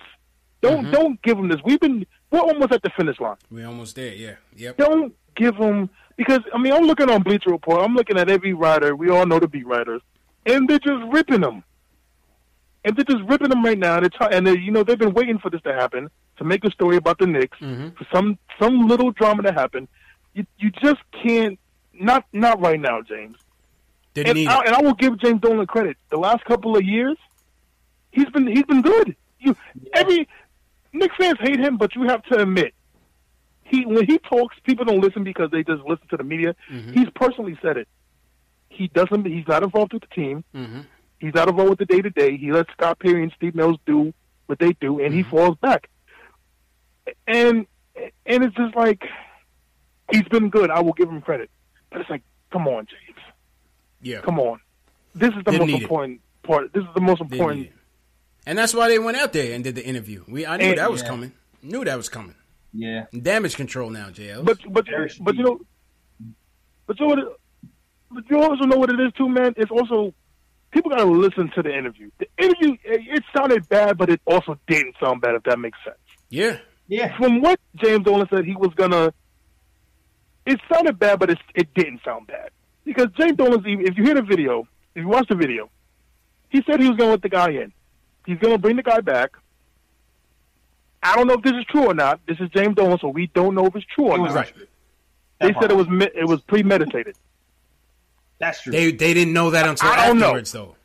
[0.61, 0.91] Don't Mhm.
[0.91, 1.59] don't give him this.
[1.65, 3.37] We've been we're almost at the finish line.
[3.51, 4.13] We're almost there.
[4.13, 4.35] Yeah.
[4.55, 4.77] Yep.
[4.77, 7.81] Don't give them because I mean I'm looking on Bleacher Report.
[7.81, 8.95] I'm looking at every writer.
[8.95, 10.01] We all know the beat writers,
[10.45, 11.63] and they're just ripping them.
[12.85, 13.99] And they're just ripping them right now.
[13.99, 16.63] They're try- and they, you know they've been waiting for this to happen to make
[16.63, 17.97] a story about the Knicks Mhm.
[17.97, 19.87] for some some little drama to happen.
[20.33, 21.59] You you just can't
[21.93, 23.37] not not right now, James.
[24.13, 25.97] Didn't And I, and I will give James Dolan credit.
[26.09, 27.17] The last couple of years,
[28.11, 29.15] he's been he's been good.
[29.39, 29.55] You
[29.93, 30.27] every
[30.93, 32.73] Knicks fans hate him, but you have to admit
[33.63, 36.55] he when he talks, people don't listen because they just listen to the media.
[36.71, 36.93] Mhm.
[36.93, 37.87] He's personally said it.
[38.69, 39.25] He doesn't.
[39.25, 40.43] He's not involved with the team.
[40.55, 40.85] Mhm.
[41.19, 42.37] He's not involved with the day to day.
[42.37, 44.13] He lets Scott Perry and Steve Mills do
[44.47, 45.89] what they do, and he falls back.
[47.27, 47.65] And
[48.25, 49.03] and it's just like
[50.11, 50.69] he's been good.
[50.71, 51.49] I will give him credit,
[51.91, 53.19] but it's like, come on, James.
[54.01, 54.21] Yeah.
[54.21, 54.59] Come on.
[55.13, 55.81] This is the Didn't most need it.
[55.83, 56.71] important part.
[56.73, 57.69] This is the most important.
[58.49, 58.57] Need it.
[58.57, 60.23] And that's why they went out there and did the interview.
[60.27, 61.07] We I knew And- that was Yeah.
[61.07, 61.31] coming.
[61.61, 62.35] Knew that was coming.
[62.73, 63.05] Yeah.
[63.11, 64.43] Damage control now, JL.
[64.43, 65.59] But but Very but you know,
[66.85, 67.19] but you know what?
[67.19, 67.27] It,
[68.11, 69.53] but you also know what it is too, man.
[69.57, 70.13] It's also
[70.71, 72.09] people got to listen to the interview.
[72.19, 75.35] The interview it, it sounded bad, but it also didn't sound bad.
[75.35, 75.97] If that makes sense.
[76.29, 76.57] yeah.
[76.87, 77.15] Yeah.
[77.17, 79.13] From what James Dolan said, he was gonna.
[80.45, 82.49] It sounded bad, but it it didn't sound bad
[82.85, 83.65] because James Dolan's.
[83.67, 85.69] even- If you hear the video, if you watch the video,
[86.49, 87.71] he said he was gonna let the guy in.
[88.25, 89.31] He's gonna bring the guy back.
[91.01, 92.19] I don't know if this is true or not.
[92.27, 94.45] This is James Dolan, so we don't know if it's true or It was not.
[94.45, 94.53] Right.
[95.39, 97.15] They said it was me- it was premeditated.
[98.39, 98.71] That's true.
[98.73, 100.25] They they didn't know that until I don't know.
[100.25, 100.75] afterwards, though.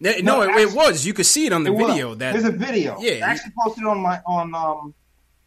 [0.00, 1.04] They- no, No, it, actually- it was.
[1.06, 1.86] You could see it on the It was.
[1.90, 2.14] video.
[2.14, 2.96] That There's a video.
[3.00, 4.94] Yeah, I actually posted it on my on um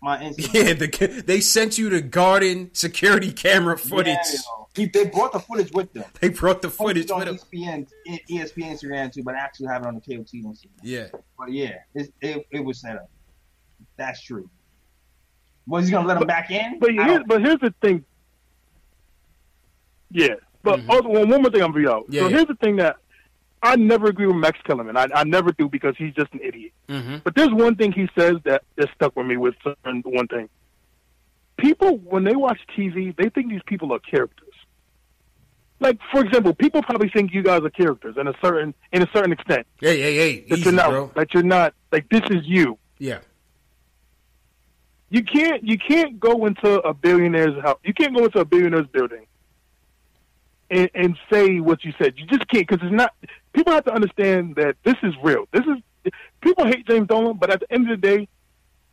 [0.02, 0.54] my Instagram.
[0.54, 4.18] yeah, the, they sent you the garden security camera footage.
[4.34, 4.40] Yeah,
[4.76, 6.06] he, they brought the footage with them.
[6.20, 7.88] They brought the footage Posted on with them.
[8.08, 10.68] ESPN, ESPN Instagram too, but I actually have it on the KOT Instagram.
[10.82, 11.08] Yeah,
[11.38, 13.10] But yeah, it, it, it was set up.
[13.98, 14.50] That's true.
[15.68, 16.80] Was he gonna let him back in?
[16.80, 18.04] But here's, but here's the thing.
[20.10, 22.04] Yeah, but also, one one more thing I'm gonna out.
[22.04, 22.14] Mm-hmm.
[22.14, 22.36] Yeah, so yeah.
[22.36, 22.98] here's the thing that
[23.64, 24.98] I never agree with Max Kellerman.
[24.98, 26.72] I, I never do because he's just an idiot.
[26.90, 30.28] hmm But there's one thing he says that that stuck with me with certain one
[30.28, 30.50] thing.
[31.58, 34.48] People when they watch TV, they think these people are characters.
[35.80, 39.08] Like for example, people probably think you guys are characters in a certain in a
[39.14, 39.68] certain extent.
[39.80, 41.12] Hey, hey, hey, That easy, you're not bro.
[41.16, 42.78] that you're not like this is you.
[43.00, 43.20] Yeah,
[45.10, 47.80] You can't you can't go into a billionaire's house.
[47.84, 49.26] You can't go into a billionaire's building
[50.72, 52.14] and, and say what you said.
[52.18, 53.14] You just can't because it's not.
[53.54, 55.46] People have to understand that this is real.
[55.52, 56.12] This is
[56.42, 58.28] people hate James Dolan, but at the end of the day,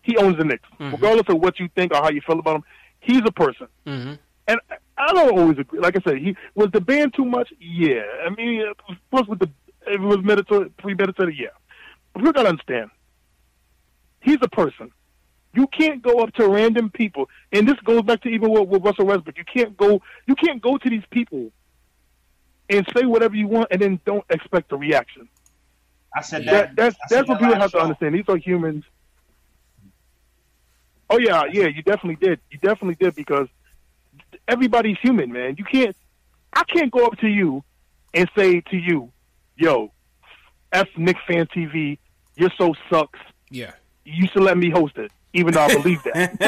[0.02, 0.68] he owns the Knicks.
[0.78, 0.92] Mhm.
[0.92, 2.64] Regardless of what you think or how you feel about him,
[3.00, 3.68] he's a person.
[3.86, 4.14] Mm-hmm.
[4.48, 4.60] And
[4.98, 5.78] I don't always agree.
[5.78, 7.52] Like I said, he was the band too much.
[7.60, 8.64] Yeah, I mean,
[9.10, 9.50] plus with the
[9.86, 11.34] if it was meditated, premeditated.
[11.38, 11.48] Yeah,
[12.12, 12.90] but we gotta understand.
[14.20, 14.90] He's a person.
[15.54, 18.82] You can't go up to random people, and this goes back to even with, with
[18.82, 19.38] Russell Westbrook.
[19.38, 20.02] You can't go.
[20.26, 21.50] You can't go to these people
[22.70, 25.28] and say whatever you want, and then don't expect a reaction.
[26.14, 26.76] I said That, that.
[26.76, 28.14] that's said that's what that people last have to understand.
[28.14, 28.84] These are humans.
[31.10, 32.40] Oh yeah, yeah, you definitely did.
[32.50, 33.48] You definitely did because
[34.46, 35.56] everybody's human, man.
[35.58, 35.96] You can't.
[36.52, 37.62] I can't go up to you
[38.14, 39.10] and say to you,
[39.56, 39.92] "Yo,
[40.72, 41.98] f Nick Fan TV,
[42.36, 43.18] your show sucks.
[43.50, 43.72] Yeah.
[44.04, 46.38] You should let me host it." Even though I believe that.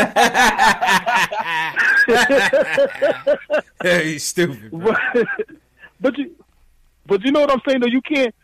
[3.83, 4.71] Hey, he's stupid.
[4.73, 4.99] But,
[6.01, 6.35] but you,
[7.07, 7.87] but you know what I'm saying though.
[7.89, 8.35] You can't.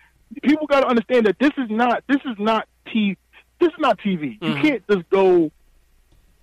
[0.43, 2.03] People got to understand that this is not.
[2.09, 3.17] This is not t.
[3.61, 4.39] This is not TV.
[4.41, 4.63] You Mhm.
[4.63, 5.51] can't just go.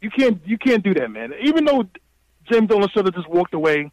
[0.01, 0.41] You can't.
[0.45, 1.33] You can't do that, man.
[1.43, 1.87] Even though
[2.51, 3.91] James Dolan should have just walked away.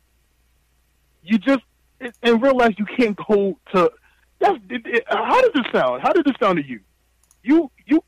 [1.22, 1.60] You just
[2.01, 3.92] in- in real life you can't go to.
[4.38, 6.02] That's, it, it, how does this sound?
[6.02, 6.80] How does this sound to you?
[7.42, 8.02] You you.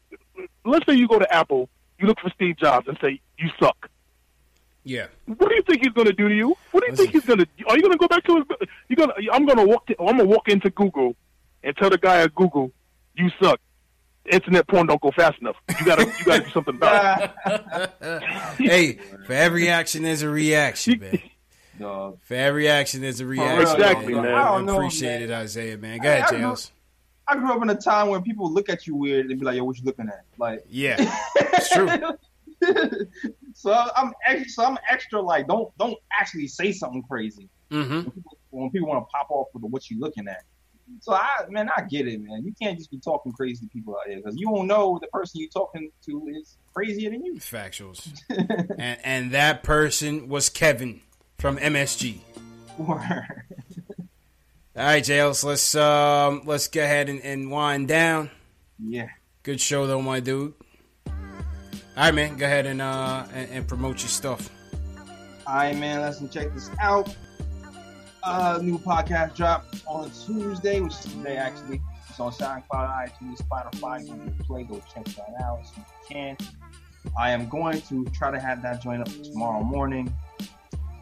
[0.65, 1.69] Let's say you go to Apple.
[1.99, 3.89] You look for Steve Jobs and say you suck.
[4.85, 5.07] Yeah.
[5.27, 6.57] What do you think he's going to do to you?
[6.73, 7.47] What do you think he's going to?
[7.69, 8.69] Are you going to go back to his?
[8.89, 9.11] You going?
[9.11, 9.89] to I'm going to walk.
[9.91, 11.15] I'm going to walk into Google
[11.63, 12.73] and tell the guy at Google,
[13.15, 13.61] "You suck.
[14.31, 15.57] Internet porn don't go fast enough.
[15.79, 16.07] You got to.
[16.07, 18.93] You got to do something about it." hey,
[19.27, 21.19] for every action, there's a reaction, man.
[21.79, 22.19] Dog.
[22.23, 23.61] For every action, there's a reaction.
[23.81, 24.23] Exactly, man.
[24.25, 24.35] man.
[24.35, 25.23] I don't know, Appreciate man.
[25.23, 25.99] it, Isaiah, man.
[25.99, 26.73] Go Hey, ahead, I grew- Jails.
[27.29, 29.57] I grew up in a time when people look at you weird and be like,
[29.57, 30.97] "Yo, what you looking at?" Like, Yeah,
[31.37, 31.89] it's true.
[33.55, 34.49] so I'm extra.
[34.51, 35.21] So I'm extra.
[35.21, 38.11] Like, don't don't actually say something crazy Mm-hmm.
[38.51, 40.43] when people want to pop off with what you're looking at.
[41.01, 42.45] So I, man, I get it, man.
[42.45, 45.07] You can't just be talking crazy to people out there because you don't know the
[45.07, 47.35] person you're talking to is crazier than you.
[47.37, 48.11] Factuals.
[48.79, 51.01] and and that person was Kevin
[51.39, 52.19] from MSG.
[52.77, 53.01] Word.
[54.77, 55.43] All right, Jails.
[55.45, 58.31] Let's um let's go ahead and, and wind down.
[58.79, 59.09] Yeah.
[59.45, 60.53] Good show though, my dude.
[61.95, 62.37] All right, man.
[62.39, 64.49] Go ahead and uh and, and promote your stuff.
[65.47, 66.01] All right, man.
[66.01, 67.15] Let's check this out.
[68.25, 71.83] Uh, new podcast drop on Tuesday, which is today actually.
[72.09, 74.63] It's on SoundCloud, iTunes, Spotify, Google Play.
[74.65, 76.37] Go check that out if you can.
[77.19, 80.15] I am going to try to have that join up tomorrow morning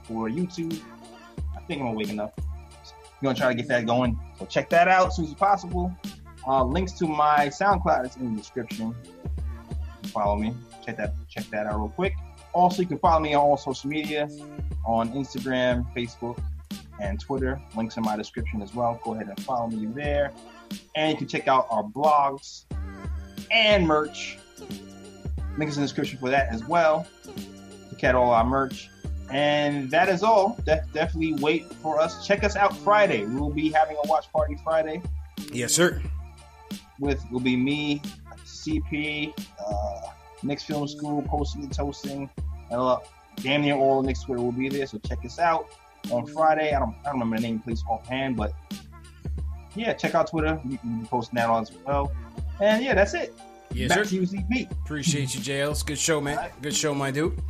[0.04, 0.80] for YouTube.
[1.56, 2.40] I think I'm wake up.
[2.40, 2.44] I'm
[3.22, 4.18] gonna try to get that going.
[4.38, 5.94] So check that out as soon as possible.
[6.46, 8.94] Uh, links to my SoundCloud is in the description.
[10.06, 10.54] Follow me.
[10.84, 12.14] Check that check that out real quick.
[12.52, 14.28] Also, you can follow me on all social media
[14.86, 16.40] on Instagram, Facebook,
[17.00, 17.60] and Twitter.
[17.76, 19.00] Links in my description as well.
[19.04, 20.32] Go ahead and follow me there.
[20.96, 22.64] And you can check out our blogs
[23.50, 24.38] and merch.
[25.58, 27.06] Links in the description for that as well.
[27.90, 28.88] Look at all our merch.
[29.30, 30.58] And that is all.
[30.64, 32.26] De- definitely wait for us.
[32.26, 33.24] Check us out Friday.
[33.26, 35.00] We will be having a watch party Friday
[35.52, 36.02] Yes, sir.
[36.98, 38.02] with will be me,
[38.44, 39.32] CP,
[39.64, 40.00] uh,
[40.42, 42.30] Knicks Film School, posting and toasting,
[42.70, 42.98] and uh,
[43.36, 44.86] damn near all Knicks Twitter will be there.
[44.86, 45.66] So check us out
[46.10, 46.74] on Friday.
[46.74, 48.52] I don't I don't remember the name of the place offhand, but
[49.74, 50.60] yeah, check out Twitter.
[50.64, 52.12] We can be posting that on as well.
[52.60, 53.34] And yeah, that's it.
[53.72, 54.16] Yes, Back sir.
[54.16, 54.66] to you.
[54.84, 55.82] Appreciate you, Jails.
[55.82, 56.50] Good show, man.
[56.60, 57.40] Good show, my dude.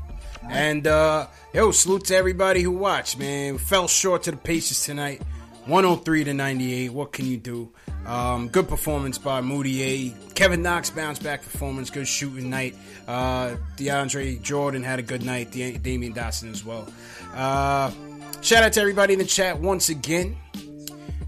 [0.48, 3.58] And uh yo, salute to everybody who watched, man.
[3.58, 5.22] Fell short to the Pacers tonight.
[5.70, 6.92] 103 to 98.
[6.92, 7.70] What can you do?
[8.04, 10.34] Um, good performance by Mudiay.
[10.34, 11.90] Kevin Knox bounce back performance.
[11.90, 12.74] Good shooting night.
[13.06, 15.52] Uh, DeAndre Jordan had a good night.
[15.52, 16.92] Da- Damyean Dotson as well.
[17.32, 17.92] Uh,
[18.40, 20.36] shout out to everybody in the chat once again.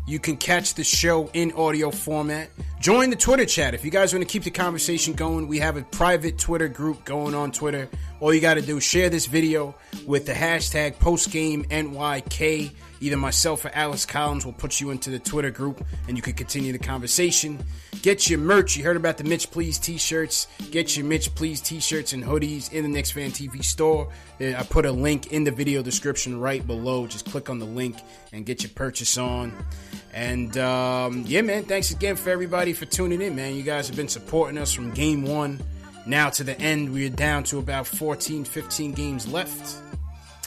[0.08, 2.50] You can catch the show in audio format.
[2.80, 3.74] Join the Twitter chat.
[3.74, 7.04] If you guys want to keep the conversation going, we have a private Twitter group
[7.04, 7.88] going on Twitter.
[8.18, 12.72] All you got to do share this video with the hashtag postgamenyk.
[13.02, 16.34] Either myself or Alice Collins will put you into the Twitter group and you can
[16.34, 17.58] continue the conversation.
[18.00, 18.76] Get your merch.
[18.76, 20.46] You heard about the Mitch Please t shirts.
[20.70, 24.08] Get your Mitch Please t shirts and hoodies in the Knicks Fan TV store.
[24.40, 27.08] Uh, I put a link in the video description right below.
[27.08, 27.96] Just click on the link
[28.32, 29.52] and get your purchase on.
[30.14, 33.56] And um, yeah, man, thanks again for everybody for tuning in, man.
[33.56, 35.60] You guys have been supporting us from game one
[36.06, 36.92] now to the end.
[36.92, 39.82] We're down to about 14, 15 games left.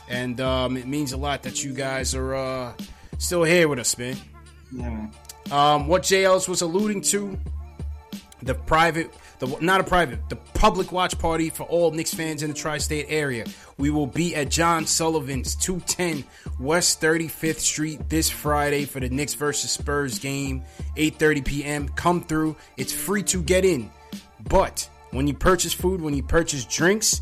[0.10, 2.74] And um, it means a lot that you guys are uh,
[3.18, 4.18] still here with us, man.
[4.72, 5.12] Yeah, man.
[5.52, 7.38] Um, what JLs was alluding to,
[8.42, 12.52] the private, the not a private, the public watch party for all Knicks fans in
[12.52, 13.46] the tri-state area.
[13.78, 16.24] We will be at John Sullivan's 210
[16.60, 20.64] West 35th Street this Friday for the Knicks versus Spurs game,
[20.96, 21.90] 8:30 p.m.
[21.90, 22.56] Come through.
[22.78, 23.92] It's free to get in,
[24.50, 27.22] but when you purchase food, when you purchase drinks,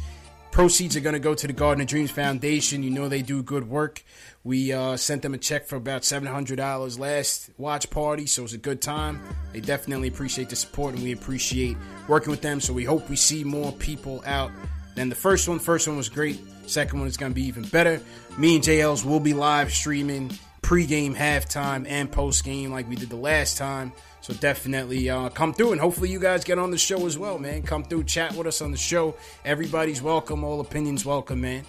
[0.54, 2.84] proceeds are going to go to the Garden of Dreams Foundation.
[2.84, 4.04] You know they do good work.
[4.44, 8.44] We uh, sent them a check for about seven hundred dollars last watch party, so
[8.44, 9.20] it's a good time.
[9.52, 11.76] They definitely appreciate the support, and we appreciate
[12.08, 12.62] working with them.
[12.62, 14.52] So we hope we see more people out
[14.96, 15.58] than the first one.
[15.58, 16.40] First one was great.
[16.68, 18.00] Second one is going to be even better.
[18.38, 20.32] Me and JLs will be live streaming
[20.74, 23.91] pregame, halftime, and postgame like we did the last time.
[24.22, 27.38] So definitely uh, come through, and hopefully you guys get on the show as well,
[27.38, 27.62] man.
[27.62, 29.16] Come through, chat with us on the show.
[29.45, 30.44] Everybody's welcome.
[30.44, 31.64] All opinions welcome, man.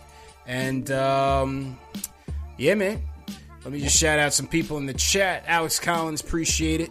[0.47, 1.79] And um,
[2.57, 3.03] yeah, man.
[3.63, 5.45] Let me just shout out some people in the chat.
[5.47, 6.91] Alex Collins, appreciate it.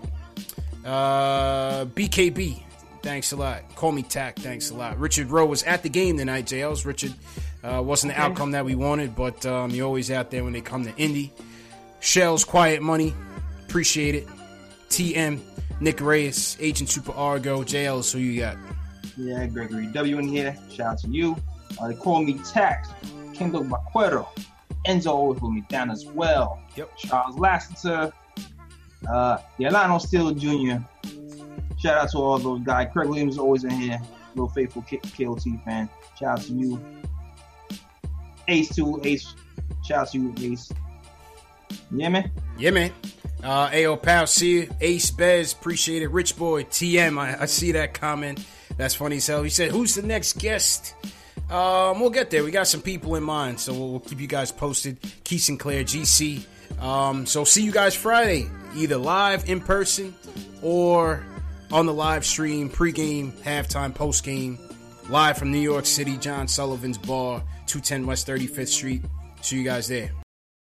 [0.85, 2.61] Uh, BKB,
[3.01, 3.63] thanks a lot.
[3.75, 4.99] Call me Tack, thanks a lot.
[4.99, 6.85] Richard Rowe was at the game tonight, JLs.
[6.85, 7.13] Richard
[7.63, 10.61] uh, wasn't the outcome that we wanted, but um, you're always out there when they
[10.61, 11.31] come to Indy.
[12.03, 13.13] Shells, Quiet Money,
[13.65, 14.27] appreciate it.
[14.89, 15.39] TM,
[15.79, 18.57] Nick Reyes, Agent Super Argo, JLs, who you got?
[19.17, 20.57] Yeah, Gregory W in here.
[20.69, 21.37] Shout out to you.
[21.79, 22.89] Uh, they call me Tax.
[23.33, 24.27] Kendall Baquero.
[24.85, 26.59] Enzo always put me down as well.
[26.75, 26.97] Yep.
[26.97, 28.11] Charles Lassiter.
[29.09, 30.83] Uh, Yolano Steele Jr.
[31.79, 32.89] Shout out to all those guys.
[32.91, 33.99] Craig Williams is always in here.
[34.35, 35.89] Real faithful K- KOT fan.
[36.19, 36.83] Shout out to you.
[38.49, 39.33] Ace 2, Ace.
[39.85, 40.69] Shout out to you, Ace.
[41.91, 42.31] Yeah, man.
[42.57, 42.91] Yeah, man.
[43.43, 44.69] Uh, Ayo Pal, see you.
[44.79, 46.09] Ace Bez, appreciate it.
[46.09, 48.45] Rich Boy, TM, I, I see that comment.
[48.77, 49.43] That's funny as hell.
[49.43, 50.95] He said, Who's the next guest?
[51.49, 52.43] Um, we'll get there.
[52.43, 54.97] We got some people in mind, so we'll, we'll keep you guys posted.
[55.23, 56.45] Keith Sinclair, GC.
[56.79, 60.15] Um, so see you guys Friday, either live in person
[60.61, 61.23] or
[61.71, 64.57] on the live stream, pregame, halftime, postgame,
[65.09, 69.03] live from New York City, John Sullivan's Bar, 210 West 35th Street.
[69.41, 70.11] See you guys there.